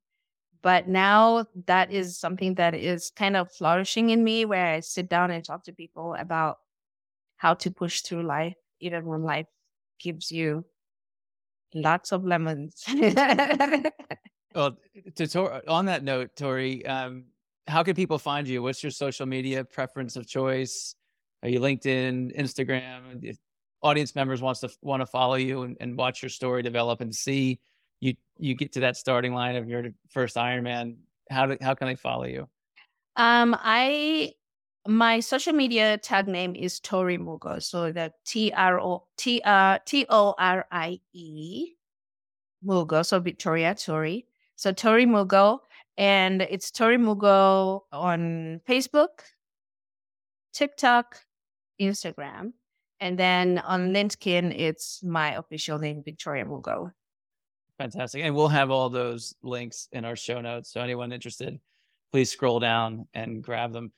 But 0.62 0.88
now 0.88 1.44
that 1.66 1.92
is 1.92 2.18
something 2.18 2.54
that 2.54 2.74
is 2.74 3.12
kind 3.14 3.36
of 3.36 3.52
flourishing 3.52 4.10
in 4.10 4.24
me 4.24 4.44
where 4.44 4.74
I 4.74 4.80
sit 4.80 5.08
down 5.08 5.30
and 5.30 5.44
talk 5.44 5.64
to 5.64 5.72
people 5.72 6.14
about 6.18 6.58
how 7.36 7.54
to 7.54 7.70
push 7.70 8.00
through 8.00 8.22
life, 8.22 8.56
even 8.80 9.04
when 9.04 9.22
life 9.22 9.46
gives 10.00 10.32
you 10.32 10.64
lots 11.74 12.12
of 12.12 12.24
lemons. 12.24 12.82
well, 14.54 14.78
to, 15.16 15.62
on 15.68 15.86
that 15.86 16.02
note, 16.02 16.30
Tori, 16.36 16.86
um, 16.86 17.24
how 17.66 17.82
can 17.82 17.94
people 17.94 18.18
find 18.18 18.46
you? 18.46 18.62
What's 18.62 18.82
your 18.82 18.90
social 18.90 19.26
media 19.26 19.64
preference 19.64 20.16
of 20.16 20.26
choice? 20.26 20.94
Are 21.42 21.48
you 21.48 21.60
LinkedIn, 21.60 22.38
Instagram? 22.38 23.22
If 23.22 23.38
audience 23.82 24.14
members 24.14 24.40
wants 24.40 24.60
to 24.60 24.70
want 24.80 25.02
to 25.02 25.06
follow 25.06 25.34
you 25.34 25.62
and, 25.62 25.76
and 25.80 25.96
watch 25.96 26.22
your 26.22 26.30
story 26.30 26.62
develop 26.62 27.00
and 27.00 27.14
see 27.14 27.60
you 28.00 28.14
you 28.38 28.54
get 28.54 28.72
to 28.72 28.80
that 28.80 28.96
starting 28.96 29.34
line 29.34 29.56
of 29.56 29.68
your 29.68 29.84
first 30.08 30.36
Ironman. 30.36 30.96
How 31.30 31.46
do, 31.46 31.56
how 31.60 31.74
can 31.74 31.86
they 31.86 31.94
follow 31.94 32.24
you? 32.24 32.48
Um, 33.16 33.56
I 33.58 34.32
my 34.86 35.20
social 35.20 35.52
media 35.52 35.96
tag 35.98 36.28
name 36.28 36.54
is 36.54 36.80
Tori 36.80 37.16
Mugo. 37.16 37.62
So 37.62 37.92
the 37.92 38.12
T 38.26 38.52
R 38.52 38.80
O 38.80 39.04
T 39.16 39.40
R 39.44 39.78
T 39.84 40.06
O 40.10 40.34
R 40.38 40.66
I 40.70 41.00
E 41.12 41.72
Mugo. 42.64 43.04
So 43.04 43.20
Victoria 43.20 43.74
Tori. 43.74 44.26
So 44.56 44.72
Tori 44.72 45.06
Mugo 45.06 45.60
and 45.97 46.42
it's 46.42 46.70
Tori 46.70 46.99
Mugo 46.99 47.82
on 47.92 48.61
Facebook, 48.68 49.22
TikTok, 50.53 51.20
Instagram, 51.80 52.53
and 53.01 53.18
then 53.18 53.59
on 53.59 53.92
LinkedIn, 53.92 54.59
it's 54.59 55.03
my 55.03 55.36
official 55.36 55.78
name, 55.78 56.03
Victoria 56.05 56.45
Mugo. 56.45 56.92
Fantastic. 57.78 58.22
And 58.22 58.34
we'll 58.34 58.49
have 58.49 58.70
all 58.70 58.88
those 58.88 59.34
links 59.42 59.88
in 59.92 60.05
our 60.05 60.16
show 60.16 60.40
notes. 60.40 60.72
So 60.72 60.80
anyone 60.80 61.12
interested, 61.12 61.59
please 62.12 62.30
scroll 62.30 62.61
down 62.61 63.07
and 63.14 63.42
grab 63.42 63.72
them. 63.72 63.92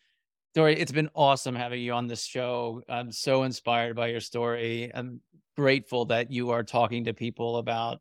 Tori, 0.54 0.78
it's 0.78 0.92
been 0.92 1.10
awesome 1.14 1.54
having 1.54 1.82
you 1.82 1.92
on 1.92 2.06
this 2.06 2.24
show. 2.24 2.82
I'm 2.88 3.12
so 3.12 3.42
inspired 3.42 3.94
by 3.94 4.06
your 4.06 4.20
story. 4.20 4.90
I'm 4.94 5.20
grateful 5.56 6.06
that 6.06 6.30
you 6.30 6.50
are 6.50 6.62
talking 6.62 7.04
to 7.04 7.12
people 7.12 7.58
about 7.58 8.00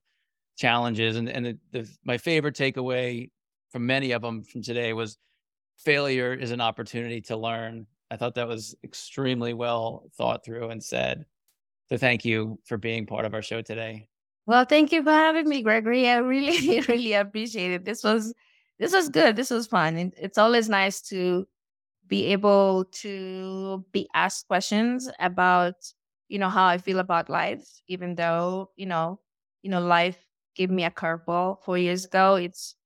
challenges. 0.57 1.17
And, 1.17 1.27
and 1.27 1.45
the, 1.45 1.57
the, 1.71 1.89
my 2.05 2.17
favorite 2.17 2.55
takeaway 2.55 3.29
from 3.75 3.85
many 3.85 4.13
of 4.13 4.21
them 4.21 4.41
from 4.41 4.61
today 4.61 4.93
was 4.93 5.17
failure 5.75 6.33
is 6.33 6.51
an 6.51 6.61
opportunity 6.61 7.19
to 7.19 7.35
learn. 7.35 7.85
I 8.09 8.15
thought 8.15 8.35
that 8.35 8.47
was 8.47 8.73
extremely 8.85 9.53
well 9.53 10.09
thought 10.15 10.45
through 10.45 10.69
and 10.69 10.81
said. 10.81 11.25
So 11.89 11.97
thank 11.97 12.23
you 12.23 12.57
for 12.63 12.77
being 12.77 13.05
part 13.05 13.25
of 13.25 13.33
our 13.33 13.41
show 13.41 13.61
today. 13.61 14.07
Well, 14.45 14.63
thank 14.63 14.93
you 14.93 15.03
for 15.03 15.11
having 15.11 15.49
me, 15.49 15.61
Gregory. 15.61 16.07
I 16.07 16.19
really, 16.19 16.79
really 16.87 17.11
appreciate 17.11 17.71
it. 17.71 17.83
This 17.83 18.01
was 18.01 18.33
this 18.79 18.93
was 18.93 19.09
good. 19.09 19.35
This 19.35 19.49
was 19.49 19.67
fun. 19.67 20.13
It's 20.15 20.37
always 20.37 20.69
nice 20.69 21.01
to 21.09 21.45
be 22.07 22.27
able 22.27 22.85
to 23.01 23.83
be 23.91 24.07
asked 24.15 24.47
questions 24.47 25.09
about, 25.19 25.75
you 26.29 26.39
know, 26.39 26.49
how 26.49 26.65
I 26.65 26.77
feel 26.77 26.99
about 26.99 27.29
life, 27.29 27.67
even 27.89 28.15
though, 28.15 28.69
you 28.77 28.85
know, 28.85 29.19
you 29.63 29.69
know, 29.69 29.81
life 29.81 30.25
gave 30.55 30.69
me 30.69 30.85
a 30.85 30.91
curveball 30.91 31.57
four 31.65 31.77
years 31.77 32.05
ago. 32.05 32.35
It's 32.35 32.77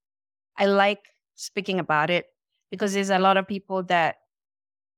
I 0.60 0.68
like 0.68 1.02
speaking 1.36 1.80
about 1.80 2.12
it 2.12 2.28
because 2.72 2.94
there's 2.94 3.12
a 3.12 3.20
lot 3.20 3.38
of 3.38 3.48
people 3.48 3.84
that, 3.86 4.18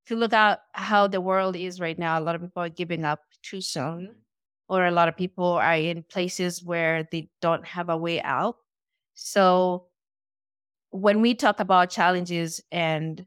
if 0.05 0.11
you 0.11 0.17
look 0.17 0.33
at 0.33 0.61
how 0.73 1.07
the 1.07 1.21
world 1.21 1.55
is 1.55 1.79
right 1.79 1.99
now, 1.99 2.19
a 2.19 2.23
lot 2.23 2.35
of 2.35 2.41
people 2.41 2.63
are 2.63 2.69
giving 2.69 3.05
up 3.05 3.21
too 3.43 3.61
soon, 3.61 4.15
or 4.69 4.85
a 4.85 4.91
lot 4.91 5.09
of 5.09 5.17
people 5.17 5.45
are 5.53 5.75
in 5.75 6.03
places 6.03 6.63
where 6.63 7.07
they 7.11 7.29
don't 7.41 7.65
have 7.67 7.89
a 7.89 7.97
way 7.97 8.21
out. 8.21 8.57
So, 9.15 9.87
when 10.91 11.21
we 11.21 11.33
talk 11.35 11.59
about 11.59 11.89
challenges 11.89 12.61
and 12.71 13.25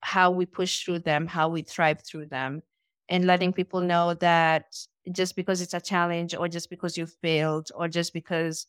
how 0.00 0.30
we 0.30 0.46
push 0.46 0.84
through 0.84 1.00
them, 1.00 1.26
how 1.26 1.48
we 1.48 1.62
thrive 1.62 2.00
through 2.02 2.26
them, 2.26 2.62
and 3.08 3.24
letting 3.26 3.52
people 3.52 3.80
know 3.80 4.14
that 4.14 4.76
just 5.12 5.36
because 5.36 5.60
it's 5.60 5.74
a 5.74 5.80
challenge, 5.80 6.34
or 6.34 6.48
just 6.48 6.68
because 6.70 6.96
you 6.98 7.06
failed, 7.06 7.70
or 7.74 7.88
just 7.88 8.12
because 8.12 8.66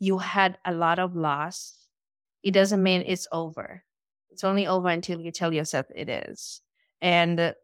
you 0.00 0.18
had 0.18 0.58
a 0.66 0.74
lot 0.74 0.98
of 0.98 1.16
loss 1.16 1.81
it 2.42 2.52
doesn't 2.52 2.82
mean 2.82 3.04
it's 3.06 3.26
over. 3.32 3.84
It's 4.30 4.44
only 4.44 4.66
over 4.66 4.88
until 4.88 5.20
you 5.20 5.30
tell 5.30 5.52
yourself 5.52 5.86
it 5.94 6.08
is. 6.08 6.60
And 7.00 7.54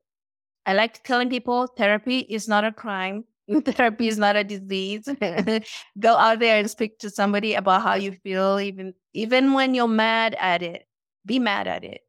I 0.66 0.74
like 0.74 1.02
telling 1.02 1.30
people 1.30 1.66
therapy 1.66 2.18
is 2.18 2.48
not 2.48 2.64
a 2.64 2.72
crime. 2.72 3.24
therapy 3.64 4.08
is 4.08 4.18
not 4.18 4.36
a 4.36 4.44
disease. 4.44 5.08
Go 5.98 6.16
out 6.16 6.40
there 6.40 6.58
and 6.58 6.70
speak 6.70 6.98
to 6.98 7.10
somebody 7.10 7.54
about 7.54 7.82
how 7.82 7.94
you 7.94 8.12
feel, 8.12 8.60
even 8.60 8.94
even 9.14 9.54
when 9.54 9.74
you're 9.74 9.88
mad 9.88 10.36
at 10.38 10.62
it. 10.62 10.86
Be 11.24 11.38
mad 11.38 11.66
at 11.66 11.84
it, 11.84 12.02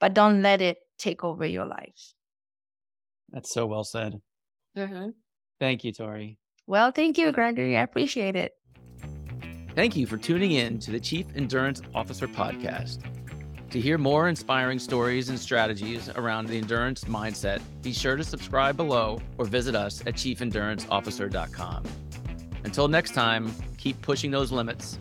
but 0.00 0.14
don't 0.14 0.42
let 0.42 0.60
it 0.60 0.78
take 0.98 1.24
over 1.24 1.46
your 1.46 1.66
life. 1.66 2.14
That's 3.30 3.52
so 3.52 3.66
well 3.66 3.84
said. 3.84 4.20
Mm-hmm. 4.76 5.10
Thank 5.58 5.84
you, 5.84 5.92
Tori. 5.92 6.38
Well, 6.66 6.90
thank 6.90 7.16
you, 7.18 7.32
Gregory. 7.32 7.76
I 7.76 7.82
appreciate 7.82 8.36
it. 8.36 8.52
Thank 9.76 9.94
you 9.94 10.06
for 10.06 10.16
tuning 10.16 10.52
in 10.52 10.78
to 10.78 10.90
the 10.90 10.98
Chief 10.98 11.26
Endurance 11.36 11.82
Officer 11.94 12.26
Podcast. 12.26 13.02
To 13.68 13.78
hear 13.78 13.98
more 13.98 14.26
inspiring 14.26 14.78
stories 14.78 15.28
and 15.28 15.38
strategies 15.38 16.08
around 16.08 16.46
the 16.46 16.56
endurance 16.56 17.04
mindset, 17.04 17.60
be 17.82 17.92
sure 17.92 18.16
to 18.16 18.24
subscribe 18.24 18.78
below 18.78 19.20
or 19.36 19.44
visit 19.44 19.74
us 19.74 20.00
at 20.06 20.14
chiefenduranceofficer.com. 20.14 21.84
Until 22.64 22.88
next 22.88 23.12
time, 23.12 23.54
keep 23.76 24.00
pushing 24.00 24.30
those 24.30 24.50
limits 24.50 24.98